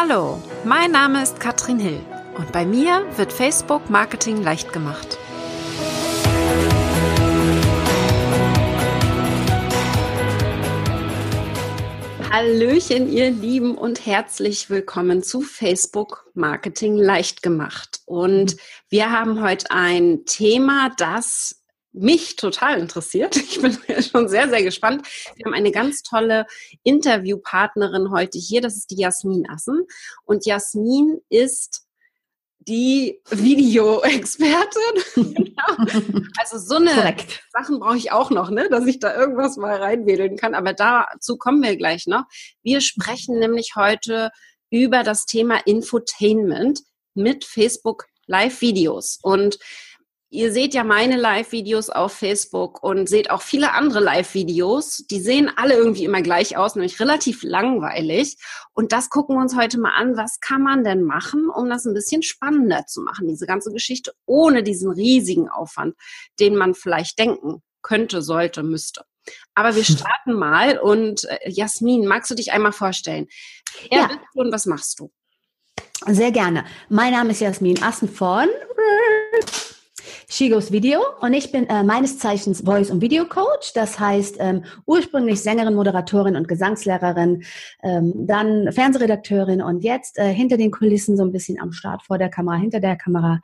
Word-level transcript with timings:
Hallo, 0.00 0.40
mein 0.64 0.92
Name 0.92 1.24
ist 1.24 1.40
Katrin 1.40 1.80
Hill 1.80 1.98
und 2.36 2.52
bei 2.52 2.64
mir 2.64 3.04
wird 3.16 3.32
Facebook 3.32 3.90
Marketing 3.90 4.40
leicht 4.44 4.72
gemacht. 4.72 5.18
Hallöchen, 12.30 13.10
ihr 13.10 13.32
Lieben 13.32 13.76
und 13.76 14.06
herzlich 14.06 14.70
willkommen 14.70 15.24
zu 15.24 15.40
Facebook 15.40 16.30
Marketing 16.32 16.96
leicht 16.96 17.42
gemacht. 17.42 18.02
Und 18.06 18.56
wir 18.90 19.10
haben 19.10 19.42
heute 19.42 19.72
ein 19.72 20.24
Thema, 20.26 20.92
das 20.96 21.57
mich 21.92 22.36
total 22.36 22.78
interessiert. 22.78 23.36
Ich 23.36 23.60
bin 23.60 23.76
schon 24.02 24.28
sehr, 24.28 24.48
sehr 24.48 24.62
gespannt. 24.62 25.06
Wir 25.36 25.46
haben 25.46 25.54
eine 25.54 25.72
ganz 25.72 26.02
tolle 26.02 26.46
Interviewpartnerin 26.82 28.10
heute 28.10 28.38
hier. 28.38 28.60
Das 28.60 28.76
ist 28.76 28.90
die 28.90 29.00
Jasmin 29.00 29.48
Assen. 29.48 29.86
Und 30.24 30.46
Jasmin 30.46 31.20
ist 31.28 31.86
die 32.58 33.20
Videoexpertin. 33.30 35.34
genau. 35.34 35.90
Also 36.38 36.58
so 36.58 36.76
eine 36.76 36.92
Korrekt. 36.92 37.42
Sachen 37.50 37.80
brauche 37.80 37.96
ich 37.96 38.12
auch 38.12 38.30
noch, 38.30 38.50
ne, 38.50 38.68
dass 38.68 38.86
ich 38.86 38.98
da 38.98 39.16
irgendwas 39.16 39.56
mal 39.56 39.76
reinwedeln 39.76 40.36
kann. 40.36 40.54
Aber 40.54 40.74
dazu 40.74 41.38
kommen 41.38 41.62
wir 41.62 41.76
gleich 41.76 42.06
noch. 42.06 42.24
Wir 42.62 42.80
sprechen 42.80 43.38
nämlich 43.38 43.72
heute 43.74 44.30
über 44.70 45.02
das 45.02 45.24
Thema 45.24 45.58
Infotainment 45.64 46.80
mit 47.14 47.44
Facebook 47.44 48.06
Live-Videos. 48.26 49.18
Und 49.22 49.58
Ihr 50.30 50.52
seht 50.52 50.74
ja 50.74 50.84
meine 50.84 51.16
Live-Videos 51.16 51.88
auf 51.88 52.12
Facebook 52.12 52.82
und 52.82 53.08
seht 53.08 53.30
auch 53.30 53.40
viele 53.40 53.72
andere 53.72 54.00
Live-Videos. 54.00 55.06
Die 55.10 55.20
sehen 55.20 55.50
alle 55.56 55.74
irgendwie 55.74 56.04
immer 56.04 56.20
gleich 56.20 56.58
aus, 56.58 56.74
nämlich 56.74 57.00
relativ 57.00 57.42
langweilig. 57.42 58.36
Und 58.74 58.92
das 58.92 59.08
gucken 59.08 59.36
wir 59.36 59.40
uns 59.40 59.56
heute 59.56 59.78
mal 59.78 59.94
an. 59.94 60.18
Was 60.18 60.40
kann 60.40 60.62
man 60.62 60.84
denn 60.84 61.02
machen, 61.02 61.48
um 61.48 61.70
das 61.70 61.86
ein 61.86 61.94
bisschen 61.94 62.22
spannender 62.22 62.84
zu 62.86 63.00
machen, 63.00 63.26
diese 63.26 63.46
ganze 63.46 63.72
Geschichte, 63.72 64.12
ohne 64.26 64.62
diesen 64.62 64.90
riesigen 64.90 65.48
Aufwand, 65.48 65.94
den 66.38 66.56
man 66.56 66.74
vielleicht 66.74 67.18
denken 67.18 67.62
könnte, 67.80 68.20
sollte, 68.20 68.62
müsste. 68.62 69.04
Aber 69.54 69.76
wir 69.76 69.84
starten 69.84 70.34
mal 70.34 70.78
und 70.78 71.24
äh, 71.24 71.38
Jasmin, 71.48 72.06
magst 72.06 72.30
du 72.30 72.34
dich 72.34 72.52
einmal 72.52 72.72
vorstellen? 72.72 73.28
Wer 73.88 73.98
ja. 73.98 74.06
bist 74.08 74.20
du 74.34 74.40
und 74.40 74.52
was 74.52 74.66
machst 74.66 75.00
du? 75.00 75.10
Sehr 76.06 76.32
gerne. 76.32 76.66
Mein 76.90 77.12
Name 77.12 77.30
ist 77.30 77.40
Jasmin 77.40 77.82
Assen 77.82 78.10
von 78.10 78.48
Shigos 80.30 80.72
Video 80.72 81.00
und 81.20 81.32
ich 81.32 81.50
bin 81.52 81.66
äh, 81.70 81.82
meines 81.82 82.18
Zeichens 82.18 82.60
Voice- 82.60 82.90
und 82.90 83.00
Video 83.00 83.24
Coach. 83.24 83.72
Das 83.72 83.98
heißt 83.98 84.36
ähm, 84.38 84.62
ursprünglich 84.84 85.40
Sängerin, 85.40 85.74
Moderatorin 85.74 86.36
und 86.36 86.46
Gesangslehrerin, 86.46 87.44
ähm, 87.82 88.12
dann 88.14 88.70
Fernsehredakteurin 88.70 89.62
und 89.62 89.80
jetzt 89.80 90.18
äh, 90.18 90.30
hinter 90.30 90.58
den 90.58 90.70
Kulissen 90.70 91.16
so 91.16 91.24
ein 91.24 91.32
bisschen 91.32 91.58
am 91.58 91.72
Start, 91.72 92.02
vor 92.02 92.18
der 92.18 92.28
Kamera, 92.28 92.56
hinter 92.56 92.78
der 92.80 92.96
Kamera. 92.96 93.40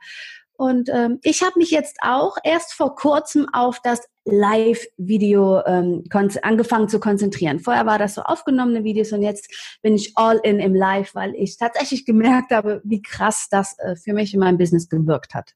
Und 0.57 0.89
ähm, 0.89 1.19
ich 1.23 1.41
habe 1.41 1.57
mich 1.57 1.71
jetzt 1.71 1.97
auch 2.01 2.37
erst 2.43 2.73
vor 2.73 2.95
kurzem 2.95 3.47
auf 3.51 3.79
das 3.83 4.01
Live-Video 4.25 5.65
ähm, 5.65 6.03
angefangen 6.43 6.87
zu 6.87 6.99
konzentrieren. 6.99 7.59
Vorher 7.59 7.87
war 7.87 7.97
das 7.97 8.13
so 8.13 8.21
aufgenommene 8.21 8.83
Videos 8.83 9.11
und 9.11 9.23
jetzt 9.23 9.79
bin 9.81 9.95
ich 9.95 10.13
all 10.15 10.37
in 10.43 10.59
im 10.59 10.75
Live, 10.75 11.15
weil 11.15 11.33
ich 11.33 11.57
tatsächlich 11.57 12.05
gemerkt 12.05 12.51
habe, 12.51 12.81
wie 12.83 13.01
krass 13.01 13.47
das 13.49 13.75
äh, 13.79 13.95
für 13.95 14.13
mich 14.13 14.35
in 14.35 14.39
meinem 14.39 14.59
Business 14.59 14.87
gewirkt 14.87 15.33
hat. 15.33 15.55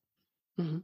Mhm. 0.57 0.83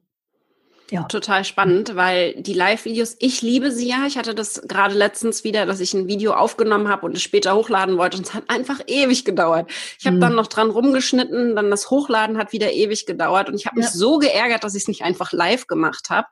Ja. 0.91 1.03
Total 1.03 1.43
spannend, 1.43 1.95
weil 1.95 2.35
die 2.41 2.53
Live-Videos, 2.53 3.15
ich 3.19 3.41
liebe 3.41 3.71
sie 3.71 3.87
ja. 3.87 4.05
Ich 4.05 4.17
hatte 4.17 4.35
das 4.35 4.61
gerade 4.67 4.93
letztens 4.93 5.43
wieder, 5.43 5.65
dass 5.65 5.79
ich 5.79 5.93
ein 5.95 6.07
Video 6.07 6.33
aufgenommen 6.33 6.89
habe 6.89 7.07
und 7.07 7.15
es 7.15 7.23
später 7.23 7.55
hochladen 7.55 7.97
wollte 7.97 8.17
und 8.17 8.27
es 8.27 8.33
hat 8.35 8.43
einfach 8.49 8.81
ewig 8.85 9.25
gedauert. 9.25 9.69
Ich 9.99 10.05
habe 10.05 10.17
mhm. 10.17 10.21
dann 10.21 10.35
noch 10.35 10.47
dran 10.47 10.69
rumgeschnitten, 10.69 11.55
dann 11.55 11.71
das 11.71 11.89
Hochladen 11.89 12.37
hat 12.37 12.53
wieder 12.53 12.71
ewig 12.71 13.07
gedauert 13.07 13.49
und 13.49 13.55
ich 13.55 13.65
habe 13.65 13.79
ja. 13.79 13.85
mich 13.85 13.93
so 13.93 14.19
geärgert, 14.19 14.63
dass 14.63 14.75
ich 14.75 14.83
es 14.83 14.87
nicht 14.87 15.03
einfach 15.03 15.31
live 15.31 15.65
gemacht 15.65 16.09
habe. 16.11 16.27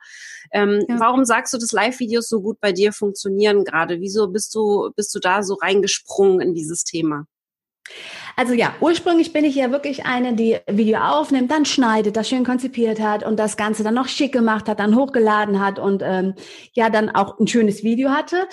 Ähm, 0.51 0.85
ja. 0.87 0.99
Warum 0.99 1.25
sagst 1.25 1.53
du, 1.53 1.57
dass 1.57 1.71
Live-Videos 1.71 2.29
so 2.29 2.41
gut 2.41 2.59
bei 2.59 2.71
dir 2.71 2.93
funktionieren 2.93 3.63
gerade? 3.63 4.01
Wieso 4.01 4.27
bist 4.27 4.53
du, 4.53 4.91
bist 4.95 5.15
du 5.15 5.19
da 5.19 5.41
so 5.41 5.55
reingesprungen 5.55 6.41
in 6.41 6.53
dieses 6.53 6.83
Thema? 6.83 7.25
Also 8.35 8.53
ja, 8.53 8.73
ursprünglich 8.79 9.33
bin 9.33 9.45
ich 9.45 9.55
ja 9.55 9.71
wirklich 9.71 10.05
eine, 10.05 10.33
die 10.33 10.57
Video 10.67 10.99
aufnimmt, 10.99 11.51
dann 11.51 11.65
schneidet, 11.65 12.15
das 12.15 12.29
schön 12.29 12.43
konzipiert 12.43 12.99
hat 12.99 13.23
und 13.23 13.37
das 13.37 13.57
Ganze 13.57 13.83
dann 13.83 13.93
noch 13.93 14.07
schick 14.07 14.31
gemacht 14.31 14.67
hat, 14.67 14.79
dann 14.79 14.95
hochgeladen 14.95 15.59
hat 15.59 15.77
und 15.79 16.01
ähm, 16.03 16.33
ja 16.73 16.89
dann 16.89 17.09
auch 17.09 17.39
ein 17.39 17.47
schönes 17.47 17.83
Video 17.83 18.09
hatte. 18.09 18.47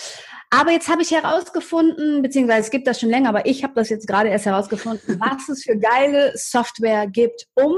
Aber 0.50 0.72
jetzt 0.72 0.88
habe 0.88 1.02
ich 1.02 1.12
herausgefunden, 1.12 2.22
beziehungsweise 2.22 2.62
es 2.62 2.70
gibt 2.70 2.88
das 2.88 2.98
schon 2.98 3.08
länger, 3.08 3.28
aber 3.28 3.46
ich 3.46 3.62
habe 3.62 3.74
das 3.74 3.88
jetzt 3.88 4.08
gerade 4.08 4.28
erst 4.28 4.46
herausgefunden, 4.46 5.20
was 5.20 5.48
es 5.48 5.62
für 5.62 5.78
geile 5.78 6.32
Software 6.34 7.06
gibt, 7.06 7.47
um 7.54 7.76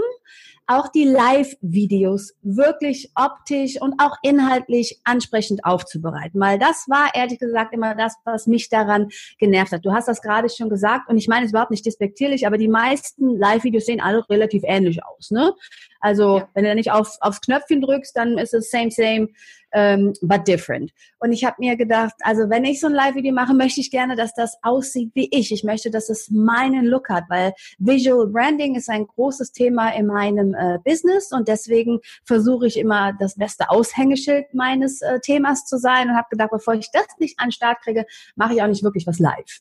auch 0.67 0.89
die 0.89 1.05
Live-Videos 1.05 2.35
wirklich 2.43 3.11
optisch 3.15 3.81
und 3.81 3.95
auch 3.99 4.17
inhaltlich 4.23 5.01
ansprechend 5.05 5.65
aufzubereiten. 5.65 6.41
Weil 6.41 6.59
das 6.59 6.87
war 6.89 7.15
ehrlich 7.15 7.39
gesagt 7.39 7.75
immer 7.75 7.95
das, 7.95 8.15
was 8.25 8.47
mich 8.47 8.69
daran 8.69 9.09
genervt 9.39 9.73
hat. 9.73 9.85
Du 9.85 9.93
hast 9.93 10.09
das 10.09 10.23
gerade 10.23 10.49
schon 10.49 10.71
gesagt 10.71 11.09
und 11.09 11.17
ich 11.17 11.29
meine 11.29 11.47
es 11.47 11.53
überhaupt 11.53 11.71
nicht 11.71 11.85
despektierlich, 11.85 12.47
aber 12.47 12.59
die 12.59 12.69
meisten 12.69 13.37
Live-Videos 13.37 13.87
sehen 13.87 14.01
alle 14.01 14.29
relativ 14.29 14.63
ähnlich 14.65 15.05
aus. 15.05 15.31
Ne? 15.31 15.53
Also 16.01 16.39
ja. 16.39 16.49
wenn 16.55 16.65
du 16.65 16.75
nicht 16.75 16.93
auf, 16.93 17.17
aufs 17.21 17.41
Knöpfchen 17.41 17.81
drückst, 17.81 18.17
dann 18.17 18.39
ist 18.39 18.55
es 18.55 18.71
same, 18.71 18.91
same, 18.91 19.29
ähm, 19.73 20.13
but 20.23 20.47
different. 20.47 20.93
Und 21.19 21.33
ich 21.33 21.45
habe 21.45 21.57
mir 21.59 21.77
gedacht, 21.77 22.15
also 22.21 22.49
wenn 22.51 22.65
ich 22.65 22.81
so 22.81 22.87
ein 22.87 22.93
Live-Video 22.93 23.33
mache, 23.33 23.55
möchte 23.55 23.81
ich 23.81 23.91
gerne, 23.91 24.17
dass 24.17 24.35
das 24.35 24.57
aussieht 24.63 25.11
wie 25.15 25.29
ich. 25.31 25.53
Ich 25.53 25.65
möchte, 25.65 25.91
dass 25.91 26.09
es 26.09 26.31
meinen 26.31 26.87
Look 26.87 27.09
hat, 27.09 27.25
weil 27.29 27.53
Visual 27.79 28.27
Branding 28.27 28.75
ist 28.75 28.89
ein 28.89 29.07
großes 29.07 29.53
Thema 29.53 29.91
in 29.91 30.07
meinem 30.07 30.55
äh, 30.55 30.79
Business 30.85 31.33
und 31.33 31.49
deswegen 31.49 32.01
versuche 32.25 32.67
ich 32.67 32.79
immer 32.79 33.13
das 33.19 33.35
beste 33.35 33.71
Aushängeschild 33.71 34.53
meines 34.55 35.01
äh, 35.03 35.21
Themas 35.21 35.65
zu 35.67 35.79
sein 35.79 36.09
und 36.09 36.17
habe 36.17 36.29
gedacht, 36.31 36.51
bevor 36.51 36.75
ich 36.75 36.91
das 36.93 37.07
nicht 37.19 37.39
an 37.39 37.49
den 37.49 37.53
Start 37.53 37.83
kriege, 37.83 38.07
mache 38.37 38.55
ich 38.55 38.63
auch 38.63 38.69
nicht 38.69 38.83
wirklich 38.83 39.07
was 39.07 39.19
live. 39.19 39.61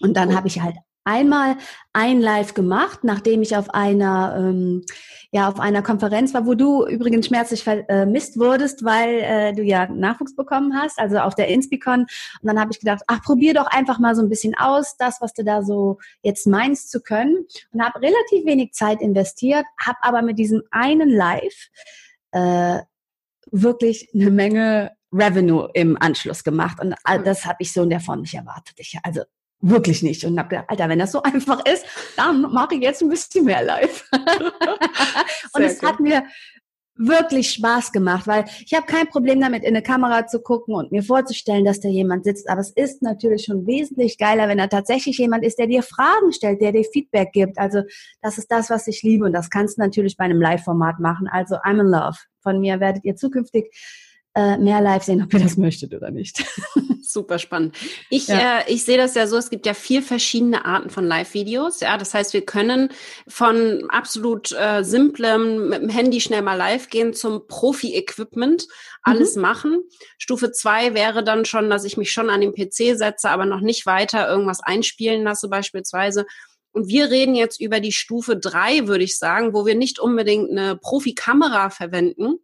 Und 0.00 0.16
dann 0.16 0.34
habe 0.34 0.48
ich 0.48 0.60
halt 0.60 0.76
einmal 1.04 1.56
ein 1.92 2.20
Live 2.20 2.54
gemacht, 2.54 3.04
nachdem 3.04 3.42
ich 3.42 3.56
auf 3.56 3.70
einer 3.70 4.36
ähm, 4.38 4.84
ja 5.32 5.48
auf 5.48 5.60
einer 5.60 5.82
Konferenz 5.82 6.34
war, 6.34 6.46
wo 6.46 6.54
du 6.54 6.86
übrigens 6.86 7.26
schmerzlich 7.26 7.62
vermisst 7.62 8.38
wurdest, 8.38 8.84
weil 8.84 9.20
äh, 9.20 9.52
du 9.52 9.62
ja 9.62 9.86
Nachwuchs 9.86 10.34
bekommen 10.34 10.74
hast, 10.76 10.98
also 10.98 11.18
auf 11.18 11.34
der 11.34 11.48
Inspicon. 11.48 12.00
Und 12.00 12.08
dann 12.42 12.58
habe 12.58 12.72
ich 12.72 12.80
gedacht, 12.80 13.02
ach 13.06 13.22
probier 13.22 13.54
doch 13.54 13.66
einfach 13.66 13.98
mal 13.98 14.14
so 14.14 14.22
ein 14.22 14.28
bisschen 14.28 14.54
aus, 14.56 14.96
das 14.98 15.20
was 15.20 15.32
du 15.32 15.44
da 15.44 15.62
so 15.62 15.98
jetzt 16.22 16.46
meinst 16.46 16.90
zu 16.90 17.00
können, 17.00 17.46
und 17.72 17.82
habe 17.82 18.00
relativ 18.00 18.44
wenig 18.44 18.72
Zeit 18.72 19.00
investiert, 19.00 19.64
habe 19.84 19.98
aber 20.02 20.22
mit 20.22 20.38
diesem 20.38 20.62
einen 20.70 21.08
Live 21.08 21.68
äh, 22.32 22.80
wirklich 23.52 24.10
eine 24.14 24.30
Menge 24.30 24.92
Revenue 25.12 25.68
im 25.74 26.00
Anschluss 26.00 26.44
gemacht. 26.44 26.80
Und 26.80 26.94
das 27.24 27.44
habe 27.44 27.56
ich 27.60 27.72
so 27.72 27.82
in 27.82 27.90
der 27.90 28.00
Form 28.00 28.20
nicht 28.20 28.34
erwartet. 28.34 28.74
Ich, 28.78 28.96
also 29.02 29.22
wirklich 29.60 30.02
nicht. 30.02 30.24
Und 30.24 30.38
habe 30.38 30.48
gedacht, 30.48 30.66
Alter, 30.68 30.88
wenn 30.88 30.98
das 30.98 31.12
so 31.12 31.22
einfach 31.22 31.64
ist, 31.66 31.84
dann 32.16 32.42
mache 32.42 32.74
ich 32.74 32.82
jetzt 32.82 33.02
ein 33.02 33.08
bisschen 33.08 33.44
mehr 33.44 33.62
live. 33.62 34.08
und 35.52 35.62
es 35.62 35.82
hat 35.82 36.00
mir 36.00 36.24
wirklich 37.02 37.50
Spaß 37.52 37.92
gemacht, 37.92 38.26
weil 38.26 38.44
ich 38.64 38.74
habe 38.74 38.84
kein 38.84 39.08
Problem 39.08 39.40
damit, 39.40 39.62
in 39.62 39.70
eine 39.70 39.82
Kamera 39.82 40.26
zu 40.26 40.40
gucken 40.40 40.74
und 40.74 40.92
mir 40.92 41.02
vorzustellen, 41.02 41.64
dass 41.64 41.80
da 41.80 41.88
jemand 41.88 42.24
sitzt. 42.24 42.48
Aber 42.48 42.60
es 42.60 42.70
ist 42.70 43.00
natürlich 43.00 43.44
schon 43.46 43.66
wesentlich 43.66 44.18
geiler, 44.18 44.48
wenn 44.48 44.58
da 44.58 44.66
tatsächlich 44.66 45.16
jemand 45.16 45.44
ist, 45.44 45.58
der 45.58 45.66
dir 45.66 45.82
Fragen 45.82 46.32
stellt, 46.32 46.60
der 46.60 46.72
dir 46.72 46.84
Feedback 46.84 47.32
gibt. 47.32 47.58
Also 47.58 47.82
das 48.20 48.36
ist 48.36 48.48
das, 48.52 48.68
was 48.68 48.86
ich 48.86 49.02
liebe 49.02 49.24
und 49.24 49.32
das 49.32 49.48
kannst 49.48 49.78
du 49.78 49.82
natürlich 49.82 50.16
bei 50.16 50.24
einem 50.24 50.42
Live-Format 50.42 51.00
machen. 51.00 51.26
Also 51.26 51.56
I'm 51.56 51.80
in 51.80 51.86
love. 51.86 52.18
Von 52.42 52.60
mir 52.60 52.80
werdet 52.80 53.04
ihr 53.04 53.16
zukünftig 53.16 53.70
äh, 54.34 54.58
mehr 54.58 54.80
live 54.80 55.02
sehen, 55.02 55.22
ob 55.22 55.32
ihr 55.34 55.40
das 55.40 55.56
möchtet 55.56 55.92
oder 55.94 56.10
nicht. 56.10 56.44
Super 57.02 57.40
spannend. 57.40 57.76
Ich, 58.08 58.28
ja. 58.28 58.60
äh, 58.60 58.72
ich 58.72 58.84
sehe 58.84 58.96
das 58.96 59.14
ja 59.16 59.26
so, 59.26 59.36
es 59.36 59.50
gibt 59.50 59.66
ja 59.66 59.74
vier 59.74 60.02
verschiedene 60.02 60.64
Arten 60.64 60.90
von 60.90 61.04
Live-Videos. 61.04 61.80
Ja, 61.80 61.98
das 61.98 62.14
heißt, 62.14 62.32
wir 62.32 62.44
können 62.44 62.90
von 63.26 63.88
absolut 63.88 64.52
äh, 64.52 64.84
simplem 64.84 65.70
mit 65.70 65.82
dem 65.82 65.88
Handy 65.88 66.20
schnell 66.20 66.42
mal 66.42 66.54
live 66.54 66.88
gehen 66.88 67.12
zum 67.12 67.48
Profi-Equipment, 67.48 68.68
alles 69.02 69.34
mhm. 69.34 69.42
machen. 69.42 69.82
Stufe 70.18 70.52
zwei 70.52 70.94
wäre 70.94 71.24
dann 71.24 71.44
schon, 71.44 71.68
dass 71.68 71.84
ich 71.84 71.96
mich 71.96 72.12
schon 72.12 72.30
an 72.30 72.40
den 72.40 72.54
PC 72.54 72.96
setze, 72.96 73.30
aber 73.30 73.46
noch 73.46 73.60
nicht 73.60 73.86
weiter 73.86 74.28
irgendwas 74.28 74.60
einspielen 74.62 75.24
lasse 75.24 75.48
beispielsweise. 75.48 76.26
Und 76.72 76.86
wir 76.86 77.10
reden 77.10 77.34
jetzt 77.34 77.60
über 77.60 77.80
die 77.80 77.90
Stufe 77.90 78.36
drei, 78.36 78.86
würde 78.86 79.02
ich 79.02 79.18
sagen, 79.18 79.52
wo 79.52 79.66
wir 79.66 79.74
nicht 79.74 79.98
unbedingt 79.98 80.50
eine 80.52 80.76
Profi-Kamera 80.76 81.70
verwenden, 81.70 82.36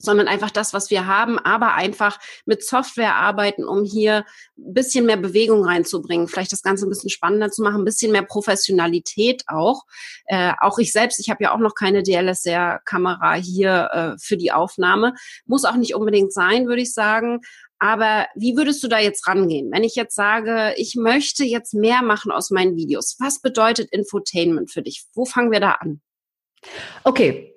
sondern 0.00 0.28
einfach 0.28 0.50
das, 0.50 0.72
was 0.72 0.90
wir 0.90 1.06
haben, 1.06 1.38
aber 1.38 1.74
einfach 1.74 2.18
mit 2.46 2.64
Software 2.64 3.14
arbeiten, 3.14 3.64
um 3.64 3.84
hier 3.84 4.24
ein 4.58 4.74
bisschen 4.74 5.06
mehr 5.06 5.16
Bewegung 5.16 5.64
reinzubringen, 5.64 6.26
vielleicht 6.26 6.52
das 6.52 6.62
Ganze 6.62 6.86
ein 6.86 6.88
bisschen 6.88 7.10
spannender 7.10 7.50
zu 7.50 7.62
machen, 7.62 7.82
ein 7.82 7.84
bisschen 7.84 8.12
mehr 8.12 8.22
Professionalität 8.22 9.44
auch. 9.46 9.84
Äh, 10.26 10.52
auch 10.60 10.78
ich 10.78 10.92
selbst, 10.92 11.20
ich 11.20 11.30
habe 11.30 11.44
ja 11.44 11.54
auch 11.54 11.58
noch 11.58 11.74
keine 11.74 12.02
DLSR-Kamera 12.02 13.34
hier 13.34 13.90
äh, 13.92 14.18
für 14.18 14.36
die 14.36 14.52
Aufnahme. 14.52 15.14
Muss 15.44 15.64
auch 15.64 15.76
nicht 15.76 15.94
unbedingt 15.94 16.32
sein, 16.32 16.66
würde 16.66 16.82
ich 16.82 16.92
sagen. 16.92 17.40
Aber 17.78 18.26
wie 18.34 18.56
würdest 18.56 18.82
du 18.82 18.88
da 18.88 18.98
jetzt 18.98 19.26
rangehen? 19.26 19.70
Wenn 19.72 19.84
ich 19.84 19.94
jetzt 19.94 20.14
sage, 20.14 20.74
ich 20.76 20.96
möchte 20.96 21.44
jetzt 21.44 21.72
mehr 21.72 22.02
machen 22.02 22.30
aus 22.30 22.50
meinen 22.50 22.76
Videos, 22.76 23.16
was 23.18 23.40
bedeutet 23.40 23.90
Infotainment 23.90 24.70
für 24.70 24.82
dich? 24.82 25.04
Wo 25.14 25.24
fangen 25.24 25.50
wir 25.50 25.60
da 25.60 25.72
an? 25.72 26.02
Okay, 27.04 27.49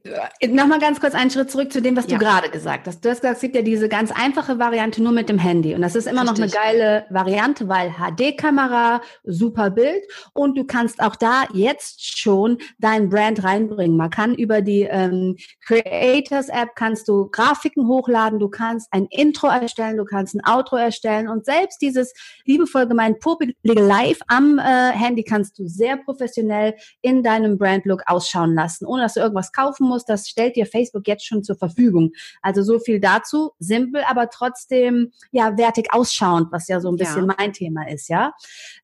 nochmal 0.47 0.79
ganz 0.79 0.99
kurz 0.99 1.13
einen 1.13 1.29
Schritt 1.29 1.51
zurück 1.51 1.71
zu 1.71 1.81
dem, 1.81 1.95
was 1.95 2.07
ja. 2.07 2.17
du 2.17 2.25
gerade 2.25 2.49
gesagt 2.49 2.87
hast. 2.87 3.03
Du 3.03 3.09
hast 3.09 3.21
gesagt, 3.21 3.35
es 3.35 3.41
gibt 3.41 3.55
ja 3.55 3.61
diese 3.61 3.89
ganz 3.89 4.11
einfache 4.11 4.59
Variante 4.59 5.01
nur 5.03 5.11
mit 5.11 5.29
dem 5.29 5.37
Handy. 5.37 5.75
Und 5.75 5.81
das 5.81 5.95
ist 5.95 6.07
immer 6.07 6.21
Richtig. 6.21 6.53
noch 6.53 6.61
eine 6.61 6.71
geile 6.71 7.05
Variante, 7.09 7.67
weil 7.67 7.91
HD-Kamera, 7.91 9.01
super 9.23 9.69
Bild. 9.69 10.03
Und 10.33 10.57
du 10.57 10.63
kannst 10.63 11.01
auch 11.01 11.15
da 11.15 11.43
jetzt 11.53 12.17
schon 12.17 12.57
dein 12.79 13.09
Brand 13.09 13.43
reinbringen. 13.43 13.97
Man 13.97 14.09
kann 14.09 14.35
über 14.35 14.61
die 14.61 14.81
ähm, 14.81 15.35
Creators-App 15.65 16.75
kannst 16.75 17.07
du 17.07 17.29
Grafiken 17.29 17.87
hochladen, 17.87 18.39
du 18.39 18.49
kannst 18.49 18.91
ein 18.91 19.07
Intro 19.09 19.47
erstellen, 19.47 19.97
du 19.97 20.05
kannst 20.05 20.35
ein 20.35 20.41
Outro 20.45 20.77
erstellen. 20.77 21.27
Und 21.27 21.45
selbst 21.45 21.81
dieses 21.81 22.13
liebevoll 22.45 22.87
gemeint 22.87 23.19
Public 23.19 23.55
Live 23.63 24.19
am 24.27 24.59
äh, 24.59 24.91
Handy 24.91 25.23
kannst 25.23 25.59
du 25.59 25.67
sehr 25.67 25.97
professionell 25.97 26.75
in 27.01 27.23
deinem 27.23 27.57
Brand-Look 27.57 28.03
ausschauen 28.05 28.53
lassen 28.53 28.85
ohne 28.85 29.03
dass 29.03 29.15
du 29.15 29.19
irgendwas 29.19 29.51
kaufen 29.51 29.87
musst. 29.87 29.92
Das 30.05 30.27
stellt 30.27 30.55
dir 30.55 30.65
Facebook 30.65 31.07
jetzt 31.07 31.25
schon 31.25 31.43
zur 31.43 31.57
Verfügung. 31.57 32.11
Also 32.41 32.63
so 32.63 32.79
viel 32.79 32.99
dazu. 32.99 33.51
Simpel, 33.59 34.03
aber 34.07 34.29
trotzdem 34.29 35.11
ja 35.31 35.57
wertig 35.57 35.93
ausschauend, 35.93 36.51
was 36.51 36.67
ja 36.67 36.79
so 36.79 36.89
ein 36.89 36.97
bisschen 36.97 37.27
ja. 37.27 37.35
mein 37.37 37.53
Thema 37.53 37.87
ist, 37.87 38.09
ja. 38.09 38.33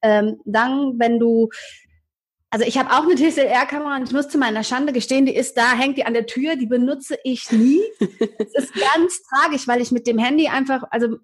Ähm, 0.01 0.39
dann, 0.45 1.00
wenn 1.00 1.19
du 1.19 1.50
also 2.51 2.65
ich 2.65 2.77
habe 2.79 2.89
auch 2.91 3.03
eine 3.03 3.13
DSLR-Kamera 3.13 3.97
und 3.97 4.07
ich 4.07 4.11
muss 4.11 4.27
zu 4.27 4.39
meiner 4.39 4.63
Schande 4.63 4.91
gestehen, 4.91 5.25
die 5.25 5.35
ist 5.35 5.56
da, 5.56 5.73
hängt 5.73 5.97
die 5.97 6.06
an 6.06 6.15
der 6.15 6.25
Tür, 6.25 6.56
die 6.56 6.65
benutze 6.65 7.17
ich 7.23 7.51
nie. 7.51 7.79
Es 8.39 8.56
ist 8.56 8.73
ganz 8.73 9.21
tragisch, 9.23 9.67
weil 9.67 9.81
ich 9.81 9.91
mit 9.91 10.07
dem 10.07 10.17
Handy 10.17 10.47
einfach, 10.47 10.83
also 10.89 11.17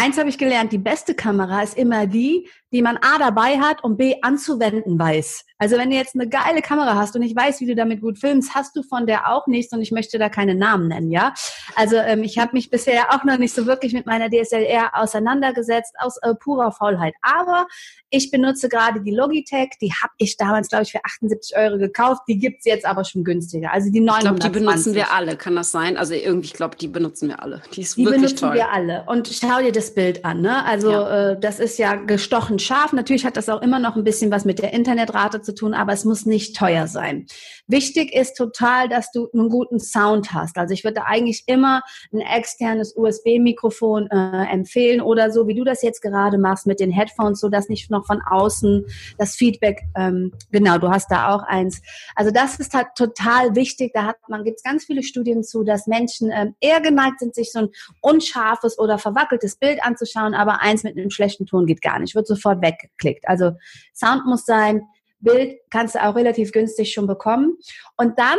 eins 0.00 0.18
habe 0.18 0.28
ich 0.28 0.38
gelernt, 0.38 0.72
die 0.72 0.78
beste 0.78 1.14
Kamera 1.14 1.62
ist 1.62 1.76
immer 1.76 2.06
die, 2.06 2.48
die 2.72 2.82
man 2.82 2.96
A 2.98 3.18
dabei 3.18 3.58
hat 3.58 3.82
und 3.84 3.96
B 3.96 4.14
anzuwenden 4.22 4.98
weiß. 4.98 5.44
Also 5.58 5.76
wenn 5.76 5.90
du 5.90 5.96
jetzt 5.96 6.14
eine 6.14 6.28
geile 6.28 6.62
Kamera 6.62 6.94
hast 6.94 7.14
und 7.16 7.22
ich 7.22 7.36
weiß, 7.36 7.60
wie 7.60 7.66
du 7.66 7.74
damit 7.74 8.00
gut 8.00 8.18
filmst, 8.18 8.54
hast 8.54 8.74
du 8.76 8.82
von 8.82 9.06
der 9.06 9.30
auch 9.30 9.46
nichts 9.46 9.72
und 9.72 9.82
ich 9.82 9.90
möchte 9.90 10.18
da 10.18 10.28
keine 10.28 10.54
Namen 10.54 10.88
nennen, 10.88 11.10
ja. 11.10 11.34
Also 11.74 11.96
ähm, 11.96 12.22
ich 12.22 12.38
habe 12.38 12.52
mich 12.52 12.70
bisher 12.70 13.12
auch 13.12 13.24
noch 13.24 13.38
nicht 13.38 13.54
so 13.54 13.66
wirklich 13.66 13.92
mit 13.92 14.06
meiner 14.06 14.30
DSLR 14.30 14.92
auseinandergesetzt 14.94 15.94
aus 15.98 16.16
äh, 16.22 16.34
purer 16.34 16.72
Faulheit. 16.72 17.14
Aber 17.20 17.66
ich 18.08 18.30
benutze 18.30 18.68
gerade 18.68 19.02
die 19.02 19.10
Logitech, 19.10 19.70
die 19.80 19.92
habe 20.02 20.12
ich 20.18 20.36
damals, 20.36 20.68
glaube 20.68 20.84
ich, 20.84 20.92
für 20.92 21.04
78 21.04 21.56
Euro 21.56 21.78
gekauft. 21.78 22.22
Die 22.28 22.38
gibt's 22.38 22.64
jetzt 22.64 22.86
aber 22.86 23.04
schon 23.04 23.24
günstiger. 23.24 23.72
Also 23.72 23.90
die 23.90 24.00
920. 24.00 24.34
Ich 24.34 24.40
glaube, 24.40 24.58
die 24.58 24.64
benutzen 24.64 24.94
wir 24.94 25.12
alle, 25.12 25.36
kann 25.36 25.56
das 25.56 25.70
sein? 25.70 25.96
Also 25.96 26.14
irgendwie, 26.14 26.46
ich 26.46 26.54
glaube, 26.54 26.76
die 26.76 26.88
benutzen 26.88 27.28
wir 27.28 27.42
alle. 27.42 27.62
Die 27.74 27.82
ist 27.82 27.96
die 27.96 28.06
wirklich 28.06 28.34
toll. 28.34 28.52
Die 28.52 28.58
benutzen 28.58 28.86
wir 28.86 28.94
alle. 28.94 29.04
Und 29.06 29.28
schau 29.28 29.60
dir 29.60 29.72
das 29.72 29.89
Bild 29.94 30.24
an, 30.24 30.40
ne? 30.40 30.64
Also 30.64 30.90
ja. 30.90 31.30
äh, 31.30 31.40
das 31.40 31.60
ist 31.60 31.78
ja 31.78 31.94
gestochen 31.94 32.58
scharf. 32.58 32.92
Natürlich 32.92 33.24
hat 33.24 33.36
das 33.36 33.48
auch 33.48 33.62
immer 33.62 33.78
noch 33.78 33.96
ein 33.96 34.04
bisschen 34.04 34.30
was 34.30 34.44
mit 34.44 34.58
der 34.58 34.72
Internetrate 34.72 35.42
zu 35.42 35.54
tun, 35.54 35.74
aber 35.74 35.92
es 35.92 36.04
muss 36.04 36.26
nicht 36.26 36.56
teuer 36.56 36.86
sein. 36.86 37.26
Wichtig 37.66 38.14
ist 38.14 38.36
total, 38.36 38.88
dass 38.88 39.12
du 39.12 39.28
einen 39.32 39.48
guten 39.48 39.78
Sound 39.78 40.32
hast. 40.32 40.56
Also 40.58 40.74
ich 40.74 40.84
würde 40.84 41.04
eigentlich 41.04 41.44
immer 41.46 41.82
ein 42.12 42.20
externes 42.20 42.96
USB-Mikrofon 42.96 44.08
äh, 44.10 44.52
empfehlen 44.52 45.00
oder 45.00 45.30
so, 45.30 45.46
wie 45.46 45.54
du 45.54 45.64
das 45.64 45.82
jetzt 45.82 46.02
gerade 46.02 46.38
machst 46.38 46.66
mit 46.66 46.80
den 46.80 46.90
Headphones, 46.90 47.40
so 47.40 47.48
dass 47.48 47.68
nicht 47.68 47.90
noch 47.90 48.06
von 48.06 48.20
außen 48.22 48.86
das 49.18 49.34
Feedback, 49.36 49.82
ähm, 49.96 50.32
genau, 50.50 50.78
du 50.78 50.90
hast 50.90 51.10
da 51.10 51.34
auch 51.34 51.42
eins. 51.42 51.80
Also 52.14 52.30
das 52.30 52.58
ist 52.58 52.74
halt 52.74 52.88
total 52.96 53.54
wichtig. 53.54 53.92
Da 53.94 54.04
hat 54.04 54.16
man, 54.28 54.44
gibt 54.44 54.58
es 54.58 54.62
ganz 54.62 54.84
viele 54.84 55.02
Studien 55.02 55.44
zu, 55.44 55.62
dass 55.62 55.86
Menschen 55.86 56.30
ähm, 56.32 56.54
eher 56.60 56.80
geneigt 56.80 57.20
sind, 57.20 57.34
sich 57.34 57.52
so 57.52 57.60
ein 57.60 57.68
unscharfes 58.00 58.78
oder 58.78 58.98
verwackeltes 58.98 59.56
Bild 59.56 59.79
anzuschauen, 59.84 60.34
aber 60.34 60.60
eins 60.60 60.84
mit 60.84 60.96
einem 60.96 61.10
schlechten 61.10 61.46
Ton 61.46 61.66
geht 61.66 61.82
gar 61.82 61.98
nicht, 61.98 62.14
wird 62.14 62.26
sofort 62.26 62.62
weggeklickt. 62.62 63.28
Also 63.28 63.52
Sound 63.94 64.26
muss 64.26 64.44
sein, 64.44 64.82
Bild 65.20 65.58
kannst 65.70 65.94
du 65.94 66.02
auch 66.02 66.14
relativ 66.16 66.52
günstig 66.52 66.92
schon 66.92 67.06
bekommen. 67.06 67.56
Und 67.96 68.18
dann 68.18 68.38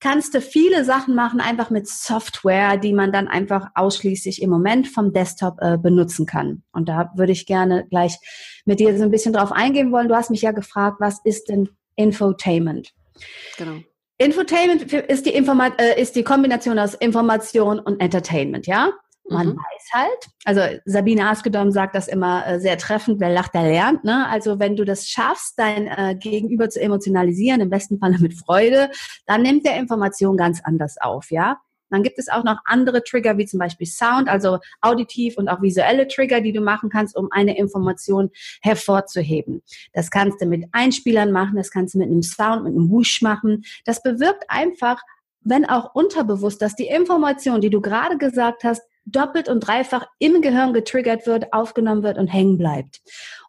kannst 0.00 0.34
du 0.34 0.40
viele 0.40 0.84
Sachen 0.84 1.14
machen, 1.14 1.40
einfach 1.40 1.70
mit 1.70 1.88
Software, 1.88 2.76
die 2.76 2.92
man 2.92 3.12
dann 3.12 3.28
einfach 3.28 3.68
ausschließlich 3.74 4.42
im 4.42 4.50
Moment 4.50 4.88
vom 4.88 5.12
Desktop 5.12 5.56
äh, 5.60 5.78
benutzen 5.78 6.26
kann. 6.26 6.62
Und 6.72 6.88
da 6.88 7.10
würde 7.16 7.32
ich 7.32 7.46
gerne 7.46 7.86
gleich 7.88 8.16
mit 8.64 8.80
dir 8.80 8.96
so 8.96 9.04
ein 9.04 9.10
bisschen 9.10 9.32
drauf 9.32 9.52
eingehen 9.52 9.92
wollen. 9.92 10.08
Du 10.08 10.14
hast 10.14 10.30
mich 10.30 10.42
ja 10.42 10.52
gefragt, 10.52 10.98
was 11.00 11.20
ist 11.24 11.48
denn 11.48 11.70
Infotainment? 11.96 12.92
Genau. 13.56 13.80
Infotainment 14.18 14.92
ist 14.92 15.26
die, 15.26 15.34
Informa 15.34 15.68
äh, 15.78 16.00
ist 16.00 16.16
die 16.16 16.24
Kombination 16.24 16.78
aus 16.78 16.94
Information 16.94 17.78
und 17.78 18.00
Entertainment, 18.00 18.66
ja? 18.66 18.92
Man 19.28 19.48
mhm. 19.48 19.56
weiß 19.56 19.90
halt, 19.92 20.28
also 20.44 20.60
Sabine 20.84 21.28
Askedom 21.28 21.72
sagt 21.72 21.94
das 21.94 22.08
immer 22.08 22.46
äh, 22.46 22.60
sehr 22.60 22.78
treffend, 22.78 23.20
wer 23.20 23.30
lacht, 23.30 23.54
der 23.54 23.62
lernt. 23.62 24.04
Ne? 24.04 24.26
Also 24.28 24.58
wenn 24.58 24.76
du 24.76 24.84
das 24.84 25.08
schaffst, 25.08 25.58
dein 25.58 25.86
äh, 25.88 26.16
Gegenüber 26.18 26.68
zu 26.68 26.80
emotionalisieren, 26.80 27.60
im 27.60 27.70
besten 27.70 27.98
Falle 27.98 28.18
mit 28.18 28.34
Freude, 28.34 28.90
dann 29.26 29.42
nimmt 29.42 29.66
der 29.66 29.76
Information 29.76 30.36
ganz 30.36 30.60
anders 30.62 30.96
auf, 31.00 31.30
ja. 31.30 31.58
Dann 31.90 32.02
gibt 32.02 32.18
es 32.18 32.28
auch 32.28 32.44
noch 32.44 32.58
andere 32.64 33.02
Trigger, 33.04 33.38
wie 33.38 33.46
zum 33.46 33.60
Beispiel 33.60 33.86
Sound, 33.86 34.28
also 34.28 34.58
auditiv 34.80 35.38
und 35.38 35.48
auch 35.48 35.62
visuelle 35.62 36.08
Trigger, 36.08 36.40
die 36.40 36.52
du 36.52 36.60
machen 36.60 36.90
kannst, 36.90 37.16
um 37.16 37.28
eine 37.30 37.56
Information 37.56 38.30
hervorzuheben. 38.62 39.62
Das 39.92 40.10
kannst 40.10 40.40
du 40.40 40.46
mit 40.46 40.64
Einspielern 40.72 41.32
machen, 41.32 41.56
das 41.56 41.70
kannst 41.70 41.94
du 41.94 41.98
mit 41.98 42.08
einem 42.08 42.22
Sound, 42.22 42.64
mit 42.64 42.72
einem 42.72 42.90
Whoosh 42.90 43.22
machen. 43.22 43.64
Das 43.84 44.02
bewirkt 44.02 44.44
einfach, 44.48 45.00
wenn 45.42 45.64
auch 45.64 45.94
unterbewusst, 45.94 46.60
dass 46.60 46.74
die 46.74 46.88
Information, 46.88 47.60
die 47.60 47.70
du 47.70 47.80
gerade 47.80 48.18
gesagt 48.18 48.64
hast, 48.64 48.82
doppelt 49.06 49.48
und 49.48 49.60
dreifach 49.60 50.06
im 50.18 50.42
Gehirn 50.42 50.74
getriggert 50.74 51.26
wird, 51.26 51.52
aufgenommen 51.52 52.02
wird 52.02 52.18
und 52.18 52.26
hängen 52.26 52.58
bleibt. 52.58 53.00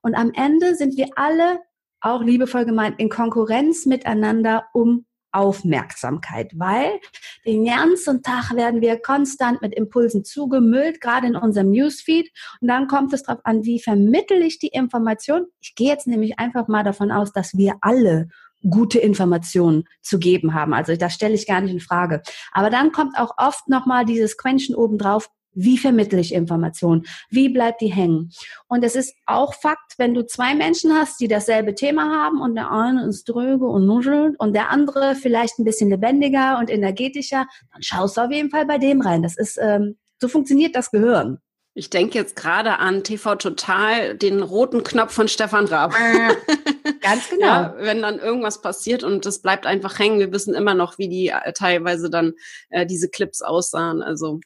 Und 0.02 0.16
am 0.16 0.32
Ende 0.34 0.76
sind 0.76 0.96
wir 0.98 1.10
alle, 1.16 1.60
auch 2.00 2.22
liebevoll 2.22 2.66
gemeint, 2.66 3.00
in 3.00 3.10
Konkurrenz 3.10 3.86
miteinander 3.86 4.66
um 4.74 5.06
Aufmerksamkeit, 5.32 6.52
weil 6.56 7.00
den 7.46 7.66
ganzen 7.66 8.24
Tag 8.24 8.56
werden 8.56 8.82
wir 8.82 9.00
konstant 9.00 9.62
mit 9.62 9.74
Impulsen 9.76 10.24
zugemüllt, 10.24 11.02
gerade 11.02 11.28
in 11.28 11.36
unserem 11.36 11.70
Newsfeed. 11.70 12.32
Und 12.62 12.68
dann 12.70 12.88
kommt 12.88 13.14
es 13.14 13.24
darauf 13.24 13.46
an, 13.46 13.64
wie 13.64 13.80
vermittel 13.80 14.42
ich 14.42 14.58
die 14.58 14.70
Information. 14.70 15.46
Ich 15.60 15.76
gehe 15.76 15.90
jetzt 15.90 16.08
nämlich 16.08 16.40
einfach 16.40 16.68
mal 16.68 16.84
davon 16.84 17.12
aus, 17.12 17.34
dass 17.34 17.58
wir 17.58 17.76
alle 17.82 18.30
gute 18.70 19.00
Informationen 19.00 19.84
zu 20.02 20.18
geben 20.18 20.54
haben. 20.54 20.74
Also 20.74 20.96
das 20.96 21.14
stelle 21.14 21.36
ich 21.36 21.46
gar 21.46 21.62
nicht 21.62 21.74
in 21.74 21.80
Frage. 21.80 22.22
Aber 22.52 22.70
dann 22.70 22.92
kommt 22.92 23.18
auch 23.18 23.34
oft 23.38 23.68
nochmal 23.68 24.06
dieses 24.06 24.38
Quäntchen 24.38 24.76
obendrauf, 24.76 25.30
wie 25.58 25.78
vermittle 25.78 26.20
ich 26.20 26.34
Informationen? 26.34 27.06
Wie 27.30 27.50
bleibt 27.50 27.82
die 27.82 27.92
hängen? 27.94 28.32
Und 28.68 28.84
es 28.84 28.96
ist 28.96 29.16
auch 29.26 29.56
Fakt, 29.56 29.96
wenn 29.98 30.14
du 30.14 30.26
zwei 30.26 30.54
Menschen 30.54 30.94
hast, 30.94 31.20
die 31.20 31.28
dasselbe 31.28 31.74
Thema 31.74 32.04
haben 32.04 32.42
und 32.42 32.56
der 32.56 32.72
eine 32.72 33.06
ist 33.08 33.26
dröge 33.28 33.66
und 33.66 33.86
nuschelt 33.86 34.36
und 34.40 34.54
der 34.54 34.70
andere 34.70 35.16
vielleicht 35.16 35.58
ein 35.60 35.66
bisschen 35.66 35.90
lebendiger 35.90 36.60
und 36.60 36.70
energetischer, 36.70 37.48
dann 37.74 37.82
schaust 37.82 38.18
du 38.18 38.22
auf 38.22 38.32
jeden 38.32 38.52
Fall 38.52 38.66
bei 38.66 38.78
dem 38.78 39.02
rein. 39.02 39.24
Das 39.24 39.36
ist, 39.36 39.58
ähm, 39.60 39.98
so 40.22 40.28
funktioniert 40.28 40.76
das 40.76 40.92
Gehirn. 40.92 41.40
Ich 41.74 41.92
denke 41.92 42.18
jetzt 42.18 42.36
gerade 42.36 42.80
an 42.80 43.04
TV 43.04 43.36
Total, 43.36 44.18
den 44.18 44.42
roten 44.42 44.84
Knopf 44.84 45.14
von 45.14 45.28
Stefan 45.28 45.66
Raab. 45.66 45.94
Ganz 47.02 47.30
genau. 47.30 47.46
Ja, 47.46 47.76
wenn 47.78 48.02
dann 48.02 48.18
irgendwas 48.18 48.64
passiert 48.64 49.04
und 49.04 49.28
das 49.28 49.44
bleibt 49.44 49.68
einfach 49.68 50.00
hängen, 50.00 50.20
wir 50.20 50.32
wissen 50.32 50.56
immer 50.56 50.74
noch, 50.74 50.98
wie 50.98 51.08
die 51.08 51.28
äh, 51.28 51.54
teilweise 51.54 52.10
dann 52.10 52.34
äh, 52.72 52.88
diese 52.88 53.10
Clips 53.10 53.44
aussahen. 53.44 54.02
Also 54.02 54.40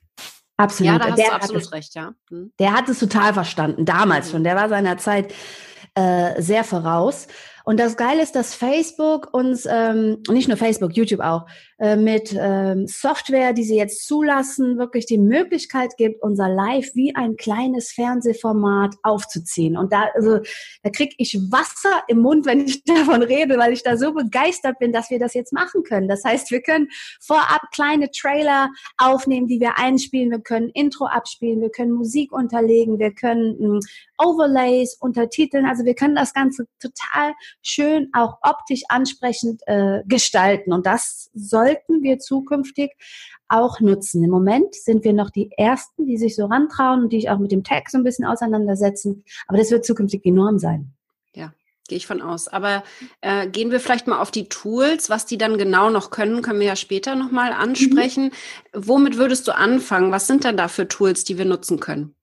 Absolut. 0.58 0.94
Ja, 0.94 1.00
da 1.00 1.06
hast 1.10 1.18
der 1.18 1.28
du 1.28 1.34
absolut 1.34 1.62
es, 1.64 1.72
recht, 1.72 1.96
ja. 1.96 2.14
Hm. 2.30 2.52
Der 2.60 2.74
hat 2.74 2.88
es 2.90 3.00
total 3.00 3.34
verstanden, 3.34 3.86
damals 3.86 4.28
mhm. 4.28 4.32
schon. 4.32 4.44
Der 4.44 4.56
war 4.56 4.70
seiner 4.70 4.98
Zeit 4.98 5.34
äh, 5.96 6.42
sehr 6.42 6.64
voraus. 6.64 7.28
Und 7.64 7.80
das 7.80 7.98
Geile 7.98 8.24
ist, 8.24 8.36
dass 8.36 8.56
Facebook 8.56 9.30
uns, 9.34 9.68
ähm, 9.70 10.22
nicht 10.30 10.48
nur 10.48 10.58
Facebook, 10.58 10.96
YouTube 10.96 11.20
auch, 11.20 11.46
äh, 11.82 11.96
mit 11.96 12.38
ähm, 12.40 12.86
Software, 12.86 13.54
die 13.54 13.64
sie 13.64 13.76
jetzt 13.76 14.06
zulassen, 14.06 14.78
wirklich 14.78 15.08
die 15.08 15.18
Möglichkeit 15.18 15.98
gibt, 15.98 16.22
unser 16.22 16.48
Live 16.48 16.92
wie 16.94 17.16
ein 17.16 17.38
kleines 17.38 17.92
Fernsehformat 17.92 18.94
aufzuziehen. 19.02 19.76
Und 19.76 19.92
da, 19.92 20.06
also, 20.14 20.42
da 20.84 20.92
krieg 20.92 21.16
ich 21.18 21.40
Wasser 21.50 22.04
im 22.08 22.20
Mund, 22.20 22.46
wenn 22.46 22.68
ich 22.68 22.84
davon 22.86 23.24
rede, 23.24 23.58
weil 23.58 23.74
ich 23.74 23.82
da 23.82 23.98
so 23.98 24.14
begeistert 24.14 24.78
bin, 24.78 24.92
dass 24.92 25.10
wir 25.10 25.18
das 25.18 25.34
jetzt 25.34 25.54
machen 25.54 25.82
können. 25.82 26.08
Das 26.08 26.24
heißt, 26.24 26.52
wir 26.52 26.62
können 26.62 26.88
vorab 27.20 27.62
kleine 27.74 28.12
Trailer 28.12 28.70
aufnehmen, 29.00 29.48
die 29.48 29.60
wir 29.60 29.80
einspielen. 29.80 30.30
Wir 30.30 30.42
können 30.42 30.70
Intro 30.76 31.08
abspielen, 31.08 31.62
wir 31.62 31.72
können 31.72 31.94
Musik 31.94 32.32
unterlegen, 32.32 33.00
wir 33.00 33.12
können 33.12 33.58
ähm, 33.60 33.80
Overlays 34.20 34.98
untertiteln. 35.00 35.66
Also 35.66 35.84
wir 35.84 35.96
können 35.96 36.14
das 36.14 36.36
Ganze 36.36 36.68
total 36.80 37.34
schön 37.64 38.10
auch 38.14 38.38
optisch 38.44 38.84
ansprechend 38.88 39.62
äh, 39.66 40.04
gestalten. 40.06 40.74
Und 40.74 40.86
das 40.86 41.32
sollten 41.72 42.04
wir 42.04 42.20
zukünftig 42.20 42.92
auch 43.48 43.80
nutzen. 43.80 44.24
Im 44.24 44.30
Moment 44.30 44.76
sind 44.76 45.04
wir 45.04 45.14
noch 45.14 45.30
die 45.30 45.52
Ersten, 45.58 46.06
die 46.06 46.18
sich 46.18 46.36
so 46.36 46.46
rantrauen 46.46 47.04
und 47.04 47.14
die 47.14 47.22
sich 47.22 47.30
auch 47.30 47.40
mit 47.40 47.52
dem 47.52 47.64
Tag 47.64 47.90
so 47.90 47.98
ein 47.98 48.04
bisschen 48.04 48.26
auseinandersetzen. 48.26 49.24
Aber 49.48 49.58
das 49.58 49.72
wird 49.72 49.86
zukünftig 49.86 50.22
die 50.24 50.32
Norm 50.32 50.60
sein. 50.60 50.94
Ja, 51.36 51.54
gehe 51.88 51.98
ich 51.98 52.08
von 52.08 52.22
aus. 52.22 52.48
Aber 52.48 52.84
äh, 53.22 53.48
gehen 53.48 53.72
wir 53.72 53.80
vielleicht 53.80 54.08
mal 54.08 54.20
auf 54.20 54.32
die 54.32 54.48
Tools, 54.48 55.10
was 55.10 55.26
die 55.26 55.38
dann 55.38 55.58
genau 55.58 55.90
noch 55.90 56.12
können, 56.12 56.42
können 56.42 56.60
wir 56.60 56.68
ja 56.68 56.76
später 56.76 57.16
nochmal 57.16 57.52
ansprechen. 57.52 58.26
Mhm. 58.26 58.32
Womit 58.74 59.18
würdest 59.18 59.48
du 59.48 59.56
anfangen? 59.56 60.12
Was 60.12 60.28
sind 60.28 60.44
denn 60.44 60.58
da 60.58 60.68
für 60.68 60.88
Tools, 60.88 61.24
die 61.24 61.38
wir 61.38 61.46
nutzen 61.46 61.80
können? 61.80 62.16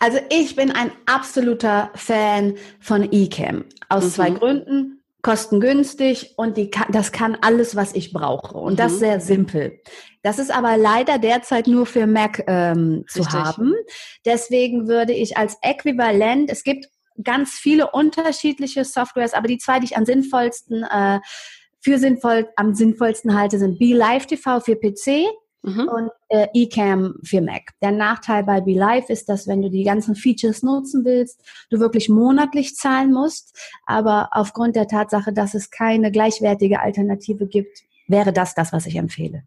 Also 0.00 0.18
ich 0.30 0.56
bin 0.56 0.72
ein 0.72 0.90
absoluter 1.06 1.90
Fan 1.94 2.56
von 2.80 3.10
eCam. 3.12 3.66
Aus 3.88 4.04
mhm. 4.04 4.10
zwei 4.10 4.30
Gründen 4.30 4.99
kostengünstig 5.22 6.34
und 6.36 6.56
die 6.56 6.70
kann, 6.70 6.86
das 6.90 7.12
kann 7.12 7.36
alles, 7.40 7.76
was 7.76 7.94
ich 7.94 8.12
brauche. 8.12 8.56
Und 8.56 8.74
mhm. 8.74 8.76
das 8.76 8.98
sehr 8.98 9.20
simpel. 9.20 9.80
Das 10.22 10.38
ist 10.38 10.50
aber 10.50 10.76
leider 10.76 11.18
derzeit 11.18 11.66
nur 11.66 11.86
für 11.86 12.06
Mac 12.06 12.44
ähm, 12.46 13.04
zu 13.08 13.26
haben. 13.30 13.74
Deswegen 14.24 14.88
würde 14.88 15.12
ich 15.12 15.36
als 15.36 15.56
Äquivalent, 15.62 16.50
es 16.50 16.62
gibt 16.62 16.86
ganz 17.22 17.52
viele 17.52 17.90
unterschiedliche 17.90 18.84
Softwares, 18.84 19.34
aber 19.34 19.48
die 19.48 19.58
zwei, 19.58 19.78
die 19.78 19.86
ich 19.86 19.96
am 19.96 20.04
sinnvollsten 20.04 20.84
äh, 20.84 21.20
für 21.82 21.98
sinnvoll, 21.98 22.48
am 22.56 22.74
sinnvollsten 22.74 23.38
halte, 23.38 23.58
sind 23.58 23.78
BeLive 23.78 24.26
TV 24.26 24.60
für 24.60 24.76
PC 24.76 25.26
mhm. 25.62 25.88
und 25.88 26.10
äh, 26.28 26.46
eCam 26.54 27.14
für 27.22 27.40
Mac. 27.40 27.72
Der 27.82 27.92
Nachteil 27.92 28.44
bei 28.44 28.60
BeLive 28.60 29.12
ist, 29.12 29.28
dass 29.28 29.46
wenn 29.46 29.62
du 29.62 29.70
die 29.70 29.84
ganzen 29.84 30.14
Features 30.14 30.62
nutzen 30.62 31.04
willst, 31.04 31.42
du 31.70 31.80
wirklich 31.80 32.08
monatlich 32.08 32.74
zahlen 32.74 33.12
musst. 33.12 33.56
Aber 33.86 34.30
aufgrund 34.32 34.76
der 34.76 34.88
Tatsache, 34.88 35.32
dass 35.32 35.54
es 35.54 35.70
keine 35.70 36.10
gleichwertige 36.10 36.80
Alternative 36.80 37.46
gibt, 37.46 37.80
wäre 38.08 38.32
das 38.32 38.54
das, 38.54 38.72
was 38.72 38.86
ich 38.86 38.96
empfehle. 38.96 39.44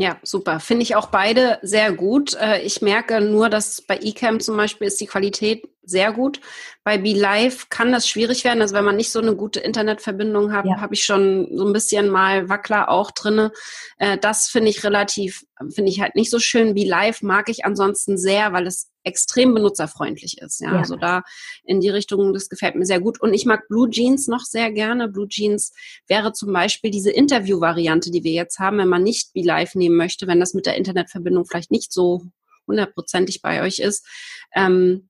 Ja, 0.00 0.16
super. 0.22 0.60
Finde 0.60 0.82
ich 0.82 0.96
auch 0.96 1.08
beide 1.08 1.58
sehr 1.60 1.92
gut. 1.92 2.34
Äh, 2.40 2.62
ich 2.62 2.80
merke 2.80 3.20
nur, 3.20 3.50
dass 3.50 3.82
bei 3.82 3.98
eCam 3.98 4.40
zum 4.40 4.56
Beispiel 4.56 4.86
ist 4.86 4.98
die 4.98 5.06
Qualität 5.06 5.68
sehr 5.82 6.10
gut. 6.12 6.40
Bei 6.84 6.96
BeLive 6.96 7.66
kann 7.68 7.92
das 7.92 8.08
schwierig 8.08 8.44
werden. 8.44 8.62
Also 8.62 8.74
wenn 8.74 8.84
man 8.86 8.96
nicht 8.96 9.12
so 9.12 9.20
eine 9.20 9.36
gute 9.36 9.60
Internetverbindung 9.60 10.54
hat, 10.54 10.64
ja. 10.64 10.80
habe 10.80 10.94
ich 10.94 11.04
schon 11.04 11.54
so 11.54 11.66
ein 11.66 11.74
bisschen 11.74 12.08
mal 12.08 12.48
Wackler 12.48 12.88
auch 12.88 13.10
drinne. 13.10 13.52
Äh, 13.98 14.16
das 14.16 14.48
finde 14.48 14.70
ich 14.70 14.84
relativ, 14.84 15.44
finde 15.74 15.90
ich 15.90 16.00
halt 16.00 16.14
nicht 16.14 16.30
so 16.30 16.38
schön. 16.38 16.72
BeLive 16.72 17.18
mag 17.20 17.50
ich 17.50 17.66
ansonsten 17.66 18.16
sehr, 18.16 18.54
weil 18.54 18.66
es 18.66 18.89
extrem 19.04 19.54
benutzerfreundlich 19.54 20.38
ist. 20.38 20.60
Ja? 20.60 20.72
ja, 20.72 20.78
also 20.78 20.96
da 20.96 21.22
in 21.64 21.80
die 21.80 21.88
Richtung, 21.88 22.32
das 22.32 22.48
gefällt 22.48 22.74
mir 22.74 22.86
sehr 22.86 23.00
gut. 23.00 23.20
Und 23.20 23.34
ich 23.34 23.46
mag 23.46 23.68
Blue 23.68 23.88
Jeans 23.90 24.28
noch 24.28 24.44
sehr 24.44 24.70
gerne. 24.72 25.08
Blue 25.08 25.28
Jeans 25.28 25.72
wäre 26.06 26.32
zum 26.32 26.52
Beispiel 26.52 26.90
diese 26.90 27.10
Interview-Variante, 27.10 28.10
die 28.10 28.24
wir 28.24 28.32
jetzt 28.32 28.58
haben, 28.58 28.78
wenn 28.78 28.88
man 28.88 29.02
nicht 29.02 29.32
BeLive 29.32 29.76
nehmen 29.78 29.96
möchte, 29.96 30.26
wenn 30.26 30.40
das 30.40 30.54
mit 30.54 30.66
der 30.66 30.76
Internetverbindung 30.76 31.44
vielleicht 31.46 31.70
nicht 31.70 31.92
so 31.92 32.22
hundertprozentig 32.66 33.42
bei 33.42 33.62
euch 33.62 33.78
ist. 33.80 34.06
Ähm, 34.54 35.09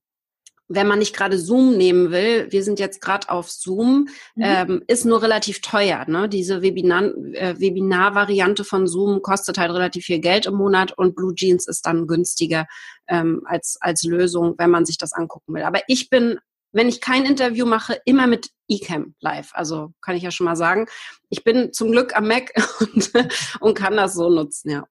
wenn 0.73 0.87
man 0.87 1.01
nicht 1.01 1.17
gerade 1.17 1.37
Zoom 1.37 1.77
nehmen 1.77 2.13
will, 2.13 2.47
wir 2.51 2.63
sind 2.63 2.79
jetzt 2.79 3.01
gerade 3.01 3.29
auf 3.29 3.51
Zoom, 3.51 4.09
mhm. 4.37 4.43
ähm, 4.43 4.83
ist 4.87 5.05
nur 5.05 5.21
relativ 5.21 5.61
teuer. 5.61 6.05
Ne? 6.07 6.29
Diese 6.29 6.63
Webinar, 6.63 7.07
äh, 7.33 7.59
Webinar-Variante 7.59 8.63
von 8.63 8.87
Zoom 8.87 9.21
kostet 9.21 9.59
halt 9.59 9.73
relativ 9.73 10.05
viel 10.05 10.21
Geld 10.21 10.47
im 10.47 10.55
Monat 10.55 10.97
und 10.97 11.17
Blue 11.17 11.35
Jeans 11.35 11.67
ist 11.67 11.87
dann 11.87 12.07
günstiger 12.07 12.67
ähm, 13.09 13.43
als, 13.47 13.79
als 13.81 14.05
Lösung, 14.05 14.55
wenn 14.59 14.71
man 14.71 14.87
sich 14.87 14.97
das 14.97 15.13
angucken 15.13 15.55
will. 15.55 15.65
Aber 15.65 15.81
ich 15.89 16.09
bin, 16.09 16.39
wenn 16.71 16.89
ich 16.89 17.01
kein 17.01 17.25
Interview 17.25 17.67
mache, 17.67 18.01
immer 18.05 18.29
mit 18.29 18.51
eCam 18.69 19.17
live. 19.19 19.51
Also 19.55 19.93
kann 20.01 20.15
ich 20.15 20.23
ja 20.23 20.31
schon 20.31 20.45
mal 20.45 20.57
sagen. 20.57 20.87
Ich 21.31 21.43
bin 21.43 21.73
zum 21.73 21.91
Glück 21.91 22.17
am 22.17 22.29
Mac 22.29 22.53
und, 22.81 23.11
und 23.59 23.75
kann 23.75 23.97
das 23.97 24.15
so 24.15 24.31
nutzen, 24.31 24.71
ja. 24.71 24.85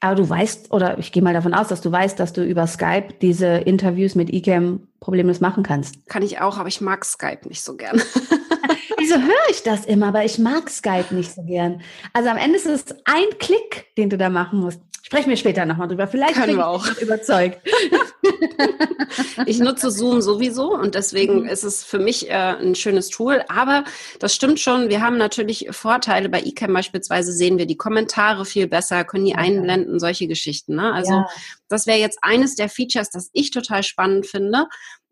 Aber 0.00 0.14
du 0.14 0.28
weißt, 0.28 0.72
oder 0.72 0.98
ich 0.98 1.10
gehe 1.10 1.22
mal 1.22 1.34
davon 1.34 1.54
aus, 1.54 1.68
dass 1.68 1.80
du 1.80 1.90
weißt, 1.90 2.20
dass 2.20 2.32
du 2.32 2.44
über 2.44 2.66
Skype 2.66 3.14
diese 3.20 3.46
Interviews 3.46 4.14
mit 4.14 4.32
eCam 4.32 4.86
problemlos 5.00 5.40
machen 5.40 5.62
kannst. 5.62 6.06
Kann 6.08 6.22
ich 6.22 6.40
auch, 6.40 6.58
aber 6.58 6.68
ich 6.68 6.80
mag 6.80 7.04
Skype 7.04 7.48
nicht 7.48 7.62
so 7.62 7.76
gern. 7.76 8.00
Wieso 8.98 9.16
höre 9.16 9.50
ich 9.50 9.62
das 9.62 9.86
immer? 9.86 10.08
Aber 10.08 10.24
ich 10.24 10.38
mag 10.38 10.70
Skype 10.70 11.14
nicht 11.14 11.34
so 11.34 11.42
gern. 11.42 11.80
Also 12.12 12.28
am 12.28 12.36
Ende 12.36 12.56
ist 12.56 12.66
es 12.66 12.84
ein 13.04 13.38
Klick, 13.38 13.86
den 13.96 14.10
du 14.10 14.18
da 14.18 14.28
machen 14.28 14.60
musst. 14.60 14.80
Sprechen 15.08 15.30
wir 15.30 15.38
später 15.38 15.64
nochmal 15.64 15.88
drüber. 15.88 16.06
Vielleicht 16.06 16.34
Können 16.34 16.58
wir 16.58 16.66
auch. 16.66 16.86
überzeugt. 17.00 17.66
ich 19.46 19.58
nutze 19.58 19.90
Zoom 19.90 20.20
sowieso 20.20 20.74
und 20.74 20.94
deswegen 20.94 21.44
mhm. 21.44 21.48
ist 21.48 21.64
es 21.64 21.82
für 21.82 21.98
mich 21.98 22.28
äh, 22.28 22.34
ein 22.34 22.74
schönes 22.74 23.08
Tool. 23.08 23.42
Aber 23.48 23.84
das 24.18 24.34
stimmt 24.34 24.60
schon. 24.60 24.90
Wir 24.90 25.00
haben 25.00 25.16
natürlich 25.16 25.68
Vorteile. 25.70 26.28
Bei 26.28 26.42
eCam 26.42 26.74
beispielsweise 26.74 27.32
sehen 27.32 27.56
wir 27.56 27.64
die 27.64 27.78
Kommentare 27.78 28.44
viel 28.44 28.66
besser, 28.66 29.02
können 29.04 29.24
die 29.24 29.34
einblenden, 29.34 29.98
solche 29.98 30.28
Geschichten. 30.28 30.74
Ne? 30.74 30.92
Also 30.92 31.14
ja. 31.14 31.28
das 31.70 31.86
wäre 31.86 31.96
jetzt 31.96 32.18
eines 32.20 32.54
der 32.54 32.68
Features, 32.68 33.08
das 33.08 33.30
ich 33.32 33.50
total 33.50 33.82
spannend 33.84 34.26
finde 34.26 34.66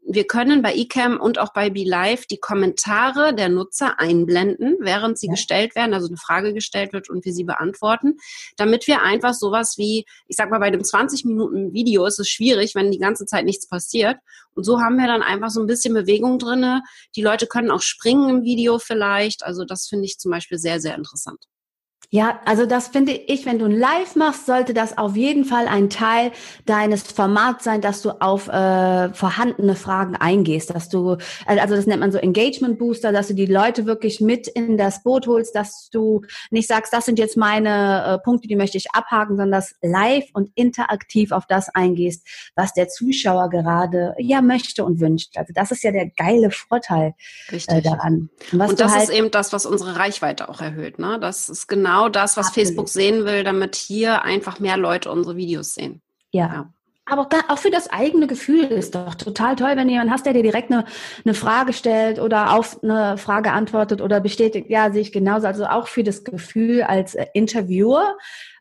wir 0.09 0.27
können 0.27 0.63
bei 0.63 0.75
eCam 0.75 1.19
und 1.21 1.39
auch 1.39 1.53
bei 1.53 1.71
BeLive 1.71 2.27
die 2.31 2.39
Kommentare 2.39 3.35
der 3.35 3.49
Nutzer 3.49 3.99
einblenden, 3.99 4.77
während 4.81 5.19
sie 5.19 5.27
ja. 5.27 5.33
gestellt 5.33 5.75
werden, 5.75 5.95
also 5.95 6.07
eine 6.07 6.17
Frage 6.17 6.55
gestellt 6.55 6.93
wird 6.93 7.11
und 7.11 7.25
wir 7.25 7.33
sie 7.33 7.45
beantworten, 7.45 8.17
damit 8.57 8.87
wir 8.87 9.03
einfach 9.03 9.35
sowas 9.35 9.75
wie, 9.79 10.07
ich 10.29 10.37
sag 10.37 10.51
mal, 10.51 10.61
bei 10.61 10.71
dem 10.71 10.85
20 10.85 11.25
Minuten 11.25 11.73
Video 11.73 12.07
ist 12.07 12.19
es 12.19 12.29
schwierig, 12.29 12.75
wenn 12.75 12.91
die 12.91 12.99
ganze 12.99 13.27
Zeit 13.27 13.45
nichts 13.45 13.69
passiert. 13.69 14.17
Und 14.55 14.65
so 14.65 14.81
haben 14.81 14.97
wir 14.97 15.07
dann 15.07 15.23
einfach 15.23 15.51
so 15.51 15.61
ein 15.61 15.67
bisschen 15.67 15.95
Bewegung 15.95 16.39
drinne. 16.39 16.83
Die 17.17 17.23
Leute 17.23 17.47
können 17.47 17.71
auch 17.71 17.83
springen 17.83 18.29
im 18.29 18.43
Video 18.43 18.79
vielleicht. 18.79 19.45
Also 19.45 19.65
das 19.65 19.87
finde 19.89 20.07
ich 20.07 20.19
zum 20.19 20.31
Beispiel 20.31 20.59
sehr, 20.59 20.81
sehr 20.81 20.95
interessant. 20.95 21.47
Ja, 22.11 22.41
also 22.45 22.67
das 22.67 22.89
finde 22.89 23.13
ich, 23.13 23.47
wenn 23.47 23.59
du 23.59 23.65
ein 23.65 23.73
Live 23.73 24.15
machst, 24.15 24.47
sollte 24.47 24.75
das 24.75 24.97
auf 24.97 25.17
jeden 25.17 25.45
Fall 25.45 25.67
ein 25.67 25.91
Teil 25.91 26.31
deines 26.65 27.03
Formats 27.03 27.65
sein, 27.65 27.81
dass 27.81 28.01
du 28.01 28.11
auf 28.21 28.47
äh, 28.47 29.13
vorhandene 29.13 29.75
Fragen 29.75 30.15
eingehst, 30.15 30.71
dass 30.71 30.89
du, 30.89 31.17
also 31.47 31.75
das 31.75 31.87
nennt 31.87 32.01
man 32.01 32.13
so 32.13 32.19
Engagement 32.19 32.79
Booster, 32.79 33.11
dass 33.11 33.27
du 33.29 33.35
die 33.35 33.47
Leute 33.47 33.87
wirklich 33.87 34.21
mit 34.21 34.47
in 34.47 34.77
das 34.77 35.03
Boot 35.03 35.27
holst, 35.27 35.57
dass 35.57 35.91
du 35.91 36.23
nicht 36.51 36.69
sagst, 36.69 36.93
das 36.93 37.07
sind 37.07 37.19
jetzt 37.19 37.37
meine 37.37 38.05
äh, 38.05 38.19
Punkte, 38.23 38.47
die 38.47 38.57
möchte 38.57 38.79
ich 38.79 38.93
abhaken, 38.93 39.37
sondern 39.37 39.53
dass 39.53 39.75
live 39.83 40.27
und 40.33 40.51
interaktiv 40.55 41.33
auf 41.33 41.47
das 41.47 41.69
eingehst, 41.71 42.25
was 42.55 42.73
der 42.73 42.89
Zuschauer 42.89 43.51
gerade 43.51 44.15
ja 44.19 44.43
möchte 44.43 44.85
und 44.85 45.01
wünscht. 45.01 45.37
Also 45.37 45.53
das 45.53 45.73
ist 45.73 45.83
ja 45.83 45.91
der 45.91 46.07
geile 46.11 46.53
Vorteil 46.53 47.15
äh, 47.51 47.83
daran. 47.83 48.31
Und, 48.53 48.61
und 48.61 48.81
das 48.81 48.93
halt 48.93 49.05
ist 49.05 49.11
eben 49.11 49.33
das, 49.33 49.53
was 49.53 49.67
unsere 49.67 49.97
Reichweite 49.97 50.49
auch 50.49 50.61
erhöht. 50.61 51.01
Ne? 51.01 51.19
Das 51.21 51.49
ist 51.49 51.67
genau 51.67 51.96
genau 51.97 52.09
das, 52.09 52.37
was 52.37 52.49
Absolut. 52.49 52.69
Facebook 52.69 52.89
sehen 52.89 53.25
will, 53.25 53.45
damit 53.45 53.75
hier 53.75 54.23
einfach 54.23 54.61
mehr 54.61 54.77
Leute 54.77 55.11
unsere 55.11 55.37
Videos 55.37 55.75
sehen. 55.75 56.03
ja. 56.33 56.47
ja. 56.47 56.73
Aber 57.09 57.29
auch 57.47 57.59
für 57.59 57.71
das 57.71 57.89
eigene 57.89 58.27
Gefühl 58.27 58.65
ist 58.65 58.97
doch 58.97 59.15
total 59.15 59.55
toll, 59.55 59.75
wenn 59.77 59.89
jemand 59.89 60.11
hast, 60.11 60.27
der 60.27 60.33
dir 60.33 60.43
direkt 60.43 60.73
eine, 60.73 60.87
eine 61.25 61.35
Frage 61.35 61.73
stellt 61.73 62.19
oder 62.19 62.53
auf 62.53 62.83
eine 62.83 63.17
Frage 63.17 63.53
antwortet 63.53 64.01
oder 64.01 64.19
bestätigt, 64.19 64.69
ja, 64.71 64.91
sehe 64.91 65.03
ich 65.03 65.13
genauso. 65.13 65.47
Also 65.47 65.67
auch 65.67 65.87
für 65.87 66.03
das 66.03 66.25
Gefühl 66.25 66.83
als 66.83 67.15
äh, 67.15 67.27
Interviewer 67.33 68.17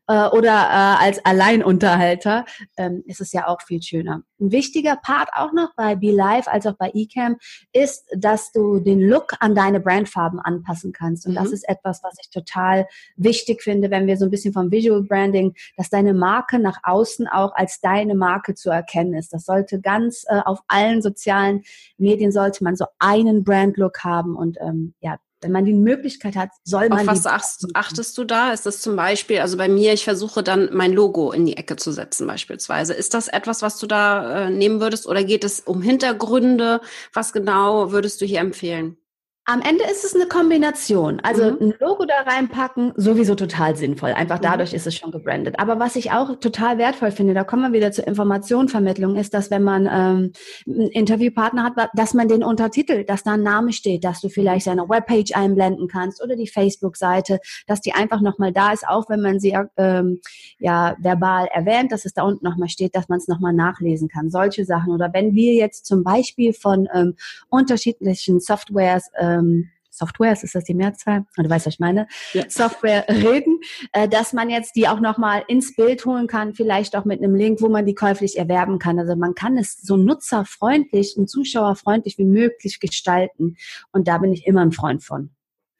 äh, 0.07 0.27
oder 0.27 0.51
äh, 0.51 1.05
als 1.05 1.24
Alleinunterhalter 1.25 2.45
ähm, 2.77 3.03
ist 3.05 3.21
es 3.21 3.33
ja 3.33 3.47
auch 3.47 3.62
viel 3.62 3.81
schöner. 3.81 4.21
Ein 4.39 4.51
wichtiger 4.51 4.97
Part 4.97 5.29
auch 5.33 5.53
noch 5.53 5.74
bei 5.75 5.95
BeLive 5.95 6.47
als 6.51 6.67
auch 6.67 6.75
bei 6.75 6.91
eCam 6.93 7.38
ist, 7.71 8.05
dass 8.15 8.51
du 8.51 8.79
den 8.79 9.01
Look 9.01 9.33
an 9.39 9.55
deine 9.55 9.79
Brandfarben 9.79 10.39
anpassen 10.39 10.91
kannst. 10.91 11.25
Und 11.25 11.33
mhm. 11.33 11.38
das 11.38 11.51
ist 11.51 11.67
etwas, 11.67 12.03
was 12.03 12.15
ich 12.21 12.29
total 12.29 12.88
wichtig 13.15 13.63
finde, 13.63 13.89
wenn 13.91 14.07
wir 14.07 14.17
so 14.17 14.25
ein 14.25 14.31
bisschen 14.31 14.53
vom 14.53 14.71
Visual 14.71 15.03
Branding, 15.03 15.55
dass 15.77 15.89
deine 15.89 16.13
Marke 16.13 16.59
nach 16.59 16.79
außen 16.83 17.27
auch 17.27 17.55
als 17.55 17.79
deine 17.79 18.15
Marke 18.15 18.55
zu 18.55 18.69
erkennen 18.69 19.13
ist. 19.13 19.33
Das 19.33 19.45
sollte 19.45 19.79
ganz 19.79 20.25
äh, 20.27 20.41
auf 20.43 20.59
allen 20.67 21.01
sozialen 21.01 21.63
Medien 21.97 22.31
sollte 22.31 22.63
man 22.63 22.75
so 22.75 22.85
einen 23.00 23.43
Brand-Look 23.43 24.03
haben 24.03 24.35
und 24.35 24.57
ähm, 24.59 24.93
ja, 25.00 25.17
wenn 25.46 25.52
man 25.52 25.66
die 25.66 25.74
Möglichkeit 25.74 26.36
hat, 26.36 26.50
soll 26.64 26.90
man. 26.90 27.02
Auf 27.02 27.08
was 27.08 27.28
achtest, 27.28 27.68
achtest 27.75 28.18
du 28.18 28.24
da? 28.24 28.52
Ist 28.52 28.66
das 28.66 28.82
zum 28.82 28.96
Beispiel, 28.96 29.40
also 29.40 29.58
bei 29.58 29.70
mir, 29.70 29.94
ich 29.94 30.04
versuche 30.04 30.42
dann 30.42 30.70
mein 30.74 30.92
Logo 30.92 31.32
in 31.32 31.46
die 31.46 31.56
Ecke 31.56 31.75
zu 31.75 31.92
setzen, 31.92 32.25
beispielsweise. 32.25 32.96
Ist 32.96 33.14
das 33.14 33.28
etwas, 33.28 33.62
was 33.62 33.78
du 33.78 33.86
da 33.86 34.48
äh, 34.48 34.50
nehmen 34.50 34.82
würdest 34.82 35.06
oder 35.06 35.24
geht 35.24 35.44
es 35.44 35.60
um 35.60 35.84
Hintergründe? 35.84 36.82
Was 37.14 37.32
genau 37.32 37.92
würdest 37.92 38.22
du 38.22 38.25
hier 38.25 38.40
empfehlen? 38.40 38.98
Am 39.48 39.62
Ende 39.62 39.84
ist 39.84 40.04
es 40.04 40.16
eine 40.16 40.25
Kombination. 40.25 41.20
Also 41.22 41.52
mhm. 41.52 41.58
ein 41.62 41.74
Logo 41.80 42.06
da 42.06 42.22
reinpacken, 42.25 42.94
sowieso 42.96 43.36
total 43.36 43.75
sinnvoll. 43.75 44.12
Einfach 44.12 44.40
mhm. 44.40 44.44
dadurch 44.44 44.72
mhm. 44.72 44.78
ist 44.78 44.88
es 44.88 44.96
schon 44.96 45.12
gebrandet. 45.12 45.60
Aber 45.60 45.80
was 45.80 45.96
ich 45.96 46.12
auch 46.12 46.40
total 46.40 46.80
wertvoll 46.80 47.12
finde, 47.12 47.36
da 47.36 47.44
kommen 47.44 47.62
wir 47.62 47.78
wieder 47.78 47.92
zur 47.92 48.08
Informationvermittlung, 48.08 49.16
ist, 49.18 49.36
dass 49.36 49.52
wenn 49.52 49.62
man 49.62 49.86
ähm, 49.86 50.32
einen 50.68 50.90
Interviewpartner 50.90 51.64
hat, 51.64 51.90
dass 51.94 52.16
man 52.16 52.28
den 52.28 52.44
untertitelt, 52.44 53.08
dass 53.08 53.22
da 53.22 53.34
ein 53.34 53.44
Name 53.44 53.72
steht, 53.72 54.04
dass 54.04 54.20
du 54.20 54.30
vielleicht 54.30 54.66
seine 54.66 54.90
Webpage 54.90 55.36
einblenden 55.36 55.88
kannst 55.90 56.24
oder 56.24 56.36
die 56.36 56.48
Facebook-Seite, 56.48 57.38
dass 57.68 57.82
die 57.82 57.94
einfach 57.94 58.22
nochmal 58.22 58.52
da 58.52 58.74
ist, 58.74 58.88
auch 58.88 59.10
wenn 59.10 59.22
man 59.22 59.40
sie 59.40 59.56
ähm, 59.78 60.22
ja 60.58 60.96
verbal 60.98 61.48
erwähnt, 61.54 61.92
dass 61.92 62.06
es 62.06 62.14
da 62.14 62.24
unten 62.24 62.44
nochmal 62.44 62.70
steht, 62.70 62.96
dass 62.96 63.10
man 63.10 63.20
es 63.20 63.28
nochmal 63.28 63.54
nachlesen 63.54 64.08
kann. 64.08 64.32
Solche 64.32 64.66
Sachen. 64.66 64.92
Oder 64.92 65.14
wenn 65.14 65.36
wir 65.36 65.54
jetzt 65.54 65.86
zum 65.86 66.04
Beispiel 66.04 66.54
von 66.54 66.88
ähm, 66.96 67.14
unterschiedlichen 67.50 68.40
Softwares 68.40 69.08
äh, 69.14 69.35
ähm, 69.39 69.70
Softwares, 69.96 70.44
ist 70.44 70.56
das 70.56 70.65
die 70.65 70.74
Mehrzahl? 70.74 71.25
Du 71.38 71.50
weißt, 71.50 71.65
was 71.65 71.74
ich 71.75 71.80
meine. 71.80 72.08
Ja. 72.34 72.50
Software 72.50 73.06
reden, 73.10 73.60
äh, 73.94 74.08
dass 74.08 74.34
man 74.34 74.50
jetzt 74.50 74.75
die 74.75 74.88
auch 74.88 75.00
nochmal 75.00 75.44
ins 75.48 75.75
Bild 75.75 76.06
holen 76.06 76.27
kann, 76.27 76.54
vielleicht 76.54 76.96
auch 76.96 77.06
mit 77.06 77.22
einem 77.22 77.36
Link, 77.36 77.62
wo 77.62 77.70
man 77.70 77.86
die 77.86 77.96
käuflich 77.96 78.38
erwerben 78.38 78.80
kann. 78.80 79.00
Also 79.00 79.15
man 79.15 79.36
kann 79.36 79.58
es 79.58 79.77
so 79.82 79.98
nutzerfreundlich 79.98 81.15
und 81.18 81.30
zuschauerfreundlich 81.30 82.18
wie 82.18 82.25
möglich 82.25 82.80
gestalten. 82.80 83.56
Und 83.92 84.08
da 84.08 84.18
bin 84.18 84.34
ich 84.34 84.46
immer 84.46 84.62
ein 84.62 84.72
Freund 84.72 85.04
von. 85.04 85.32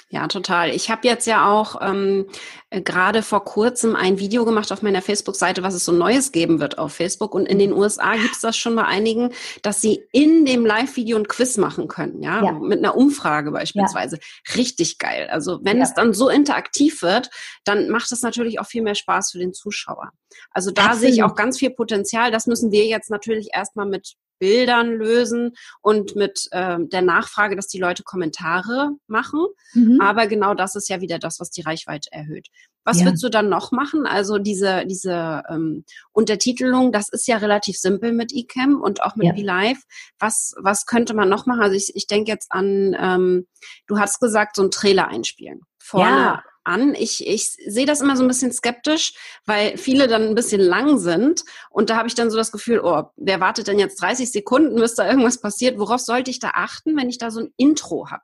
Ja, 0.10 0.28
total. 0.28 0.70
Ich 0.70 0.92
habe 0.92 1.08
jetzt 1.08 1.26
ja 1.26 1.50
auch 1.50 1.82
ähm, 1.82 2.28
äh, 2.70 2.80
gerade 2.80 3.24
vor 3.24 3.44
kurzem 3.44 3.96
ein 3.96 4.20
Video 4.20 4.46
gemacht 4.46 4.72
auf 4.72 4.84
meiner 4.84 5.02
Facebook-Seite, 5.02 5.64
was 5.64 5.74
es 5.74 5.84
so 5.84 5.92
Neues 5.92 6.32
geben 6.32 6.60
wird 6.60 6.78
auf 6.78 6.94
Facebook. 6.94 7.34
Und 7.34 7.48
in 7.48 7.58
den 7.58 7.74
USA 7.74 8.14
gibt 8.16 8.34
es 8.34 8.40
das 8.40 8.56
schon 8.56 8.76
bei 8.76 8.84
einigen, 8.84 9.32
dass 9.64 9.82
sie 9.82 10.04
in 10.12 10.46
dem 10.46 10.64
Live-Video 10.64 11.18
ein 11.18 11.28
Quiz 11.28 11.58
machen 11.58 11.88
können, 11.88 12.22
ja, 12.22 12.44
ja. 12.44 12.52
mit 12.52 12.80
einer 12.80 12.96
Umfrage 12.96 13.50
beispielsweise. 13.50 14.18
Ja. 14.18 14.54
Richtig 14.56 15.00
geil. 15.00 15.28
Also 15.32 15.60
wenn 15.64 15.78
ja. 15.78 15.84
es 15.84 15.96
dann 15.96 16.14
so 16.14 16.30
interaktiv 16.30 17.02
wird, 17.02 17.32
dann 17.64 17.90
macht 17.90 18.12
es 18.12 18.22
natürlich 18.22 18.60
auch 18.60 18.68
viel 18.68 18.84
mehr 18.84 18.96
Spaß 18.96 19.32
für 19.32 19.40
den 19.40 19.54
Zuschauer. 19.54 20.12
Also 20.52 20.70
da 20.70 20.84
Absolut. 20.84 21.02
sehe 21.02 21.10
ich 21.10 21.24
auch 21.24 21.36
ganz 21.36 21.58
viel 21.58 21.72
Potenzial. 21.72 22.30
Das 22.30 22.46
müssen 22.46 22.72
wir 22.72 22.86
jetzt 22.86 23.10
natürlich 23.10 23.50
erstmal 23.54 23.88
mit 23.88 24.16
Bildern 24.40 24.94
lösen 24.94 25.54
und 25.82 26.16
mit 26.16 26.48
äh, 26.52 26.78
der 26.80 27.02
Nachfrage, 27.02 27.56
dass 27.56 27.68
die 27.68 27.80
Leute 27.80 28.04
Kommentare 28.04 28.92
machen. 29.08 29.46
Mhm. 29.74 30.00
Aber 30.02 30.28
genau 30.28 30.54
das 30.54 30.76
ist 30.76 30.90
ja 30.90 31.02
wieder 31.02 31.20
das, 31.20 31.40
was 31.40 31.50
die 31.50 31.62
Reichweite 31.62 32.10
erhöht. 32.12 32.48
Was 32.84 33.00
ja. 33.00 33.06
würdest 33.06 33.24
du 33.24 33.30
dann 33.30 33.50
noch 33.50 33.72
machen? 33.72 34.06
Also 34.06 34.38
diese, 34.38 34.86
diese 34.86 35.42
ähm, 35.50 35.86
Untertitelung, 36.12 36.92
das 36.92 37.10
ist 37.10 37.28
ja 37.28 37.38
relativ 37.38 37.78
simpel 37.78 38.12
mit 38.14 38.32
eCam 38.32 38.80
und 38.80 39.02
auch 39.02 39.16
mit 39.16 39.28
ja. 39.28 39.34
BeLive. 39.34 39.82
Was, 40.20 40.54
was 40.62 40.86
könnte 40.86 41.16
man 41.16 41.28
noch 41.28 41.48
machen? 41.48 41.62
Also 41.62 41.76
ich, 41.76 41.96
ich 41.96 42.06
denke 42.06 42.32
jetzt 42.32 42.52
an, 42.52 42.96
ähm, 43.00 43.48
du 43.88 43.98
hast 43.98 44.20
gesagt, 44.20 44.56
so 44.56 44.64
ein 44.64 44.72
Trailer 44.72 45.08
einspielen. 45.08 45.62
Vorne 45.80 46.10
ja 46.10 46.44
an. 46.66 46.96
Ich, 46.96 47.26
ich 47.26 47.52
sehe 47.52 47.86
das 47.86 48.02
immer 48.02 48.18
so 48.18 48.24
ein 48.24 48.28
bisschen 48.28 48.52
skeptisch, 48.52 49.14
weil 49.46 49.78
viele 49.78 50.08
dann 50.08 50.24
ein 50.24 50.36
bisschen 50.36 50.62
lang 50.62 50.98
sind. 50.98 51.44
Und 51.70 51.90
da 51.90 51.98
habe 51.98 52.08
ich 52.08 52.16
dann 52.16 52.30
so 52.30 52.38
das 52.38 52.52
Gefühl, 52.52 52.82
oh, 52.84 53.04
wer 53.16 53.40
wartet 53.40 53.68
denn 53.68 53.80
jetzt 53.80 54.02
30 54.02 54.32
Sekunden, 54.32 54.76
bis 54.76 54.96
da 54.96 55.08
irgendwas 55.08 55.40
passiert? 55.40 55.80
Worauf 55.80 56.02
sollte 56.02 56.32
ich 56.32 56.40
da 56.40 56.52
achten, 56.54 56.98
wenn 56.98 57.10
ich 57.10 57.18
da 57.18 57.32
so 57.32 57.42
ein 57.42 57.54
Intro 57.58 58.10
habe? 58.10 58.24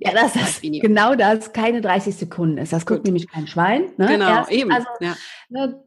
ja, 0.00 0.12
das 0.12 0.36
ist 0.36 0.62
genau 0.62 1.16
das, 1.16 1.52
keine 1.52 1.80
30 1.80 2.14
Sekunden 2.14 2.58
ist. 2.58 2.72
Das 2.72 2.86
guckt 2.86 3.00
Gut. 3.00 3.06
nämlich 3.06 3.28
kein 3.28 3.48
Schwein. 3.48 3.90
Ne? 3.96 4.06
Genau, 4.06 4.28
Erst, 4.28 4.52
eben. 4.52 4.70
Also, 4.70 4.86
ja. 5.00 5.16
ne, 5.48 5.82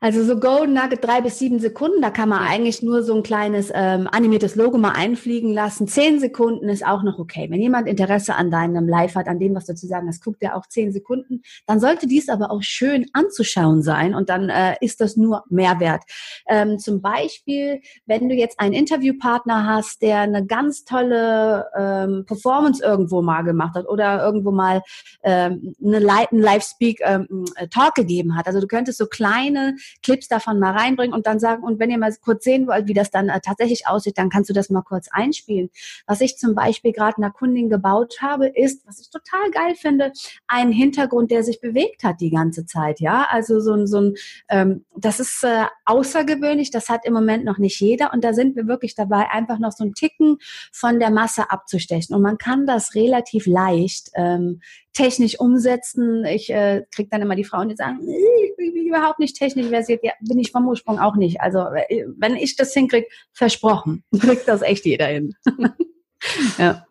also 0.00 0.22
so 0.24 0.38
Golden 0.38 0.74
Nugget 0.74 1.04
drei 1.04 1.20
bis 1.20 1.38
sieben 1.38 1.58
Sekunden, 1.58 2.02
da 2.02 2.10
kann 2.10 2.28
man 2.28 2.40
eigentlich 2.40 2.82
nur 2.82 3.02
so 3.02 3.14
ein 3.14 3.22
kleines 3.22 3.70
ähm, 3.74 4.08
animiertes 4.10 4.54
Logo 4.54 4.78
mal 4.78 4.92
einfliegen 4.92 5.52
lassen. 5.52 5.88
Zehn 5.88 6.20
Sekunden 6.20 6.68
ist 6.68 6.86
auch 6.86 7.02
noch 7.02 7.18
okay. 7.18 7.46
Wenn 7.50 7.60
jemand 7.60 7.88
Interesse 7.88 8.34
an 8.34 8.50
deinem 8.50 8.88
Live 8.88 9.14
hat, 9.14 9.28
an 9.28 9.38
dem, 9.38 9.54
was 9.54 9.66
du 9.66 9.74
zu 9.74 9.86
sagen 9.86 10.08
hast, 10.08 10.22
guckt 10.22 10.42
er 10.42 10.56
auch 10.56 10.66
zehn 10.66 10.92
Sekunden. 10.92 11.42
Dann 11.66 11.80
sollte 11.80 12.06
dies 12.06 12.28
aber 12.28 12.50
auch 12.50 12.62
schön 12.62 13.06
anzuschauen 13.12 13.82
sein 13.82 14.14
und 14.14 14.28
dann 14.28 14.48
äh, 14.48 14.76
ist 14.80 15.00
das 15.00 15.16
nur 15.16 15.44
Mehrwert. 15.48 16.02
Ähm, 16.48 16.78
zum 16.78 17.00
Beispiel, 17.00 17.80
wenn 18.04 18.28
du 18.28 18.34
jetzt 18.34 18.60
einen 18.60 18.74
Interviewpartner 18.74 19.66
hast, 19.66 20.02
der 20.02 20.20
eine 20.20 20.44
ganz 20.44 20.84
tolle 20.84 21.66
ähm, 21.76 22.24
Performance 22.26 22.84
irgendwo 22.84 23.22
mal 23.22 23.42
gemacht 23.42 23.74
hat 23.74 23.88
oder 23.88 24.22
irgendwo 24.22 24.50
mal 24.50 24.82
ähm, 25.22 25.74
eine 25.82 25.98
Live-Speak 25.98 27.00
ähm, 27.02 27.46
Talk 27.70 27.94
gegeben 27.94 28.36
hat. 28.36 28.46
Also 28.46 28.60
du 28.60 28.66
könntest 28.66 28.98
so 28.98 29.06
kleine 29.06 29.74
Clips 30.02 30.28
davon 30.28 30.58
mal 30.58 30.72
reinbringen 30.72 31.14
und 31.14 31.26
dann 31.26 31.38
sagen, 31.38 31.62
und 31.62 31.78
wenn 31.78 31.90
ihr 31.90 31.98
mal 31.98 32.14
kurz 32.22 32.44
sehen 32.44 32.66
wollt, 32.66 32.88
wie 32.88 32.94
das 32.94 33.10
dann 33.10 33.28
äh, 33.28 33.40
tatsächlich 33.40 33.86
aussieht, 33.86 34.18
dann 34.18 34.30
kannst 34.30 34.50
du 34.50 34.54
das 34.54 34.70
mal 34.70 34.82
kurz 34.82 35.08
einspielen. 35.10 35.70
Was 36.06 36.20
ich 36.20 36.38
zum 36.38 36.54
Beispiel 36.54 36.92
gerade 36.92 37.18
einer 37.18 37.30
Kundin 37.30 37.68
gebaut 37.68 38.16
habe, 38.20 38.48
ist, 38.48 38.86
was 38.86 39.00
ich 39.00 39.10
total 39.10 39.50
geil 39.50 39.74
finde, 39.74 40.12
ein 40.46 40.72
Hintergrund, 40.72 41.30
der 41.30 41.42
sich 41.42 41.60
bewegt 41.60 42.04
hat 42.04 42.20
die 42.20 42.30
ganze 42.30 42.66
Zeit. 42.66 43.00
Ja, 43.00 43.26
also 43.30 43.60
so 43.60 43.72
ein, 43.74 43.86
so 43.86 44.00
ein 44.00 44.14
ähm, 44.48 44.84
das 44.96 45.20
ist 45.20 45.42
äh, 45.44 45.64
außergewöhnlich, 45.84 46.70
das 46.70 46.88
hat 46.88 47.04
im 47.04 47.12
Moment 47.12 47.44
noch 47.44 47.58
nicht 47.58 47.80
jeder 47.80 48.12
und 48.12 48.24
da 48.24 48.32
sind 48.32 48.56
wir 48.56 48.66
wirklich 48.66 48.94
dabei, 48.94 49.30
einfach 49.30 49.58
noch 49.58 49.72
so 49.72 49.84
ein 49.84 49.94
Ticken 49.94 50.38
von 50.72 50.98
der 50.98 51.10
Masse 51.10 51.50
abzustechen. 51.50 52.14
Und 52.14 52.22
man 52.22 52.38
kann 52.38 52.66
das 52.66 52.94
relativ 52.94 53.46
leicht 53.46 54.10
ähm, 54.14 54.60
technisch 54.96 55.38
umsetzen. 55.38 56.24
Ich 56.24 56.50
äh, 56.50 56.84
kriege 56.90 57.10
dann 57.10 57.22
immer 57.22 57.36
die 57.36 57.44
Frauen, 57.44 57.68
die 57.68 57.76
sagen, 57.76 58.00
ich 58.00 58.56
bin 58.56 58.86
überhaupt 58.86 59.18
nicht 59.18 59.36
technisch 59.36 59.68
versiert. 59.68 60.02
Ja, 60.02 60.12
bin 60.20 60.38
ich 60.38 60.50
vom 60.50 60.66
Ursprung 60.66 60.98
auch 60.98 61.16
nicht. 61.16 61.40
Also 61.40 61.60
äh, 61.60 62.06
wenn 62.16 62.34
ich 62.34 62.56
das 62.56 62.72
hinkriege, 62.72 63.06
versprochen, 63.32 64.04
kriegt 64.18 64.48
das 64.48 64.62
echt 64.62 64.86
jeder 64.86 65.06
hin. 65.06 65.34
ja. 66.58 66.86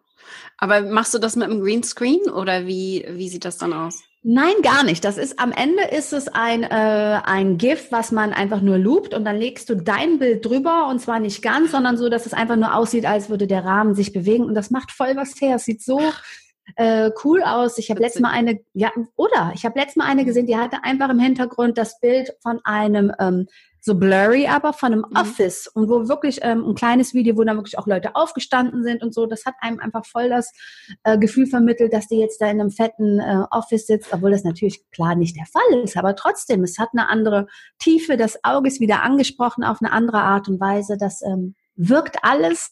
Aber 0.57 0.81
machst 0.81 1.13
du 1.13 1.19
das 1.19 1.35
mit 1.35 1.49
einem 1.49 1.61
Greenscreen 1.61 2.29
oder 2.29 2.65
wie, 2.67 3.05
wie 3.09 3.27
sieht 3.27 3.43
das 3.43 3.57
dann 3.57 3.73
aus? 3.73 4.03
Nein, 4.27 4.53
gar 4.63 4.83
nicht. 4.83 5.03
Das 5.03 5.17
ist 5.17 5.39
am 5.39 5.51
Ende 5.51 5.83
ist 5.83 6.11
es 6.13 6.27
ein 6.27 6.63
äh, 6.63 7.21
ein 7.25 7.59
GIF, 7.59 7.91
was 7.91 8.11
man 8.11 8.33
einfach 8.33 8.61
nur 8.61 8.79
loopt 8.79 9.13
und 9.13 9.23
dann 9.23 9.37
legst 9.37 9.69
du 9.69 9.75
dein 9.75 10.17
Bild 10.17 10.43
drüber 10.43 10.87
und 10.89 10.99
zwar 10.99 11.19
nicht 11.19 11.43
ganz, 11.43 11.71
sondern 11.71 11.95
so, 11.95 12.09
dass 12.09 12.25
es 12.25 12.33
einfach 12.33 12.55
nur 12.55 12.73
aussieht, 12.73 13.05
als 13.05 13.29
würde 13.29 13.45
der 13.45 13.63
Rahmen 13.65 13.93
sich 13.93 14.13
bewegen 14.13 14.45
und 14.45 14.55
das 14.55 14.71
macht 14.71 14.91
voll 14.91 15.15
was 15.15 15.39
her. 15.39 15.57
Es 15.57 15.65
sieht 15.65 15.83
so 15.83 16.01
äh, 16.75 17.11
cool 17.23 17.43
aus. 17.43 17.77
Ich 17.77 17.89
habe 17.89 18.01
letztes 18.01 18.21
Mal 18.21 18.31
eine, 18.31 18.59
ja, 18.73 18.91
oder 19.15 19.51
ich 19.53 19.65
habe 19.65 19.77
letztes 19.79 19.97
Mal 19.97 20.05
eine 20.05 20.25
gesehen, 20.25 20.47
die 20.47 20.57
hatte 20.57 20.83
einfach 20.83 21.09
im 21.09 21.19
Hintergrund 21.19 21.77
das 21.77 21.99
Bild 21.99 22.33
von 22.41 22.59
einem 22.63 23.11
ähm, 23.19 23.47
so 23.85 23.93
blurry, 23.93 24.47
aber 24.47 24.73
von 24.73 24.93
einem 24.93 25.05
mhm. 25.07 25.15
Office 25.15 25.67
und 25.67 25.87
wo 25.89 26.07
wirklich 26.09 26.39
ähm, 26.41 26.67
ein 26.67 26.73
kleines 26.73 27.13
Video, 27.13 27.37
wo 27.37 27.43
dann 27.43 27.57
wirklich 27.57 27.77
auch 27.77 27.85
Leute 27.85 28.15
aufgestanden 28.15 28.83
sind 28.83 29.03
und 29.03 29.13
so. 29.13 29.27
Das 29.27 29.45
hat 29.45 29.53
einem 29.61 29.79
einfach 29.79 30.05
voll 30.07 30.27
das 30.27 30.51
äh, 31.03 31.19
Gefühl 31.19 31.45
vermittelt, 31.45 31.93
dass 31.93 32.07
die 32.07 32.17
jetzt 32.17 32.41
da 32.41 32.49
in 32.49 32.59
einem 32.59 32.71
fetten 32.71 33.19
äh, 33.19 33.43
Office 33.51 33.85
sitzt, 33.85 34.11
obwohl 34.11 34.31
das 34.31 34.43
natürlich 34.43 34.89
klar 34.89 35.15
nicht 35.15 35.37
der 35.37 35.45
Fall 35.45 35.83
ist. 35.83 35.97
Aber 35.97 36.15
trotzdem, 36.15 36.63
es 36.63 36.79
hat 36.79 36.89
eine 36.93 37.09
andere 37.09 37.45
Tiefe. 37.77 38.17
Das 38.17 38.43
Auge 38.43 38.69
ist 38.69 38.79
wieder 38.79 39.03
angesprochen 39.03 39.63
auf 39.63 39.77
eine 39.81 39.91
andere 39.91 40.21
Art 40.21 40.49
und 40.49 40.59
Weise. 40.59 40.97
Das 40.97 41.21
ähm, 41.21 41.53
wirkt 41.75 42.17
alles 42.23 42.71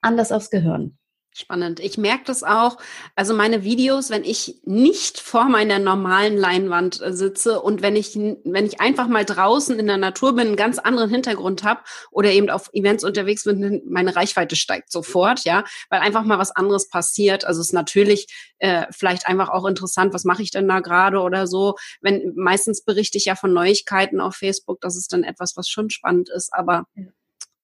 anders 0.00 0.30
aufs 0.30 0.50
Gehirn. 0.50 0.96
Spannend. 1.34 1.80
Ich 1.80 1.96
merke 1.96 2.24
das 2.26 2.42
auch. 2.42 2.76
Also 3.16 3.32
meine 3.32 3.64
Videos, 3.64 4.10
wenn 4.10 4.22
ich 4.22 4.60
nicht 4.64 5.18
vor 5.18 5.44
meiner 5.44 5.78
normalen 5.78 6.36
Leinwand 6.36 7.00
äh, 7.00 7.14
sitze 7.14 7.62
und 7.62 7.80
wenn 7.80 7.96
ich, 7.96 8.14
wenn 8.14 8.66
ich 8.66 8.82
einfach 8.82 9.08
mal 9.08 9.24
draußen 9.24 9.78
in 9.78 9.86
der 9.86 9.96
Natur 9.96 10.34
bin, 10.36 10.48
einen 10.48 10.56
ganz 10.56 10.78
anderen 10.78 11.08
Hintergrund 11.08 11.64
habe 11.64 11.80
oder 12.10 12.30
eben 12.30 12.50
auf 12.50 12.68
Events 12.74 13.02
unterwegs 13.02 13.44
bin, 13.44 13.80
meine 13.86 14.14
Reichweite 14.14 14.56
steigt 14.56 14.92
sofort, 14.92 15.44
ja, 15.44 15.64
weil 15.88 16.00
einfach 16.00 16.24
mal 16.24 16.38
was 16.38 16.50
anderes 16.50 16.90
passiert. 16.90 17.46
Also 17.46 17.62
es 17.62 17.68
ist 17.68 17.72
natürlich 17.72 18.26
äh, 18.58 18.84
vielleicht 18.90 19.26
einfach 19.26 19.48
auch 19.48 19.64
interessant, 19.64 20.12
was 20.12 20.24
mache 20.24 20.42
ich 20.42 20.50
denn 20.50 20.68
da 20.68 20.80
gerade 20.80 21.20
oder 21.20 21.46
so. 21.46 21.76
Wenn 22.02 22.34
meistens 22.36 22.84
berichte 22.84 23.16
ich 23.16 23.24
ja 23.24 23.36
von 23.36 23.54
Neuigkeiten 23.54 24.20
auf 24.20 24.34
Facebook, 24.34 24.82
das 24.82 24.98
ist 24.98 25.14
dann 25.14 25.24
etwas, 25.24 25.56
was 25.56 25.70
schon 25.70 25.88
spannend 25.88 26.28
ist. 26.28 26.52
Aber 26.52 26.84
ja. 26.94 27.04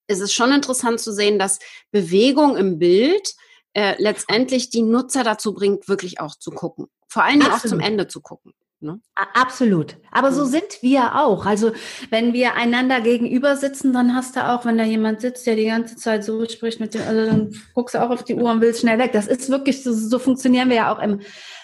es 0.06 0.20
ist 0.20 0.32
schon 0.32 0.52
interessant 0.52 1.00
zu 1.00 1.12
sehen, 1.12 1.38
dass 1.38 1.58
Bewegung 1.90 2.56
im 2.56 2.78
Bild 2.78 3.34
äh, 3.78 3.94
letztendlich 3.98 4.70
die 4.70 4.82
Nutzer 4.82 5.22
dazu 5.22 5.54
bringt, 5.54 5.88
wirklich 5.88 6.20
auch 6.20 6.34
zu 6.34 6.50
gucken. 6.50 6.86
Vor 7.06 7.22
allem 7.22 7.42
auch 7.42 7.60
zum 7.60 7.78
Ende 7.78 8.08
zu 8.08 8.20
gucken. 8.20 8.52
Ne? 8.80 9.00
Absolut. 9.14 9.96
Aber 10.10 10.32
so 10.32 10.44
sind 10.44 10.82
wir 10.82 11.14
auch. 11.16 11.46
Also 11.46 11.70
wenn 12.10 12.32
wir 12.32 12.54
einander 12.54 13.00
gegenüber 13.00 13.56
sitzen, 13.56 13.92
dann 13.92 14.16
hast 14.16 14.34
du 14.34 14.48
auch, 14.48 14.64
wenn 14.64 14.78
da 14.78 14.84
jemand 14.84 15.20
sitzt, 15.20 15.46
der 15.46 15.54
die 15.54 15.66
ganze 15.66 15.94
Zeit 15.94 16.24
so 16.24 16.44
spricht 16.48 16.80
mit 16.80 16.94
dem, 16.94 17.02
also 17.02 17.26
dann 17.26 17.54
guckst 17.74 17.94
du 17.94 18.02
auch 18.02 18.10
auf 18.10 18.24
die 18.24 18.34
Uhr 18.34 18.50
und 18.50 18.60
willst 18.60 18.80
schnell 18.80 18.98
weg. 18.98 19.12
Das 19.12 19.28
ist 19.28 19.48
wirklich 19.48 19.84
so, 19.84 19.92
so 19.92 20.18
funktionieren 20.18 20.70
wir 20.70 20.76
ja 20.76 20.92
auch 20.92 21.00
im 21.00 21.20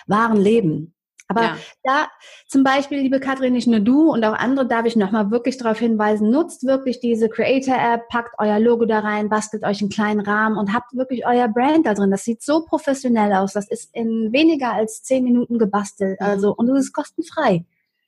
wahren 0.07 0.37
Leben. 0.37 0.94
Aber 1.29 1.43
ja. 1.43 1.57
da 1.83 2.09
zum 2.49 2.65
Beispiel, 2.65 2.99
liebe 2.99 3.19
Katrin, 3.19 3.55
nicht 3.55 3.67
nur 3.67 3.81
du 3.81 4.13
und 4.13 4.25
auch 4.25 4.35
andere, 4.35 4.67
darf 4.67 4.85
ich 4.85 4.95
nochmal 4.95 5.31
wirklich 5.31 5.57
darauf 5.57 5.79
hinweisen, 5.79 6.31
nutzt 6.31 6.65
wirklich 6.65 7.01
diese 7.01 7.29
Creator-App, 7.29 8.09
packt 8.09 8.35
euer 8.39 8.59
Logo 8.59 8.85
da 8.85 9.01
rein, 9.01 9.31
bastelt 9.31 9.65
euch 9.65 9.81
einen 9.81 9.91
kleinen 9.91 10.21
Rahmen 10.21 10.59
und 10.59 10.75
habt 10.75 10.95
wirklich 10.95 11.27
euer 11.27 11.49
Brand 11.49 11.87
da 11.87 11.95
drin. 11.95 12.11
Das 12.11 12.25
sieht 12.25 12.43
so 12.43 12.65
professionell 12.65 13.33
aus. 13.33 13.55
Das 13.55 13.69
ist 13.69 13.95
in 13.95 14.33
weniger 14.33 14.73
als 14.73 15.03
zehn 15.03 15.25
Minuten 15.25 15.59
gebastelt. 15.59 16.21
Mhm. 16.21 16.27
Also, 16.27 16.55
und 16.55 16.69
es 16.69 16.87
ist 16.87 16.93
kostenfrei. 16.93 17.65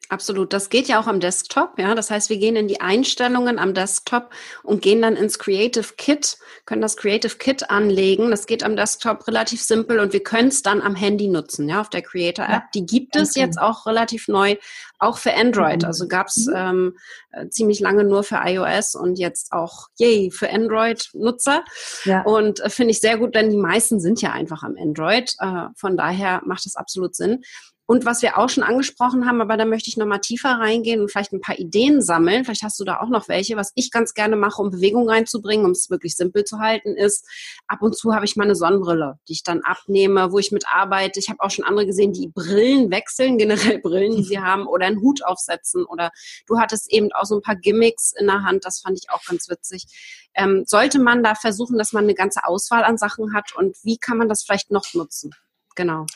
Absolut. 0.09 0.53
Das 0.53 0.69
geht 0.69 0.87
ja 0.87 1.01
auch 1.01 1.07
am 1.07 1.21
Desktop. 1.21 1.79
Ja, 1.79 1.95
das 1.95 2.11
heißt, 2.11 2.31
wir 2.31 2.38
gehen 2.38 2.55
in 2.57 2.69
die 2.69 2.81
Einstellungen 2.81 3.59
am 3.59 3.75
Desktop 3.75 4.31
und 4.62 4.81
gehen 4.81 5.03
dann 5.03 5.16
ins 5.16 5.38
Creative 5.38 5.95
Kit, 5.97 6.38
können 6.64 6.83
das 6.83 6.97
Creative 6.97 7.37
Kit 7.37 7.71
anlegen. 7.71 8.31
Das 8.31 8.47
geht 8.47 8.62
am 8.62 8.77
Desktop 8.77 9.27
relativ 9.27 9.61
simpel 9.61 9.99
und 9.99 10.12
wir 10.12 10.23
können 10.23 10.49
es 10.49 10.62
dann 10.62 10.81
am 10.81 10.95
Handy 10.95 11.29
nutzen, 11.29 11.69
ja, 11.69 11.81
auf 11.81 11.90
der 11.90 12.03
Creator 12.03 12.45
App. 12.45 12.51
Ja, 12.51 12.69
die 12.75 12.87
gibt 12.87 13.16
es 13.16 13.35
jetzt 13.35 13.59
auch 13.59 13.87
relativ 13.87 14.29
neu, 14.29 14.57
auch 14.99 15.19
für 15.19 15.35
Android. 15.35 15.83
Mhm. 15.83 15.87
Also 15.87 16.07
gab 16.07 16.29
es 16.29 16.47
mhm. 16.47 16.55
ähm, 16.57 16.99
äh, 17.33 17.49
ziemlich 17.49 17.81
lange 17.81 18.05
nur 18.05 18.23
für 18.23 18.40
iOS 18.45 18.95
und 18.95 19.19
jetzt 19.19 19.53
auch, 19.53 19.88
yay, 19.99 20.31
für 20.31 20.51
Android-Nutzer. 20.51 21.64
Ja. 22.05 22.23
Und 22.23 22.61
äh, 22.61 22.71
finde 22.71 22.92
ich 22.92 23.01
sehr 23.01 23.19
gut, 23.19 23.35
denn 23.35 23.51
die 23.51 23.57
meisten 23.57 24.01
sind 24.01 24.23
ja 24.23 24.33
einfach 24.33 24.62
am 24.62 24.77
Android. 24.79 25.35
Äh, 25.40 25.69
von 25.77 25.97
daher 25.97 26.42
macht 26.45 26.66
es 26.66 26.77
absolut 26.77 27.16
Sinn. 27.16 27.42
Und 27.88 28.05
was 28.05 28.20
wir 28.20 28.37
auch 28.37 28.49
schon 28.49 28.64
angesprochen 28.64 29.27
haben, 29.27 29.40
aber 29.40 29.57
da 29.57 29.64
möchte 29.64 29.88
ich 29.88 29.96
nochmal 29.96 30.18
tiefer 30.18 30.51
reingehen 30.51 31.01
und 31.01 31.09
vielleicht 31.09 31.33
ein 31.33 31.40
paar 31.40 31.57
Ideen 31.57 32.03
sammeln. 32.03 32.44
Vielleicht 32.44 32.64
hast 32.64 32.81
du 32.81 32.85
da 32.85 32.99
auch 33.01 33.09
noch 33.09 33.29
welche. 33.29 33.57
Was 33.57 33.70
ich 33.77 33.92
ganz 33.92 34.12
gerne 34.12 34.35
mache, 34.35 34.61
um 34.61 34.70
Bewegung 34.70 35.09
reinzubringen, 35.09 35.64
um 35.64 35.70
es 35.70 35.88
wirklich 35.88 36.16
simpel 36.16 36.42
zu 36.42 36.59
halten, 36.59 36.96
ist, 36.96 37.25
ab 37.68 37.83
und 37.83 37.96
zu 37.96 38.12
habe 38.12 38.25
ich 38.25 38.35
meine 38.35 38.57
Sonnenbrille, 38.57 39.20
die 39.29 39.35
ich 39.35 39.44
dann 39.44 39.61
abnehme, 39.62 40.33
wo 40.33 40.40
ich 40.40 40.51
mit 40.51 40.64
arbeite. 40.68 41.20
Ich 41.20 41.29
habe 41.29 41.40
auch 41.40 41.51
schon 41.51 41.64
andere 41.64 41.87
gesehen, 41.87 42.12
die 42.12 42.27
Brillen 42.27 42.90
wechseln, 42.90 43.38
generell 43.38 43.79
Brillen, 43.79 44.16
die 44.16 44.25
sie 44.25 44.40
haben, 44.40 44.66
oder 44.66 44.87
einen 44.87 45.01
Hut 45.01 45.25
aufsetzen. 45.25 45.85
Oder 45.85 46.11
du 46.49 46.59
hattest 46.59 46.92
eben 46.92 47.12
auch 47.12 47.25
so 47.25 47.37
ein 47.37 47.42
paar 47.42 47.57
Gimmicks 47.57 48.12
in 48.18 48.27
der 48.27 48.42
Hand. 48.42 48.64
Das 48.64 48.81
fand 48.81 48.99
ich 48.99 49.11
auch 49.11 49.25
ganz 49.25 49.49
witzig. 49.49 49.87
Ähm, 50.35 50.64
sollte 50.66 50.99
man 50.99 51.22
da 51.22 51.37
versuchen, 51.37 51.79
dass 51.79 51.92
man 51.92 52.03
eine 52.03 52.14
ganze 52.14 52.44
Auswahl 52.46 52.83
an 52.83 52.99
Sachen 52.99 53.33
hat 53.33 53.55
und 53.55 53.77
wie 53.85 53.96
kann 53.96 54.18
man 54.18 54.29
das 54.29 54.42
vielleicht 54.42 54.72
noch 54.72 54.92
nutzen? 54.92 55.31
Genau. 55.77 56.07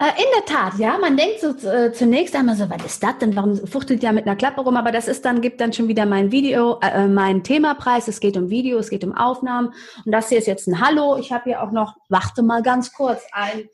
Äh, 0.00 0.08
in 0.20 0.26
der 0.36 0.44
Tat, 0.44 0.74
ja. 0.76 0.98
Man 0.98 1.16
denkt 1.16 1.40
so 1.40 1.50
äh, 1.68 1.92
zunächst 1.92 2.34
einmal 2.34 2.56
so, 2.56 2.68
was 2.68 2.84
ist 2.84 3.02
das 3.02 3.16
denn? 3.18 3.36
Warum 3.36 3.64
fuchtelt 3.66 4.02
ja 4.02 4.12
mit 4.12 4.26
einer 4.26 4.34
Klappe 4.34 4.60
rum? 4.60 4.76
Aber 4.76 4.90
das 4.90 5.06
ist 5.06 5.24
dann, 5.24 5.40
gibt 5.40 5.60
dann 5.60 5.72
schon 5.72 5.86
wieder 5.86 6.04
mein 6.04 6.32
Video, 6.32 6.80
äh, 6.82 7.04
äh 7.04 7.06
mein 7.06 7.44
Themapreis. 7.44 8.08
Es 8.08 8.18
geht 8.18 8.36
um 8.36 8.50
Video, 8.50 8.76
es 8.78 8.90
geht 8.90 9.04
um 9.04 9.16
Aufnahmen. 9.16 9.72
Und 10.04 10.10
das 10.12 10.28
hier 10.28 10.38
ist 10.38 10.48
jetzt 10.48 10.66
ein 10.66 10.80
Hallo. 10.84 11.16
Ich 11.16 11.32
habe 11.32 11.44
hier 11.44 11.62
auch 11.62 11.70
noch, 11.70 11.94
warte 12.08 12.42
mal 12.42 12.62
ganz 12.62 12.92
kurz, 12.92 13.22
ein, 13.30 13.68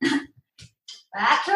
warte, 1.12 1.52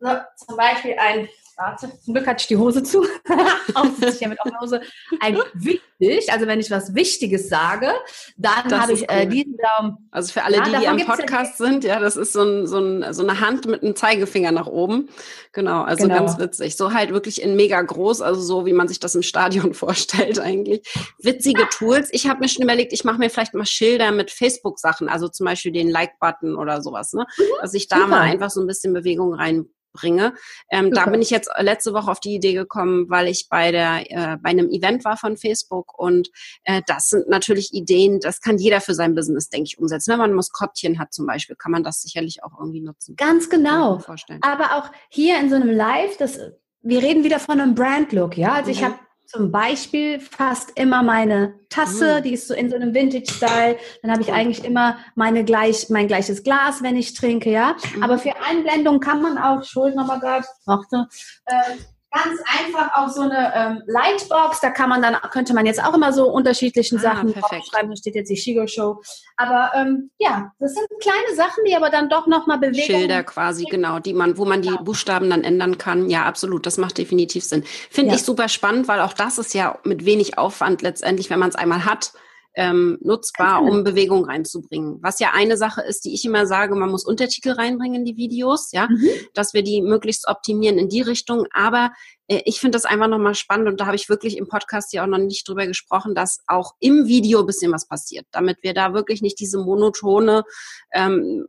so, 0.00 0.08
zum 0.44 0.56
Beispiel 0.56 0.96
ein 0.98 1.28
Warte, 1.60 1.92
zum 2.02 2.14
Glück 2.14 2.26
hatte 2.26 2.40
ich 2.40 2.46
die 2.46 2.56
Hose 2.56 2.82
zu. 2.82 3.02
Auch 3.74 3.84
sitze 3.84 4.14
ich 4.14 4.20
ja 4.20 4.28
mit 4.28 4.40
offener 4.40 4.60
Hose. 4.60 4.80
Ein 5.20 5.36
wichtig, 5.52 6.32
also 6.32 6.46
wenn 6.46 6.58
ich 6.58 6.70
was 6.70 6.94
Wichtiges 6.94 7.50
sage, 7.50 7.92
dann 8.38 8.80
habe 8.80 8.94
ich 8.94 9.02
äh, 9.02 9.06
cool. 9.10 9.18
äh, 9.18 9.26
diesen 9.26 9.56
Daumen. 9.58 10.08
Also 10.10 10.32
für 10.32 10.42
alle, 10.42 10.56
ja, 10.56 10.64
die, 10.64 10.70
die 10.70 10.88
am 10.88 10.96
Podcast 11.00 11.60
ja 11.60 11.66
sind, 11.66 11.84
ja, 11.84 12.00
das 12.00 12.16
ist 12.16 12.32
so, 12.32 12.42
ein, 12.42 12.66
so, 12.66 12.78
ein, 12.78 13.12
so 13.12 13.22
eine 13.22 13.40
Hand 13.40 13.66
mit 13.66 13.82
einem 13.82 13.94
Zeigefinger 13.94 14.52
nach 14.52 14.68
oben. 14.68 15.10
Genau, 15.52 15.82
also 15.82 16.04
genau. 16.04 16.20
ganz 16.20 16.38
witzig. 16.38 16.78
So 16.78 16.94
halt 16.94 17.12
wirklich 17.12 17.42
in 17.42 17.56
mega 17.56 17.82
groß, 17.82 18.22
also 18.22 18.40
so 18.40 18.64
wie 18.64 18.72
man 18.72 18.88
sich 18.88 18.98
das 18.98 19.14
im 19.14 19.22
Stadion 19.22 19.74
vorstellt 19.74 20.38
eigentlich. 20.38 20.88
Witzige 21.18 21.68
Tools. 21.68 22.08
Ich 22.12 22.26
habe 22.26 22.40
mir 22.40 22.48
schon 22.48 22.62
überlegt, 22.62 22.94
ich 22.94 23.04
mache 23.04 23.18
mir 23.18 23.28
vielleicht 23.28 23.52
mal 23.52 23.66
Schilder 23.66 24.12
mit 24.12 24.30
Facebook-Sachen, 24.30 25.10
also 25.10 25.28
zum 25.28 25.44
Beispiel 25.44 25.72
den 25.72 25.90
Like-Button 25.90 26.56
oder 26.56 26.80
sowas, 26.80 27.12
ne? 27.12 27.26
Mhm, 27.36 27.42
dass 27.60 27.74
ich 27.74 27.86
da 27.86 27.96
super. 27.96 28.08
mal 28.08 28.20
einfach 28.22 28.48
so 28.48 28.62
ein 28.62 28.66
bisschen 28.66 28.94
Bewegung 28.94 29.34
rein 29.34 29.68
bringe. 29.92 30.34
Ähm, 30.70 30.90
da 30.90 31.06
bin 31.06 31.22
ich 31.22 31.30
jetzt 31.30 31.50
letzte 31.58 31.92
Woche 31.92 32.10
auf 32.10 32.20
die 32.20 32.34
Idee 32.34 32.54
gekommen, 32.54 33.08
weil 33.08 33.28
ich 33.28 33.48
bei 33.48 33.70
der 33.72 34.10
äh, 34.10 34.36
bei 34.38 34.50
einem 34.50 34.70
Event 34.70 35.04
war 35.04 35.16
von 35.16 35.36
Facebook 35.36 35.98
und 35.98 36.30
äh, 36.64 36.82
das 36.86 37.08
sind 37.08 37.28
natürlich 37.28 37.72
Ideen, 37.72 38.20
das 38.20 38.40
kann 38.40 38.58
jeder 38.58 38.80
für 38.80 38.94
sein 38.94 39.14
Business, 39.14 39.48
denke 39.48 39.66
ich, 39.66 39.78
umsetzen. 39.78 40.12
Wenn 40.12 40.18
man 40.18 40.30
ein 40.30 40.36
Maskottchen 40.36 40.98
hat 40.98 41.12
zum 41.12 41.26
Beispiel, 41.26 41.56
kann 41.56 41.72
man 41.72 41.84
das 41.84 42.02
sicherlich 42.02 42.42
auch 42.44 42.58
irgendwie 42.58 42.80
nutzen. 42.80 43.16
Ganz 43.16 43.48
genau. 43.50 44.00
Aber 44.40 44.76
auch 44.76 44.90
hier 45.08 45.38
in 45.38 45.50
so 45.50 45.56
einem 45.56 45.70
Live, 45.70 46.16
das 46.16 46.38
wir 46.82 47.02
reden 47.02 47.24
wieder 47.24 47.38
von 47.38 47.60
einem 47.60 47.74
Brand-Look, 47.74 48.36
ja. 48.36 48.52
Also 48.52 48.70
mhm. 48.70 48.76
ich 48.76 48.84
habe 48.84 48.94
zum 49.30 49.52
Beispiel 49.52 50.18
fast 50.18 50.72
immer 50.76 51.02
meine 51.02 51.54
Tasse, 51.68 52.18
mhm. 52.18 52.22
die 52.24 52.34
ist 52.34 52.48
so 52.48 52.54
in 52.54 52.68
so 52.68 52.74
einem 52.74 52.92
Vintage-Style. 52.94 53.76
Dann 54.02 54.10
habe 54.10 54.22
ich 54.22 54.32
eigentlich 54.32 54.64
immer 54.64 54.98
meine 55.14 55.44
gleich, 55.44 55.88
mein 55.88 56.08
gleiches 56.08 56.42
Glas, 56.42 56.82
wenn 56.82 56.96
ich 56.96 57.14
trinke, 57.14 57.50
ja. 57.50 57.76
Aber 58.00 58.18
für 58.18 58.32
Einblendung 58.44 58.98
kann 58.98 59.22
man 59.22 59.38
auch, 59.38 59.62
Schuld 59.62 59.94
nochmal 59.94 60.18
gerade, 60.18 60.46
warte, 60.66 61.06
äh, 61.46 61.76
ganz 62.10 62.40
einfach 62.58 62.92
auch 62.94 63.08
so 63.08 63.22
eine 63.22 63.52
ähm, 63.54 63.82
Lightbox. 63.86 64.60
Da 64.60 64.70
kann 64.70 64.88
man 64.88 65.00
dann, 65.00 65.16
könnte 65.30 65.54
man 65.54 65.66
jetzt 65.66 65.82
auch 65.82 65.94
immer 65.94 66.12
so 66.12 66.28
unterschiedlichen 66.28 66.98
ah, 66.98 67.02
Sachen 67.02 67.32
schreiben. 67.32 67.90
Da 67.90 67.96
steht 67.96 68.14
jetzt 68.16 68.30
die 68.30 68.36
Shigo 68.36 68.66
Show. 68.66 69.00
Aber 69.36 69.70
ähm, 69.74 70.10
ja, 70.18 70.52
das 70.58 70.74
sind 70.74 70.88
kleine 71.00 71.36
Sachen, 71.36 71.64
die 71.66 71.74
aber 71.74 71.90
dann 71.90 72.08
doch 72.08 72.26
nochmal 72.26 72.58
bewegen. 72.58 72.82
Schilder 72.82 73.22
quasi, 73.22 73.64
genau, 73.64 74.00
die 74.00 74.12
man, 74.12 74.36
wo 74.38 74.44
man 74.44 74.62
die 74.62 74.76
Buchstaben 74.82 75.30
dann 75.30 75.44
ändern 75.44 75.78
kann. 75.78 76.10
Ja, 76.10 76.24
absolut. 76.24 76.66
Das 76.66 76.78
macht 76.78 76.98
definitiv 76.98 77.44
Sinn. 77.44 77.64
Finde 77.90 78.10
ja. 78.10 78.16
ich 78.16 78.24
super 78.24 78.48
spannend, 78.48 78.88
weil 78.88 79.00
auch 79.00 79.12
das 79.12 79.38
ist 79.38 79.54
ja 79.54 79.78
mit 79.84 80.04
wenig 80.04 80.36
Aufwand 80.36 80.82
letztendlich, 80.82 81.30
wenn 81.30 81.38
man 81.38 81.50
es 81.50 81.56
einmal 81.56 81.84
hat, 81.84 82.12
ähm, 82.54 82.98
nutzbar, 83.00 83.62
um 83.62 83.84
Bewegung 83.84 84.24
reinzubringen. 84.24 84.98
Was 85.02 85.20
ja 85.20 85.30
eine 85.32 85.56
Sache 85.56 85.82
ist, 85.82 86.04
die 86.04 86.14
ich 86.14 86.24
immer 86.24 86.46
sage, 86.46 86.74
man 86.74 86.90
muss 86.90 87.04
Untertitel 87.04 87.52
reinbringen 87.52 88.00
in 88.00 88.04
die 88.04 88.16
Videos, 88.16 88.72
ja, 88.72 88.88
mhm. 88.88 89.08
dass 89.34 89.54
wir 89.54 89.62
die 89.62 89.82
möglichst 89.82 90.26
optimieren 90.26 90.78
in 90.78 90.88
die 90.88 91.02
Richtung. 91.02 91.46
Aber 91.52 91.92
äh, 92.26 92.42
ich 92.44 92.60
finde 92.60 92.76
das 92.76 92.84
einfach 92.84 93.08
nochmal 93.08 93.34
spannend 93.34 93.68
und 93.68 93.80
da 93.80 93.86
habe 93.86 93.96
ich 93.96 94.08
wirklich 94.08 94.36
im 94.36 94.48
Podcast 94.48 94.92
ja 94.92 95.04
auch 95.04 95.08
noch 95.08 95.18
nicht 95.18 95.48
drüber 95.48 95.66
gesprochen, 95.66 96.14
dass 96.14 96.40
auch 96.46 96.74
im 96.80 97.06
Video 97.06 97.44
bisschen 97.44 97.72
was 97.72 97.86
passiert, 97.86 98.26
damit 98.32 98.58
wir 98.62 98.74
da 98.74 98.94
wirklich 98.94 99.22
nicht 99.22 99.38
diese 99.38 99.58
monotone 99.58 100.44
ähm, 100.92 101.46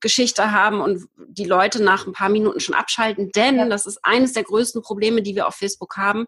Geschichte 0.00 0.52
haben 0.52 0.80
und 0.80 1.08
die 1.16 1.44
Leute 1.44 1.82
nach 1.82 2.06
ein 2.06 2.12
paar 2.12 2.28
Minuten 2.28 2.60
schon 2.60 2.76
abschalten, 2.76 3.30
denn 3.34 3.56
ja. 3.56 3.68
das 3.68 3.86
ist 3.86 3.98
eines 4.04 4.32
der 4.32 4.44
größten 4.44 4.82
Probleme, 4.82 5.22
die 5.22 5.34
wir 5.34 5.48
auf 5.48 5.56
Facebook 5.56 5.96
haben. 5.96 6.26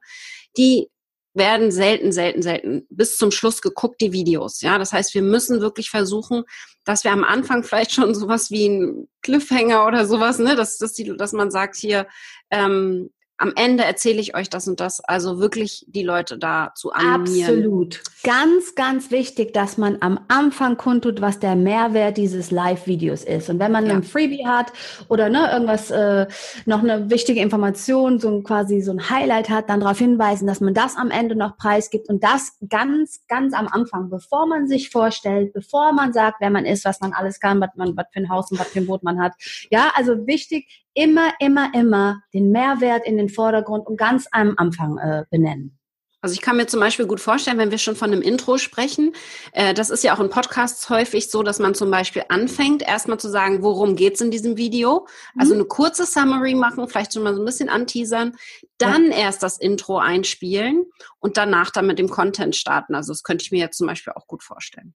Die 0.57 0.89
werden 1.35 1.71
selten, 1.71 2.13
selten, 2.13 2.43
selten 2.43 2.87
bis 2.91 3.17
zum 3.17 3.31
Schluss 3.31 3.63
geguckt, 3.63 4.01
die 4.01 4.13
Videos. 4.13 4.61
Ja, 4.63 4.79
das 4.79 4.93
heißt, 4.93 5.15
wir 5.15 5.23
müssen 5.23 5.61
wirklich 5.61 5.91
versuchen, 5.91 6.45
dass 6.85 7.05
wir 7.05 7.13
am 7.13 7.25
Anfang 7.25 7.63
vielleicht 7.63 7.93
schon 7.93 8.15
sowas 8.15 8.51
wie 8.51 8.69
ein 8.69 9.09
Cliffhanger 9.23 9.87
oder 9.87 10.07
sowas, 10.07 10.39
ne, 10.39 10.57
dass, 10.57 10.79
dass, 10.79 10.93
die, 10.93 11.17
dass 11.17 11.33
man 11.33 11.51
sagt 11.51 11.77
hier, 11.77 12.07
ähm, 12.51 13.11
am 13.41 13.55
Ende 13.57 13.85
erzähle 13.85 14.21
ich 14.21 14.37
euch 14.37 14.51
das 14.51 14.69
und 14.69 14.81
das. 14.81 15.01
Also 15.01 15.41
wirklich 15.41 15.87
die 15.89 16.03
Leute 16.03 16.37
da 16.37 16.73
zu 16.75 16.93
animieren. 16.93 17.59
Absolut. 17.59 18.03
Ganz, 18.23 18.75
ganz 18.75 19.11
wichtig, 19.11 19.55
dass 19.55 19.79
man 19.79 19.97
am 20.01 20.21
Anfang 20.29 20.77
kundtut, 20.77 21.23
was 21.23 21.39
der 21.39 21.57
Mehrwert 21.57 22.19
dieses 22.19 22.51
Live-Videos 22.51 23.25
ist. 23.25 23.49
Und 23.49 23.59
wenn 23.59 23.73
man 23.73 23.87
ja. 23.87 23.95
ein 23.95 24.03
Freebie 24.03 24.47
hat 24.47 24.75
oder 25.09 25.31
ne, 25.31 25.51
irgendwas, 25.51 25.91
äh, 25.91 26.27
noch 26.67 26.83
eine 26.83 27.09
wichtige 27.09 27.41
Information, 27.41 28.21
so 28.21 28.29
ein, 28.29 28.45
quasi 28.45 28.83
so 28.83 28.93
ein 28.93 29.09
Highlight 29.09 29.49
hat, 29.49 29.71
dann 29.71 29.81
darauf 29.81 29.99
hinweisen, 29.99 30.47
dass 30.47 30.61
man 30.61 30.75
das 30.75 30.97
am 30.97 31.11
Ende 31.11 31.35
noch 31.35 31.57
preisgibt 31.57 32.11
und 32.11 32.23
das 32.23 32.59
ganz, 32.69 33.23
ganz 33.27 33.55
am 33.55 33.69
Anfang, 33.69 34.11
bevor 34.11 34.47
man 34.47 34.69
sich 34.69 34.91
vorstellt, 34.91 35.55
bevor 35.55 35.95
man 35.95 36.13
sagt, 36.13 36.43
wer 36.43 36.51
man 36.51 36.67
ist, 36.67 36.85
was 36.85 37.01
man 37.01 37.15
alles 37.15 37.41
kann, 37.41 37.59
was 37.59 37.71
man, 37.75 37.97
was 37.97 38.05
für 38.13 38.21
ein 38.21 38.29
Haus 38.29 38.51
und 38.53 38.61
was 38.61 38.69
für 38.69 38.81
ein 38.81 38.87
Boot 38.87 39.03
man 39.03 39.19
hat. 39.19 39.33
Ja, 39.71 39.93
also 39.95 40.27
wichtig, 40.27 40.85
immer, 41.01 41.33
immer, 41.41 41.73
immer 41.75 42.23
den 42.35 42.51
Mehrwert 42.51 43.07
in 43.07 43.17
den 43.17 43.31
Vordergrund 43.31 43.87
und 43.87 43.97
ganz 43.97 44.27
am 44.33 44.55
Anfang 44.59 44.99
äh, 44.99 45.25
benennen. 45.31 45.79
Also 46.23 46.35
ich 46.35 46.43
kann 46.43 46.59
mir 46.59 46.67
zum 46.67 46.81
Beispiel 46.81 47.07
gut 47.07 47.21
vorstellen, 47.21 47.57
wenn 47.57 47.71
wir 47.71 47.79
schon 47.79 47.97
von 47.97 48.13
einem 48.13 48.21
Intro 48.21 48.59
sprechen, 48.59 49.15
äh, 49.53 49.73
das 49.73 49.89
ist 49.89 50.05
ja 50.05 50.15
auch 50.15 50.21
in 50.21 50.29
Podcasts 50.29 50.91
häufig 50.91 51.31
so, 51.31 51.43
dass 51.43 51.59
man 51.59 51.75
zum 51.75 51.91
Beispiel 51.91 52.25
anfängt, 52.29 52.83
erstmal 52.87 53.19
zu 53.19 53.31
sagen, 53.31 53.63
worum 53.63 53.97
geht's 53.97 54.21
in 54.21 54.31
diesem 54.31 54.59
Video. 54.59 55.07
Also 55.39 55.55
mhm. 55.55 55.61
eine 55.61 55.69
kurze 55.69 56.05
Summary 56.05 56.55
machen, 56.55 56.87
vielleicht 56.89 57.15
schon 57.15 57.23
mal 57.23 57.35
so 57.35 57.41
ein 57.41 57.47
bisschen 57.47 57.71
anteasern, 57.71 58.37
dann 58.77 59.07
ja. 59.07 59.17
erst 59.17 59.43
das 59.43 59.57
Intro 59.57 59.97
einspielen 59.99 60.85
und 61.21 61.39
danach 61.39 61.71
dann 61.71 61.87
mit 61.87 61.99
dem 61.99 62.11
Content 62.11 62.55
starten. 62.55 62.95
Also 62.95 63.15
das 63.15 63.23
könnte 63.23 63.43
ich 63.43 63.51
mir 63.51 63.61
jetzt 63.61 63.79
zum 63.79 63.87
Beispiel 63.87 64.13
auch 64.13 64.27
gut 64.27 64.43
vorstellen. 64.43 64.95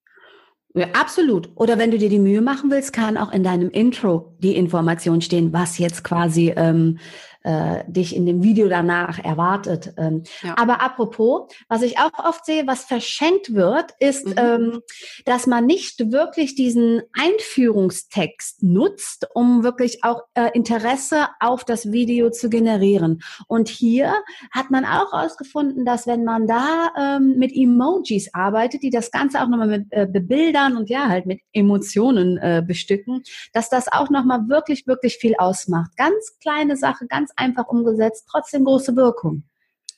Ja, 0.77 0.87
absolut. 0.91 1.49
Oder 1.55 1.77
wenn 1.77 1.91
du 1.91 1.97
dir 1.97 2.09
die 2.09 2.19
Mühe 2.19 2.41
machen 2.41 2.69
willst, 2.69 2.91
kann 2.91 3.15
auch 3.15 3.31
in 3.31 3.43
deinem 3.43 3.69
Intro 3.69 4.35
die 4.39 4.57
Information 4.57 5.21
stehen, 5.21 5.53
was 5.53 5.77
jetzt 5.77 6.03
quasi 6.03 6.53
ähm, 6.55 6.99
äh, 7.45 7.83
dich 7.87 8.15
in 8.15 8.25
dem 8.25 8.41
Video 8.41 8.67
danach 8.67 9.23
erwartet. 9.23 9.93
Ähm, 9.97 10.23
ja. 10.41 10.55
Aber 10.57 10.81
apropos, 10.81 11.53
was 11.69 11.83
ich 11.83 11.99
auch 11.99 12.11
oft 12.17 12.43
sehe, 12.45 12.65
was 12.65 12.85
verschenkt 12.85 13.53
wird, 13.53 13.91
ist, 13.99 14.25
mhm. 14.25 14.33
ähm, 14.37 14.81
dass 15.25 15.45
man 15.45 15.67
nicht 15.67 16.11
wirklich 16.11 16.55
diesen 16.55 17.03
Einführungstext 17.13 18.63
nutzt, 18.63 19.27
um 19.35 19.63
wirklich 19.63 20.03
auch 20.03 20.23
äh, 20.33 20.49
Interesse 20.53 21.27
auf 21.39 21.63
das 21.63 21.91
Video 21.91 22.31
zu 22.31 22.49
generieren. 22.49 23.21
Und 23.47 23.69
hier 23.69 24.15
hat 24.51 24.71
man 24.71 24.83
auch 24.83 25.13
herausgefunden, 25.13 25.85
dass 25.85 26.07
wenn 26.07 26.23
man 26.23 26.47
da 26.47 26.89
ähm, 26.97 27.35
mit 27.37 27.55
Emojis 27.55 28.33
arbeitet, 28.33 28.81
die 28.81 28.89
das 28.89 29.11
Ganze 29.11 29.41
auch 29.41 29.47
nochmal 29.47 29.67
mit 29.67 29.85
äh, 29.91 30.07
bebildern 30.07 30.77
und 30.77 30.89
ja, 30.89 31.09
halt 31.09 31.27
mit 31.27 31.41
Emotionen 31.53 32.37
äh, 32.37 32.63
bestücken, 32.65 33.21
dass 33.53 33.69
das 33.69 33.87
auch 33.91 34.09
nochmal 34.09 34.49
wirklich, 34.49 34.87
wirklich 34.87 35.17
viel 35.17 35.35
ausmacht. 35.37 35.95
Ganz 35.95 36.39
kleine 36.41 36.75
Sache, 36.75 37.05
ganz 37.07 37.34
einfach 37.35 37.67
umgesetzt, 37.67 38.27
trotzdem 38.29 38.65
große 38.65 38.95
Wirkung. 38.95 39.43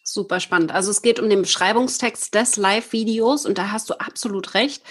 Super 0.10 0.40
spannend. 0.40 0.72
Also 0.72 0.90
es 0.90 1.02
geht 1.02 1.20
um 1.20 1.30
den 1.30 1.42
Beschreibungstext 1.42 2.34
des 2.34 2.56
Live-Videos 2.56 3.46
und 3.46 3.58
da 3.58 3.72
hast 3.74 3.90
du 3.90 4.00
absolut 4.00 4.54
recht. 4.54 4.82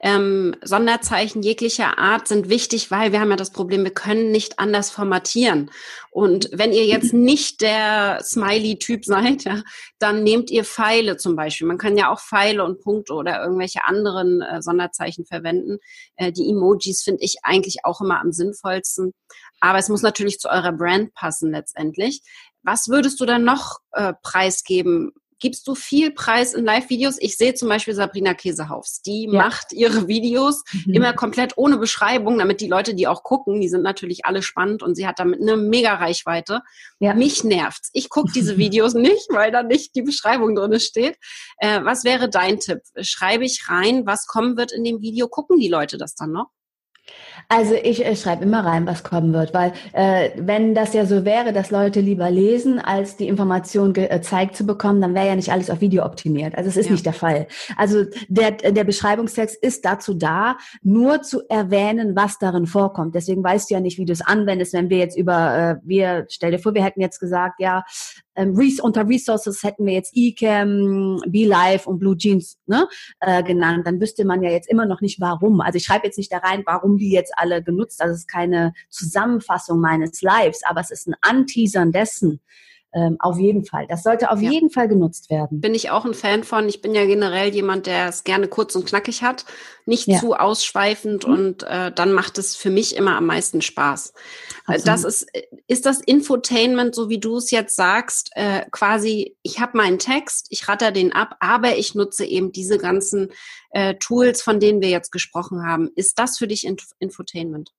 Ähm, 0.00 0.54
Sonderzeichen 0.62 1.42
jeglicher 1.42 1.98
Art 1.98 2.28
sind 2.28 2.50
wichtig, 2.50 2.90
weil 2.90 3.10
wir 3.10 3.20
haben 3.20 3.30
ja 3.30 3.36
das 3.36 3.52
Problem, 3.52 3.84
wir 3.84 3.94
können 3.94 4.30
nicht 4.30 4.58
anders 4.58 4.90
formatieren. 4.90 5.70
Und 6.16 6.48
wenn 6.50 6.72
ihr 6.72 6.86
jetzt 6.86 7.12
nicht 7.12 7.60
der 7.60 8.20
Smiley-Typ 8.22 9.04
seid, 9.04 9.44
ja, 9.44 9.62
dann 9.98 10.22
nehmt 10.22 10.50
ihr 10.50 10.64
Pfeile 10.64 11.18
zum 11.18 11.36
Beispiel. 11.36 11.66
Man 11.66 11.76
kann 11.76 11.98
ja 11.98 12.10
auch 12.10 12.20
Pfeile 12.20 12.64
und 12.64 12.80
Punkte 12.80 13.12
oder 13.12 13.42
irgendwelche 13.42 13.84
anderen 13.84 14.40
äh, 14.40 14.62
Sonderzeichen 14.62 15.26
verwenden. 15.26 15.76
Äh, 16.16 16.32
die 16.32 16.48
Emojis 16.48 17.02
finde 17.02 17.22
ich 17.22 17.40
eigentlich 17.42 17.84
auch 17.84 18.00
immer 18.00 18.18
am 18.18 18.32
sinnvollsten. 18.32 19.12
Aber 19.60 19.76
es 19.76 19.90
muss 19.90 20.00
natürlich 20.00 20.38
zu 20.38 20.48
eurer 20.48 20.72
Brand 20.72 21.12
passen 21.12 21.50
letztendlich. 21.50 22.22
Was 22.62 22.88
würdest 22.88 23.20
du 23.20 23.26
dann 23.26 23.44
noch 23.44 23.80
äh, 23.92 24.14
preisgeben? 24.22 25.12
Gibst 25.38 25.68
du 25.68 25.74
viel 25.74 26.12
Preis 26.12 26.54
in 26.54 26.64
Live-Videos? 26.64 27.16
Ich 27.20 27.36
sehe 27.36 27.54
zum 27.54 27.68
Beispiel 27.68 27.94
Sabrina 27.94 28.34
Käsehaufs. 28.34 29.02
Die 29.02 29.28
ja. 29.30 29.42
macht 29.42 29.72
ihre 29.72 30.08
Videos 30.08 30.64
mhm. 30.72 30.94
immer 30.94 31.12
komplett 31.12 31.54
ohne 31.56 31.76
Beschreibung, 31.76 32.38
damit 32.38 32.60
die 32.60 32.68
Leute, 32.68 32.94
die 32.94 33.06
auch 33.06 33.22
gucken, 33.22 33.60
die 33.60 33.68
sind 33.68 33.82
natürlich 33.82 34.24
alle 34.24 34.42
spannend 34.42 34.82
und 34.82 34.94
sie 34.94 35.06
hat 35.06 35.18
damit 35.18 35.40
eine 35.40 35.56
mega 35.56 35.94
Reichweite. 35.94 36.62
Ja. 37.00 37.14
Mich 37.14 37.44
nervt's. 37.44 37.90
Ich 37.92 38.08
gucke 38.08 38.32
diese 38.34 38.56
Videos 38.58 38.94
nicht, 38.94 39.28
weil 39.30 39.52
da 39.52 39.62
nicht 39.62 39.94
die 39.94 40.02
Beschreibung 40.02 40.54
drin 40.54 40.80
steht. 40.80 41.18
Äh, 41.58 41.80
was 41.82 42.04
wäre 42.04 42.30
dein 42.30 42.58
Tipp? 42.58 42.80
Schreibe 43.00 43.44
ich 43.44 43.68
rein, 43.68 44.06
was 44.06 44.26
kommen 44.26 44.56
wird 44.56 44.72
in 44.72 44.84
dem 44.84 45.00
Video? 45.00 45.28
Gucken 45.28 45.58
die 45.58 45.68
Leute 45.68 45.98
das 45.98 46.14
dann 46.14 46.32
noch? 46.32 46.48
Also 47.48 47.74
ich 47.74 48.04
äh, 48.04 48.16
schreibe 48.16 48.44
immer 48.44 48.64
rein, 48.64 48.86
was 48.86 49.04
kommen 49.04 49.32
wird, 49.32 49.54
weil 49.54 49.72
äh, 49.92 50.30
wenn 50.36 50.74
das 50.74 50.94
ja 50.94 51.06
so 51.06 51.24
wäre, 51.24 51.52
dass 51.52 51.70
Leute 51.70 52.00
lieber 52.00 52.30
lesen, 52.30 52.80
als 52.80 53.16
die 53.16 53.28
Information 53.28 53.92
gezeigt 53.92 54.52
äh, 54.52 54.56
zu 54.56 54.66
bekommen, 54.66 55.00
dann 55.00 55.14
wäre 55.14 55.28
ja 55.28 55.36
nicht 55.36 55.52
alles 55.52 55.70
auf 55.70 55.80
Video 55.80 56.04
optimiert. 56.04 56.56
Also 56.56 56.68
es 56.68 56.76
ist 56.76 56.86
ja. 56.86 56.92
nicht 56.92 57.06
der 57.06 57.12
Fall. 57.12 57.46
Also 57.76 58.04
der, 58.28 58.52
der 58.52 58.84
Beschreibungstext 58.84 59.62
ist 59.62 59.84
dazu 59.84 60.14
da, 60.14 60.56
nur 60.82 61.22
zu 61.22 61.42
erwähnen, 61.48 62.16
was 62.16 62.38
darin 62.38 62.66
vorkommt. 62.66 63.14
Deswegen 63.14 63.44
weißt 63.44 63.70
du 63.70 63.74
ja 63.74 63.80
nicht, 63.80 63.98
wie 63.98 64.04
du 64.06 64.12
es 64.12 64.22
anwendest, 64.22 64.72
wenn 64.72 64.90
wir 64.90 64.98
jetzt 64.98 65.16
über, 65.16 65.56
äh, 65.56 65.76
wir, 65.84 66.26
stell 66.28 66.50
dir 66.50 66.58
vor, 66.58 66.74
wir 66.74 66.84
hätten 66.84 67.00
jetzt 67.00 67.20
gesagt, 67.20 67.60
ja, 67.60 67.84
ähm, 68.36 68.56
unter 68.82 69.08
Resources 69.08 69.62
hätten 69.62 69.86
wir 69.86 69.94
jetzt 69.94 70.12
eCam, 70.14 71.20
BeLive 71.26 71.86
und 71.86 71.98
Blue 71.98 72.16
Jeans 72.16 72.58
ne, 72.66 72.88
äh, 73.20 73.42
genannt, 73.42 73.86
dann 73.86 74.00
wüsste 74.00 74.24
man 74.24 74.42
ja 74.42 74.50
jetzt 74.50 74.68
immer 74.68 74.86
noch 74.86 75.00
nicht, 75.00 75.20
warum. 75.20 75.60
Also 75.60 75.76
ich 75.76 75.84
schreibe 75.84 76.06
jetzt 76.06 76.18
nicht 76.18 76.32
da 76.32 76.38
rein, 76.38 76.62
warum 76.66 76.98
die 76.98 77.10
jetzt 77.10 77.32
alle 77.36 77.62
genutzt. 77.62 78.00
Das 78.00 78.10
ist 78.10 78.28
keine 78.28 78.72
Zusammenfassung 78.90 79.80
meines 79.80 80.22
Lives, 80.22 80.62
aber 80.64 80.80
es 80.80 80.90
ist 80.90 81.08
ein 81.08 81.16
Anteasern 81.20 81.92
dessen, 81.92 82.40
ähm, 82.94 83.16
auf 83.18 83.38
jeden 83.38 83.64
Fall. 83.64 83.86
Das 83.88 84.02
sollte 84.02 84.30
auf 84.30 84.40
ja. 84.40 84.50
jeden 84.50 84.70
Fall 84.70 84.88
genutzt 84.88 85.28
werden. 85.28 85.60
Bin 85.60 85.74
ich 85.74 85.90
auch 85.90 86.04
ein 86.04 86.14
Fan 86.14 86.44
von. 86.44 86.68
Ich 86.68 86.80
bin 86.80 86.94
ja 86.94 87.04
generell 87.04 87.54
jemand, 87.54 87.86
der 87.86 88.08
es 88.08 88.24
gerne 88.24 88.48
kurz 88.48 88.74
und 88.74 88.86
knackig 88.86 89.22
hat, 89.22 89.44
nicht 89.84 90.06
ja. 90.06 90.18
zu 90.18 90.34
ausschweifend 90.34 91.26
mhm. 91.26 91.32
und 91.32 91.62
äh, 91.64 91.92
dann 91.92 92.12
macht 92.12 92.38
es 92.38 92.56
für 92.56 92.70
mich 92.70 92.96
immer 92.96 93.16
am 93.16 93.26
meisten 93.26 93.60
Spaß. 93.60 94.10
Äh, 94.68 94.76
Absolut. 94.76 94.86
Das 94.86 95.04
ist, 95.04 95.26
ist 95.66 95.84
das 95.84 96.00
Infotainment, 96.00 96.94
so 96.94 97.10
wie 97.10 97.20
du 97.20 97.36
es 97.36 97.50
jetzt 97.50 97.76
sagst, 97.76 98.30
äh, 98.34 98.64
quasi, 98.70 99.36
ich 99.42 99.60
habe 99.60 99.76
meinen 99.76 99.98
Text, 99.98 100.46
ich 100.50 100.66
ratter 100.68 100.90
den 100.90 101.12
ab, 101.12 101.36
aber 101.40 101.76
ich 101.76 101.94
nutze 101.94 102.24
eben 102.24 102.52
diese 102.52 102.78
ganzen 102.78 103.30
äh, 103.70 103.96
Tools, 103.96 104.40
von 104.40 104.58
denen 104.58 104.80
wir 104.80 104.88
jetzt 104.88 105.12
gesprochen 105.12 105.66
haben. 105.66 105.90
Ist 105.96 106.18
das 106.18 106.38
für 106.38 106.46
dich 106.46 106.66
Inf 106.66 106.86
Infotainment? 106.98 107.72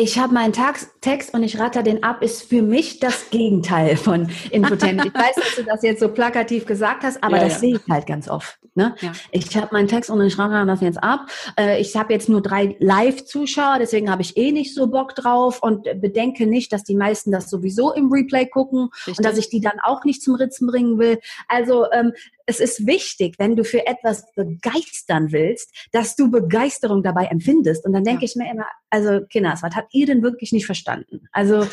Ich 0.00 0.18
habe 0.18 0.32
meinen 0.32 0.54
Text 0.54 1.34
und 1.34 1.42
ich 1.42 1.58
ratter 1.58 1.82
den 1.82 2.02
ab, 2.02 2.22
ist 2.22 2.48
für 2.48 2.62
mich 2.62 3.00
das 3.00 3.28
Gegenteil 3.28 3.96
von 3.96 4.30
Infotainment. 4.50 5.08
ich 5.08 5.14
weiß, 5.14 5.34
dass 5.36 5.56
du 5.56 5.62
das 5.64 5.82
jetzt 5.82 6.00
so 6.00 6.08
plakativ 6.08 6.64
gesagt 6.64 7.02
hast, 7.02 7.22
aber 7.22 7.36
ja, 7.36 7.44
das 7.44 7.54
ja. 7.54 7.58
sehe 7.58 7.76
ich 7.76 7.82
halt 7.88 8.06
ganz 8.06 8.28
oft. 8.28 8.58
Ne? 8.74 8.94
Ja. 9.00 9.12
Ich 9.30 9.54
habe 9.56 9.68
meinen 9.72 9.88
Text 9.88 10.08
und 10.08 10.20
ich 10.22 10.38
ratter 10.38 10.64
das 10.64 10.80
jetzt 10.80 11.02
ab. 11.02 11.26
Äh, 11.58 11.80
ich 11.80 11.96
habe 11.96 12.12
jetzt 12.14 12.28
nur 12.30 12.40
drei 12.40 12.76
Live-Zuschauer, 12.78 13.76
deswegen 13.78 14.10
habe 14.10 14.22
ich 14.22 14.38
eh 14.38 14.52
nicht 14.52 14.74
so 14.74 14.86
Bock 14.86 15.14
drauf 15.14 15.62
und 15.62 15.84
bedenke 16.00 16.46
nicht, 16.46 16.72
dass 16.72 16.82
die 16.82 16.96
meisten 16.96 17.30
das 17.30 17.50
sowieso 17.50 17.92
im 17.92 18.10
Replay 18.10 18.46
gucken 18.46 18.88
Richtig. 19.06 19.18
und 19.18 19.26
dass 19.26 19.36
ich 19.36 19.50
die 19.50 19.60
dann 19.60 19.80
auch 19.82 20.04
nicht 20.04 20.22
zum 20.22 20.36
Ritzen 20.36 20.66
bringen 20.66 20.98
will. 20.98 21.18
Also 21.46 21.90
ähm, 21.92 22.12
es 22.50 22.60
ist 22.60 22.86
wichtig, 22.86 23.36
wenn 23.38 23.56
du 23.56 23.64
für 23.64 23.86
etwas 23.86 24.24
begeistern 24.34 25.32
willst, 25.32 25.74
dass 25.92 26.16
du 26.16 26.30
Begeisterung 26.30 27.02
dabei 27.02 27.26
empfindest. 27.26 27.86
Und 27.86 27.92
dann 27.92 28.04
denke 28.04 28.22
ja. 28.22 28.26
ich 28.26 28.36
mir 28.36 28.50
immer, 28.50 28.66
also 28.90 29.24
Kinders, 29.26 29.62
was 29.62 29.74
habt 29.74 29.94
ihr 29.94 30.06
denn 30.06 30.22
wirklich 30.22 30.52
nicht 30.52 30.66
verstanden? 30.66 31.28
Also 31.32 31.66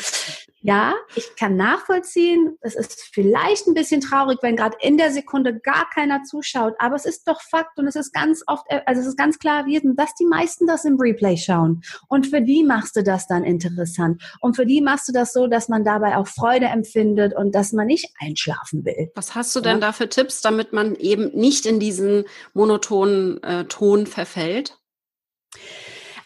ja, 0.60 0.94
ich 1.14 1.36
kann 1.36 1.56
nachvollziehen, 1.56 2.56
es 2.60 2.74
ist 2.74 3.10
vielleicht 3.12 3.66
ein 3.66 3.74
bisschen 3.74 4.00
traurig, 4.00 4.38
wenn 4.42 4.56
gerade 4.56 4.76
in 4.80 4.96
der 4.96 5.12
Sekunde 5.12 5.60
gar 5.60 5.88
keiner 5.90 6.24
zuschaut, 6.24 6.74
aber 6.78 6.96
es 6.96 7.04
ist 7.04 7.28
doch 7.28 7.40
Fakt 7.40 7.78
und 7.78 7.86
es 7.86 7.94
ist 7.94 8.12
ganz 8.12 8.42
oft, 8.46 8.64
also 8.86 9.00
es 9.00 9.06
ist 9.06 9.16
ganz 9.16 9.38
klar 9.38 9.60
erwiesen, 9.60 9.94
dass 9.94 10.14
die 10.14 10.26
meisten 10.26 10.66
das 10.66 10.84
im 10.84 10.96
Replay 10.98 11.36
schauen. 11.36 11.82
Und 12.08 12.26
für 12.26 12.42
die 12.42 12.64
machst 12.64 12.96
du 12.96 13.02
das 13.02 13.28
dann 13.28 13.44
interessant. 13.44 14.22
Und 14.40 14.56
für 14.56 14.66
die 14.66 14.80
machst 14.80 15.08
du 15.08 15.12
das 15.12 15.32
so, 15.32 15.46
dass 15.46 15.68
man 15.68 15.84
dabei 15.84 16.16
auch 16.16 16.26
Freude 16.26 16.66
empfindet 16.66 17.34
und 17.36 17.54
dass 17.54 17.72
man 17.72 17.86
nicht 17.86 18.12
einschlafen 18.20 18.84
will. 18.84 19.10
Was 19.14 19.34
hast 19.34 19.54
du 19.54 19.60
denn 19.60 19.80
ja? 19.80 19.88
da 19.88 19.92
für 19.92 20.08
Tipps, 20.08 20.40
damit 20.40 20.72
man 20.72 20.96
eben 20.96 21.30
nicht 21.34 21.66
in 21.66 21.78
diesen 21.78 22.24
monotonen 22.52 23.42
äh, 23.42 23.64
Ton 23.66 24.06
verfällt? 24.06 24.78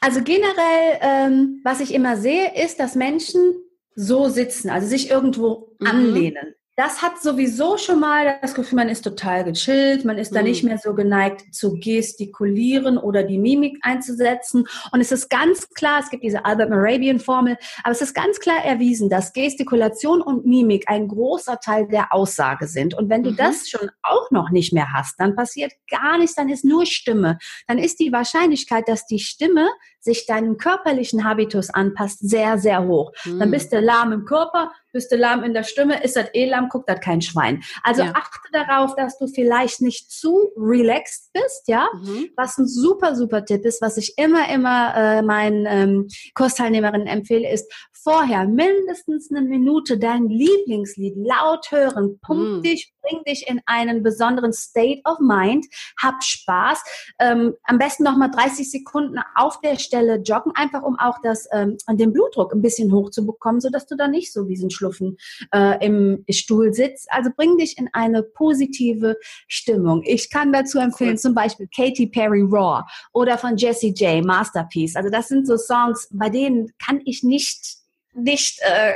Also 0.01 0.21
generell, 0.23 0.99
ähm, 1.01 1.61
was 1.65 1.81
ich 1.81 1.95
immer 1.95 2.17
sehe, 2.17 2.55
ist, 2.57 2.81
dass 2.81 2.97
Menschen 2.97 3.55
so 3.95 4.29
sitzen, 4.29 4.71
also 4.71 4.87
sich 4.87 5.11
irgendwo 5.11 5.75
mhm. 5.79 5.87
anlehnen 5.87 6.55
das 6.77 7.03
hat 7.03 7.21
sowieso 7.21 7.77
schon 7.77 8.01
mal 8.01 8.39
das 8.41 8.55
Gefühl, 8.55 8.77
man 8.77 8.89
ist 8.89 9.03
total 9.03 9.45
gechillt, 9.45 10.07
man 10.07 10.17
ist 10.17 10.33
mhm. 10.33 10.37
da 10.37 10.43
nicht 10.43 10.65
mehr 10.65 10.79
so 10.79 10.95
geneigt 10.95 11.55
zu 11.55 11.75
gestikulieren 11.79 12.97
oder 12.97 13.25
die 13.25 13.37
Mimik 13.37 13.79
einzusetzen. 13.83 14.65
Und 14.91 15.01
es 15.01 15.13
ist 15.13 15.29
ganz 15.29 15.69
klar, 15.71 16.01
es 16.01 16.09
gibt 16.09 16.25
diese 16.25 16.47
Albert 16.47 16.71
Morabian 16.71 17.21
Formel, 17.21 17.59
aber 17.83 17.93
es 17.93 18.01
ist 18.01 18.15
ganz 18.15 18.41
klar 18.41 18.65
erwiesen, 18.65 19.11
dass 19.11 19.35
Gestikulation 19.35 20.23
und 20.23 20.47
Mimik 20.47 20.85
ein 20.89 21.09
großer 21.09 21.61
Teil 21.61 21.89
der 21.89 22.13
Aussage 22.13 22.67
sind. 22.67 22.95
Und 22.95 23.11
wenn 23.11 23.23
du 23.23 23.33
mhm. 23.33 23.37
das 23.37 23.69
schon 23.69 23.91
auch 24.03 24.31
noch 24.31 24.51
nicht 24.51 24.73
mehr 24.73 24.93
hast, 24.95 25.21
dann 25.21 25.37
passiert 25.37 25.73
gar 25.91 26.17
nichts, 26.17 26.37
dann 26.37 26.49
ist 26.49 26.65
nur 26.65 26.87
Stimme. 26.87 27.39
Dann 27.67 27.77
ist 27.77 28.01
die 28.01 28.13
Wahrscheinlichkeit, 28.13 28.89
dass 28.89 29.05
die 29.07 29.19
Stimme 29.19 29.69
sich 30.01 30.27
deinem 30.27 30.57
körperlichen 30.57 31.25
Habitus 31.25 31.71
anpasst, 31.71 32.19
sehr, 32.21 32.59
sehr 32.59 32.85
hoch. 32.85 33.13
Mhm. 33.25 33.39
Dann 33.39 33.51
bist 33.51 33.73
du 33.73 33.81
lahm 33.81 34.13
im 34.13 34.25
Körper, 34.25 34.73
bist 34.93 35.11
du 35.13 35.17
lahm 35.17 35.43
in 35.45 35.55
der 35.55 35.63
Stimme, 35.63 36.03
ist 36.03 36.17
das 36.17 36.27
eh 36.35 36.49
lahm, 36.49 36.69
guckt 36.69 36.89
das 36.89 37.01
kein 37.01 37.21
Schwein. 37.21 37.63
Also 37.83 38.03
ja. 38.03 38.13
achte 38.15 38.49
darauf, 38.53 38.95
dass 38.95 39.19
du 39.19 39.27
vielleicht 39.27 39.81
nicht 39.81 40.11
zu 40.11 40.53
relaxed 40.57 41.33
bist, 41.33 41.69
ja. 41.69 41.89
Mhm. 41.95 42.31
Was 42.37 42.59
ein 42.59 42.67
super, 42.67 43.15
super 43.17 43.45
Tipp 43.45 43.65
ist, 43.65 43.83
was 43.83 43.97
ich 43.97 44.15
immer, 44.17 44.49
immer 44.49 44.95
äh, 44.97 45.23
meinen 45.23 45.67
ähm, 45.67 46.09
Kursteilnehmerinnen 46.35 47.07
empfehle, 47.07 47.51
ist 47.51 47.73
vorher 48.03 48.47
mindestens 48.47 49.31
eine 49.31 49.43
Minute 49.43 49.99
dein 49.99 50.29
Lieblingslied 50.29 51.15
laut 51.17 51.71
hören, 51.71 52.19
pump 52.21 52.59
mhm. 52.59 52.63
dich, 52.63 52.93
bring 53.03 53.23
dich 53.25 53.49
in 53.49 53.61
einen 53.67 54.03
besonderen 54.03 54.53
State 54.53 55.03
of 55.05 55.19
Mind, 55.21 55.67
hab 56.01 56.23
Spaß. 56.23 56.83
Ähm, 57.21 57.55
am 57.65 57.79
besten 57.79 58.05
noch 58.05 58.17
mal 58.17 58.29
30 58.29 58.71
Sekunden 58.71 59.19
auf 59.35 59.61
der 59.61 59.79
Stelle 59.79 60.17
joggen, 60.17 60.53
einfach 60.55 60.83
um 60.83 60.99
auch 60.99 61.19
das, 61.23 61.49
ähm, 61.53 61.77
den 61.91 62.13
Blutdruck 62.13 62.53
ein 62.53 62.63
bisschen 62.63 62.93
hoch 62.93 63.11
zu 63.11 63.27
bekommen, 63.27 63.61
sodass 63.61 63.87
du 63.87 63.97
da 63.97 64.09
nicht 64.09 64.33
so 64.33 64.49
wie 64.49 64.57
so 64.57 64.67
ein 64.67 64.71
Schluffen 64.71 65.17
äh, 65.53 65.85
im 65.85 66.25
Stuhl 66.31 66.73
sitzt. 66.73 67.07
Also 67.11 67.31
bring 67.37 67.57
dich 67.57 67.79
in 67.79 67.89
eine 67.93 68.23
positive 68.23 69.17
Stimmung. 69.47 70.03
Ich 70.05 70.31
kann 70.31 70.53
dazu 70.53 70.79
empfehlen, 70.79 71.13
cool. 71.13 71.19
zum 71.19 71.35
Beispiel 71.35 71.69
Katy 71.75 72.09
Perry 72.09 72.43
Raw 72.43 72.83
oder 73.13 73.39
von 73.39 73.57
Jessie 73.57 73.93
J 73.95 74.25
Masterpiece. 74.25 74.97
Also 74.97 75.11
das 75.11 75.29
sind 75.29 75.47
so 75.47 75.57
Songs, 75.57 76.09
bei 76.11 76.29
denen 76.29 76.73
kann 76.85 77.01
ich 77.05 77.23
nicht 77.23 77.83
nicht 78.15 78.61
äh, 78.63 78.95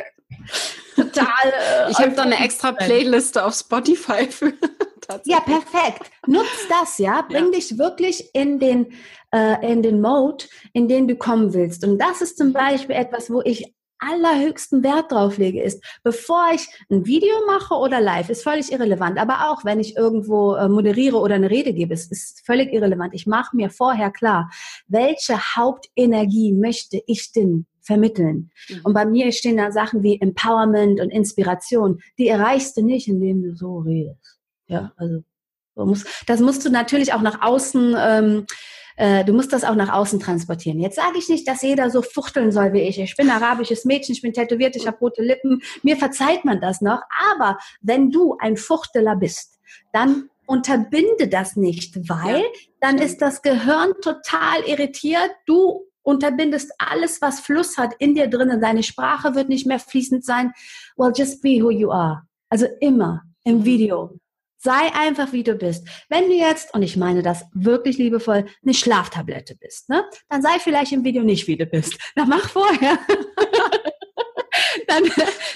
total. 0.94 1.26
Äh, 1.44 1.90
ich 1.90 1.98
habe 1.98 2.12
da 2.12 2.22
eine 2.22 2.42
extra 2.42 2.72
Playliste 2.72 3.44
auf 3.44 3.55
Spotify 3.55 4.26
für. 4.29 4.52
ja, 5.24 5.40
perfekt. 5.40 6.11
Nutz 6.26 6.68
das, 6.68 6.98
ja. 6.98 7.22
Bring 7.22 7.46
ja. 7.46 7.50
dich 7.52 7.79
wirklich 7.79 8.31
in 8.35 8.59
den, 8.59 8.92
äh, 9.33 9.72
in 9.72 9.83
den 9.83 10.00
Mode, 10.00 10.44
in 10.72 10.88
den 10.88 11.09
du 11.09 11.16
kommen 11.16 11.55
willst. 11.55 11.85
Und 11.85 11.98
das 11.98 12.20
ist 12.20 12.38
zum 12.38 12.52
Beispiel 12.52 12.96
etwas, 12.96 13.31
wo 13.31 13.42
ich 13.42 13.74
allerhöchsten 13.98 14.83
Wert 14.83 15.11
drauf 15.11 15.38
lege, 15.38 15.62
ist, 15.62 15.83
bevor 16.02 16.50
ich 16.55 16.68
ein 16.90 17.07
Video 17.07 17.35
mache 17.46 17.74
oder 17.74 18.00
live, 18.00 18.29
ist 18.29 18.42
völlig 18.42 18.70
irrelevant. 18.70 19.18
Aber 19.18 19.50
auch 19.50 19.64
wenn 19.64 19.81
ich 19.81 19.96
irgendwo 19.96 20.55
äh, 20.55 20.68
moderiere 20.68 21.18
oder 21.18 21.37
eine 21.37 21.50
Rede 21.50 21.72
gebe, 21.72 21.94
ist, 21.94 22.12
ist 22.12 22.44
völlig 22.44 22.72
irrelevant. 22.72 23.14
Ich 23.14 23.26
mache 23.26 23.57
mir 23.57 23.70
vorher 23.70 24.11
klar, 24.11 24.50
welche 24.87 25.57
Hauptenergie 25.57 26.52
möchte 26.52 27.00
ich 27.07 27.33
denn 27.33 27.66
vermitteln. 27.87 28.51
Mhm. 28.68 28.81
Und 28.85 28.92
bei 28.92 29.07
mir 29.07 29.33
stehen 29.33 29.57
da 29.57 29.72
Sachen 29.72 30.03
wie 30.03 30.20
Empowerment 30.20 31.01
und 31.01 31.11
Inspiration. 31.11 32.01
Die 32.18 32.29
erreichst 32.29 32.77
du 32.77 32.83
nicht, 32.83 33.09
indem 33.09 33.42
du 33.42 33.55
so 33.55 33.79
redest. 33.79 34.38
Ja, 34.66 34.92
also 34.96 35.22
das 36.27 36.40
musst 36.40 36.64
du 36.64 36.70
natürlich 36.70 37.12
auch 37.12 37.20
nach 37.20 37.42
außen 37.42 37.94
ähm, 37.99 38.46
äh, 38.96 39.25
du 39.25 39.33
musst 39.33 39.53
das 39.53 39.64
auch 39.64 39.75
nach 39.75 39.92
außen 39.92 40.20
transportieren. 40.20 40.81
Jetzt 40.81 40.96
sage 40.96 41.18
ich 41.18 41.29
nicht, 41.29 41.46
dass 41.46 41.62
jeder 41.62 41.90
so 41.90 42.03
fuchteln 42.03 42.51
soll 42.51 42.72
wie 42.72 42.81
ich. 42.81 42.99
Ich 42.99 43.14
bin 43.14 43.31
arabisches 43.31 43.85
Mädchen, 43.85 44.14
ich 44.14 44.22
bin 44.22 44.33
tätowiert, 44.33 44.75
ich 44.75 44.87
habe 44.87 44.99
rote 44.99 45.22
Lippen. 45.22 45.61
Mir 45.83 45.96
verzeiht 45.96 46.44
man 46.44 46.61
das 46.61 46.81
noch. 46.81 47.03
Aber 47.31 47.59
wenn 47.83 48.11
du 48.11 48.37
ein 48.38 48.57
Fuchteler 48.57 49.16
bist, 49.16 49.59
dann 49.92 50.31
unterbinde 50.46 51.29
das 51.29 51.57
nicht, 51.57 52.09
weil 52.09 52.40
ja, 52.40 52.49
dann 52.81 52.99
ist 52.99 53.20
das 53.20 53.42
Gehirn 53.42 53.92
total 54.01 54.62
irritiert. 54.66 55.31
Du 55.44 55.87
unterbindest 56.06 56.72
alles, 56.78 57.20
was 57.20 57.40
Fluss 57.40 57.76
hat 57.76 57.94
in 57.98 58.14
dir 58.14 58.28
drinnen. 58.28 58.60
Deine 58.60 58.82
Sprache 58.82 59.34
wird 59.34 59.48
nicht 59.48 59.66
mehr 59.66 59.80
fließend 59.80 60.24
sein. 60.24 60.52
Well, 60.96 61.12
just 61.14 61.42
be 61.42 61.62
who 61.62 61.70
you 61.70 61.90
are. 61.90 62.22
Also 62.48 62.66
immer 62.80 63.22
im 63.44 63.64
Video 63.64 64.18
Sei 64.58 64.92
einfach, 64.94 65.32
wie 65.32 65.44
du 65.44 65.54
bist. 65.54 65.86
Wenn 66.08 66.28
du 66.28 66.34
jetzt, 66.34 66.74
und 66.74 66.82
ich 66.82 66.96
meine 66.96 67.22
das 67.22 67.44
wirklich 67.52 67.98
liebevoll, 67.98 68.46
eine 68.64 68.74
Schlaftablette 68.74 69.54
bist, 69.54 69.88
ne? 69.88 70.02
dann 70.28 70.42
sei 70.42 70.58
vielleicht 70.58 70.90
im 70.90 71.04
Video 71.04 71.22
nicht, 71.22 71.46
wie 71.46 71.56
du 71.56 71.66
bist. 71.66 71.96
Dann 72.16 72.28
mach 72.28 72.48
vorher. 72.48 72.98
dann, 74.88 75.03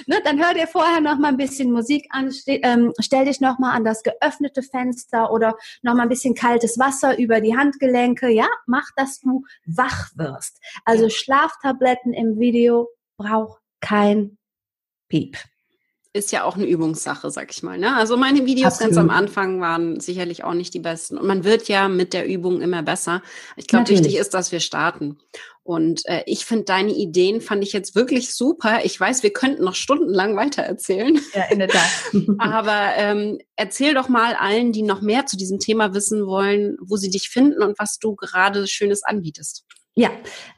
ne, 0.06 0.20
dann 0.24 0.44
hör 0.44 0.54
dir 0.54 0.66
vorher 0.66 1.00
noch 1.00 1.18
mal 1.18 1.28
ein 1.28 1.36
bisschen 1.36 1.72
Musik 1.72 2.06
an, 2.10 2.32
steh, 2.32 2.60
ähm, 2.62 2.92
stell 3.00 3.24
dich 3.24 3.40
noch 3.40 3.58
mal 3.58 3.72
an 3.72 3.84
das 3.84 4.02
geöffnete 4.02 4.62
Fenster 4.62 5.32
oder 5.32 5.56
noch 5.82 5.94
mal 5.94 6.02
ein 6.02 6.08
bisschen 6.08 6.34
kaltes 6.34 6.78
Wasser 6.78 7.18
über 7.18 7.40
die 7.40 7.56
Handgelenke. 7.56 8.28
Ja, 8.28 8.48
mach, 8.66 8.88
dass 8.96 9.20
du 9.20 9.44
wach 9.66 10.10
wirst. 10.16 10.60
Also 10.84 11.08
Schlaftabletten 11.08 12.12
im 12.12 12.38
Video 12.38 12.88
braucht 13.16 13.60
kein 13.80 14.38
Piep. 15.08 15.36
Ist 16.12 16.32
ja 16.32 16.44
auch 16.44 16.56
eine 16.56 16.66
Übungssache, 16.66 17.30
sag 17.30 17.52
ich 17.52 17.62
mal. 17.62 17.78
Ne? 17.78 17.94
Also 17.94 18.16
meine 18.16 18.44
Videos 18.44 18.74
Absolut. 18.74 18.94
ganz 18.94 18.98
am 18.98 19.10
Anfang 19.10 19.60
waren 19.60 20.00
sicherlich 20.00 20.42
auch 20.42 20.54
nicht 20.54 20.74
die 20.74 20.80
besten. 20.80 21.16
Und 21.16 21.26
man 21.26 21.44
wird 21.44 21.68
ja 21.68 21.88
mit 21.88 22.12
der 22.12 22.26
Übung 22.26 22.60
immer 22.60 22.82
besser. 22.82 23.22
Ich 23.56 23.68
glaube, 23.68 23.88
wichtig 23.88 24.16
ist, 24.16 24.34
dass 24.34 24.50
wir 24.50 24.58
starten. 24.58 25.18
Und 25.62 26.04
äh, 26.06 26.24
ich 26.26 26.44
finde 26.46 26.64
deine 26.64 26.92
Ideen 26.92 27.40
fand 27.40 27.62
ich 27.62 27.72
jetzt 27.72 27.94
wirklich 27.94 28.34
super. 28.34 28.84
Ich 28.84 28.98
weiß, 28.98 29.22
wir 29.22 29.32
könnten 29.32 29.62
noch 29.62 29.76
stundenlang 29.76 30.34
weitererzählen. 30.36 31.20
Ja, 31.32 31.44
in 31.44 31.60
der 31.60 31.68
Tat. 31.68 31.88
Aber 32.38 32.90
ähm, 32.96 33.38
erzähl 33.54 33.94
doch 33.94 34.08
mal 34.08 34.34
allen, 34.34 34.72
die 34.72 34.82
noch 34.82 35.02
mehr 35.02 35.26
zu 35.26 35.36
diesem 35.36 35.60
Thema 35.60 35.94
wissen 35.94 36.26
wollen, 36.26 36.76
wo 36.80 36.96
sie 36.96 37.10
dich 37.10 37.28
finden 37.28 37.62
und 37.62 37.78
was 37.78 37.98
du 37.98 38.16
gerade 38.16 38.66
Schönes 38.66 39.04
anbietest. 39.04 39.64
Ja, 39.96 40.10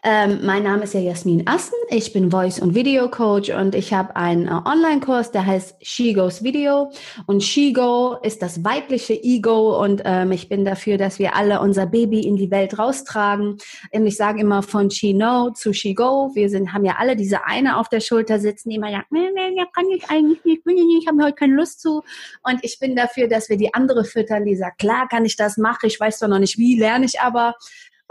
ähm, 0.04 0.40
mein 0.44 0.62
Name 0.62 0.84
ist 0.84 0.92
ja 0.92 1.00
Jasmin 1.00 1.44
Assen. 1.46 1.72
Ich 1.88 2.12
bin 2.12 2.30
Voice- 2.30 2.60
und 2.60 2.74
Video 2.74 3.08
Coach 3.08 3.48
und 3.48 3.74
ich 3.74 3.94
habe 3.94 4.14
einen 4.14 4.46
äh, 4.46 4.50
Online-Kurs, 4.50 5.30
der 5.30 5.46
heißt 5.46 5.76
She 5.80 6.12
Goes 6.12 6.44
Video. 6.44 6.92
Und 7.26 7.42
She 7.42 7.72
Go 7.72 8.18
ist 8.22 8.42
das 8.42 8.62
weibliche 8.62 9.14
Ego 9.14 9.82
und 9.82 10.02
ähm, 10.04 10.32
ich 10.32 10.50
bin 10.50 10.66
dafür, 10.66 10.98
dass 10.98 11.18
wir 11.18 11.34
alle 11.34 11.60
unser 11.62 11.86
Baby 11.86 12.20
in 12.20 12.36
die 12.36 12.50
Welt 12.50 12.78
raustragen. 12.78 13.56
Und 13.90 14.06
ich 14.06 14.18
sage 14.18 14.38
immer 14.38 14.62
von 14.62 14.90
She 14.90 15.14
Know 15.14 15.48
zu 15.54 15.72
She 15.72 15.94
Go. 15.94 16.30
Wir 16.34 16.50
sind, 16.50 16.74
haben 16.74 16.84
ja 16.84 16.96
alle 16.98 17.16
diese 17.16 17.46
eine 17.46 17.78
auf 17.78 17.88
der 17.88 18.00
Schulter 18.00 18.38
sitzen, 18.38 18.68
die 18.68 18.76
immer 18.76 18.90
sagt, 18.90 19.12
nee, 19.12 19.30
nee, 19.34 19.50
nee, 19.54 19.64
kann 19.74 19.88
ich 19.88 20.10
eigentlich 20.10 20.44
nicht, 20.44 20.66
will 20.66 20.76
ich 20.76 20.84
nicht, 20.84 21.02
ich 21.04 21.08
habe 21.08 21.22
heute 21.24 21.36
keine 21.36 21.54
Lust 21.54 21.80
zu. 21.80 22.02
Und 22.42 22.58
ich 22.60 22.78
bin 22.78 22.94
dafür, 22.96 23.28
dass 23.28 23.48
wir 23.48 23.56
die 23.56 23.72
andere 23.72 24.04
füttern, 24.04 24.44
die 24.44 24.56
sagt, 24.56 24.78
klar 24.78 25.08
kann 25.08 25.24
ich 25.24 25.36
das 25.36 25.56
machen, 25.56 25.86
ich 25.86 25.98
weiß 25.98 26.18
zwar 26.18 26.28
noch 26.28 26.38
nicht 26.38 26.58
wie, 26.58 26.78
lerne 26.78 27.06
ich 27.06 27.18
aber. 27.22 27.54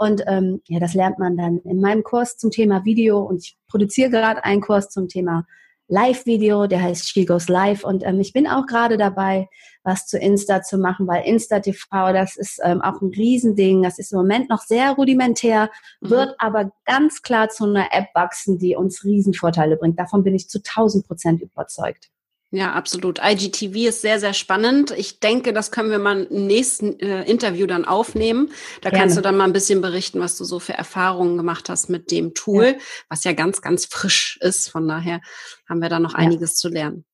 Und 0.02 0.24
ähm, 0.26 0.60
ja, 0.66 0.80
das 0.80 0.94
lernt 0.94 1.20
man 1.20 1.36
dann 1.36 1.58
in 1.58 1.80
meinem 1.80 2.02
Kurs 2.02 2.36
zum 2.36 2.50
Thema 2.50 2.84
Video 2.84 3.20
und 3.20 3.36
ich 3.36 3.56
produziere 3.68 4.10
gerade 4.10 4.42
einen 4.42 4.60
Kurs 4.60 4.88
zum 4.88 5.06
Thema 5.06 5.46
Live-Video, 5.86 6.66
der 6.66 6.82
heißt 6.82 7.08
She 7.08 7.24
Goes 7.24 7.48
Live 7.48 7.84
und 7.84 8.04
ähm, 8.04 8.18
ich 8.18 8.32
bin 8.32 8.48
auch 8.48 8.66
gerade 8.66 8.96
dabei, 8.96 9.48
was 9.84 10.08
zu 10.08 10.18
Insta 10.18 10.60
zu 10.62 10.76
machen, 10.76 11.06
weil 11.06 11.24
Insta 11.24 11.60
TV, 11.60 12.12
das 12.12 12.36
ist 12.36 12.58
ähm, 12.64 12.82
auch 12.82 13.00
ein 13.00 13.12
Riesending, 13.16 13.84
das 13.84 14.00
ist 14.00 14.10
im 14.10 14.18
Moment 14.18 14.50
noch 14.50 14.62
sehr 14.62 14.90
rudimentär, 14.90 15.70
mhm. 16.00 16.10
wird 16.10 16.34
aber 16.38 16.72
ganz 16.84 17.22
klar 17.22 17.48
zu 17.50 17.62
einer 17.64 17.92
App 17.92 18.08
wachsen, 18.12 18.58
die 18.58 18.74
uns 18.74 19.04
Riesenvorteile 19.04 19.76
bringt. 19.76 20.00
Davon 20.00 20.24
bin 20.24 20.34
ich 20.34 20.48
zu 20.48 20.58
1000 20.58 21.06
Prozent 21.06 21.42
überzeugt. 21.42 22.10
Ja, 22.54 22.74
absolut. 22.74 23.18
IGTV 23.18 23.88
ist 23.88 24.02
sehr, 24.02 24.20
sehr 24.20 24.34
spannend. 24.34 24.90
Ich 24.90 25.20
denke, 25.20 25.54
das 25.54 25.70
können 25.70 25.90
wir 25.90 25.98
mal 25.98 26.24
im 26.24 26.46
nächsten 26.46 27.00
äh, 27.00 27.24
Interview 27.24 27.66
dann 27.66 27.86
aufnehmen. 27.86 28.50
Da 28.82 28.90
Gerne. 28.90 29.04
kannst 29.04 29.16
du 29.16 29.22
dann 29.22 29.38
mal 29.38 29.44
ein 29.44 29.54
bisschen 29.54 29.80
berichten, 29.80 30.20
was 30.20 30.36
du 30.36 30.44
so 30.44 30.58
für 30.58 30.74
Erfahrungen 30.74 31.38
gemacht 31.38 31.70
hast 31.70 31.88
mit 31.88 32.10
dem 32.10 32.34
Tool, 32.34 32.66
ja. 32.66 32.74
was 33.08 33.24
ja 33.24 33.32
ganz, 33.32 33.62
ganz 33.62 33.86
frisch 33.86 34.38
ist. 34.42 34.68
Von 34.68 34.86
daher 34.86 35.22
haben 35.66 35.80
wir 35.80 35.88
da 35.88 35.98
noch 35.98 36.12
ja. 36.12 36.18
einiges 36.18 36.54
zu 36.56 36.68
lernen. 36.68 37.06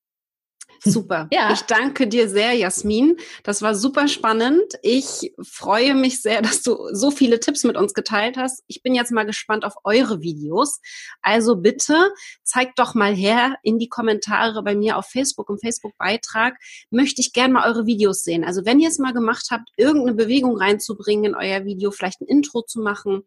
Super. 0.83 1.27
Ja. 1.39 1.53
Ich 1.53 1.61
danke 1.61 2.07
dir 2.07 2.27
sehr, 2.27 2.53
Jasmin. 2.53 3.17
Das 3.43 3.61
war 3.61 3.73
super 3.75 4.07
spannend. 4.07 4.73
Ich 4.81 5.33
freue 5.41 5.93
mich 5.93 6.21
sehr, 6.21 6.41
dass 6.41 6.61
du 6.61 6.77
so 6.91 7.11
viele 7.11 7.39
Tipps 7.39 7.63
mit 7.63 7.77
uns 7.77 7.93
geteilt 7.93 8.35
hast. 8.35 8.63
Ich 8.67 8.81
bin 8.81 8.93
jetzt 8.95 9.11
mal 9.11 9.25
gespannt 9.25 9.63
auf 9.63 9.75
eure 9.83 10.21
Videos. 10.21 10.81
Also 11.21 11.55
bitte 11.55 12.11
zeigt 12.43 12.79
doch 12.79 12.93
mal 12.95 13.13
her 13.13 13.55
in 13.63 13.79
die 13.79 13.89
Kommentare 13.89 14.63
bei 14.63 14.75
mir 14.75 14.97
auf 14.97 15.05
Facebook 15.05 15.49
im 15.49 15.59
Facebook-Beitrag. 15.59 16.55
Möchte 16.89 17.21
ich 17.21 17.31
gerne 17.31 17.53
mal 17.53 17.69
eure 17.69 17.85
Videos 17.85 18.23
sehen. 18.23 18.43
Also 18.43 18.65
wenn 18.65 18.79
ihr 18.79 18.89
es 18.89 18.99
mal 18.99 19.13
gemacht 19.13 19.47
habt, 19.51 19.69
irgendeine 19.77 20.15
Bewegung 20.15 20.57
reinzubringen 20.57 21.25
in 21.25 21.35
euer 21.35 21.65
Video, 21.65 21.91
vielleicht 21.91 22.21
ein 22.21 22.27
Intro 22.27 22.63
zu 22.63 22.81
machen, 22.81 23.23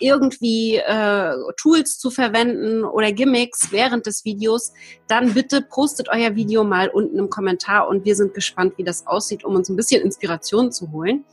irgendwie 0.00 0.76
äh, 0.76 1.34
Tools 1.56 1.98
zu 1.98 2.10
verwenden 2.10 2.84
oder 2.84 3.12
Gimmicks 3.12 3.70
während 3.70 4.06
des 4.06 4.24
Videos, 4.24 4.72
dann 5.06 5.34
bitte 5.34 5.62
postet 5.62 6.08
euer 6.08 6.34
Video 6.36 6.64
mal 6.64 6.90
unten 6.94 7.18
im 7.18 7.30
Kommentar 7.30 7.88
und 7.88 8.04
wir 8.04 8.16
sind 8.16 8.34
gespannt, 8.34 8.74
wie 8.76 8.84
das 8.84 9.06
aussieht, 9.06 9.44
um 9.44 9.54
uns 9.54 9.68
ein 9.68 9.76
bisschen 9.76 10.02
Inspiration 10.02 10.72
zu 10.72 10.92
holen. 10.92 11.24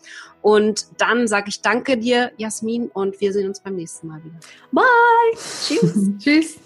Und 0.41 0.87
dann 0.97 1.27
sage 1.27 1.49
ich 1.49 1.61
danke 1.61 1.97
dir, 1.97 2.31
Jasmin, 2.37 2.89
und 2.93 3.21
wir 3.21 3.31
sehen 3.31 3.47
uns 3.47 3.59
beim 3.59 3.75
nächsten 3.75 4.07
Mal 4.07 4.21
wieder. 4.23 4.39
Bye. 4.71 4.83
Tschüss. 5.67 6.09
Tschüss. 6.19 6.57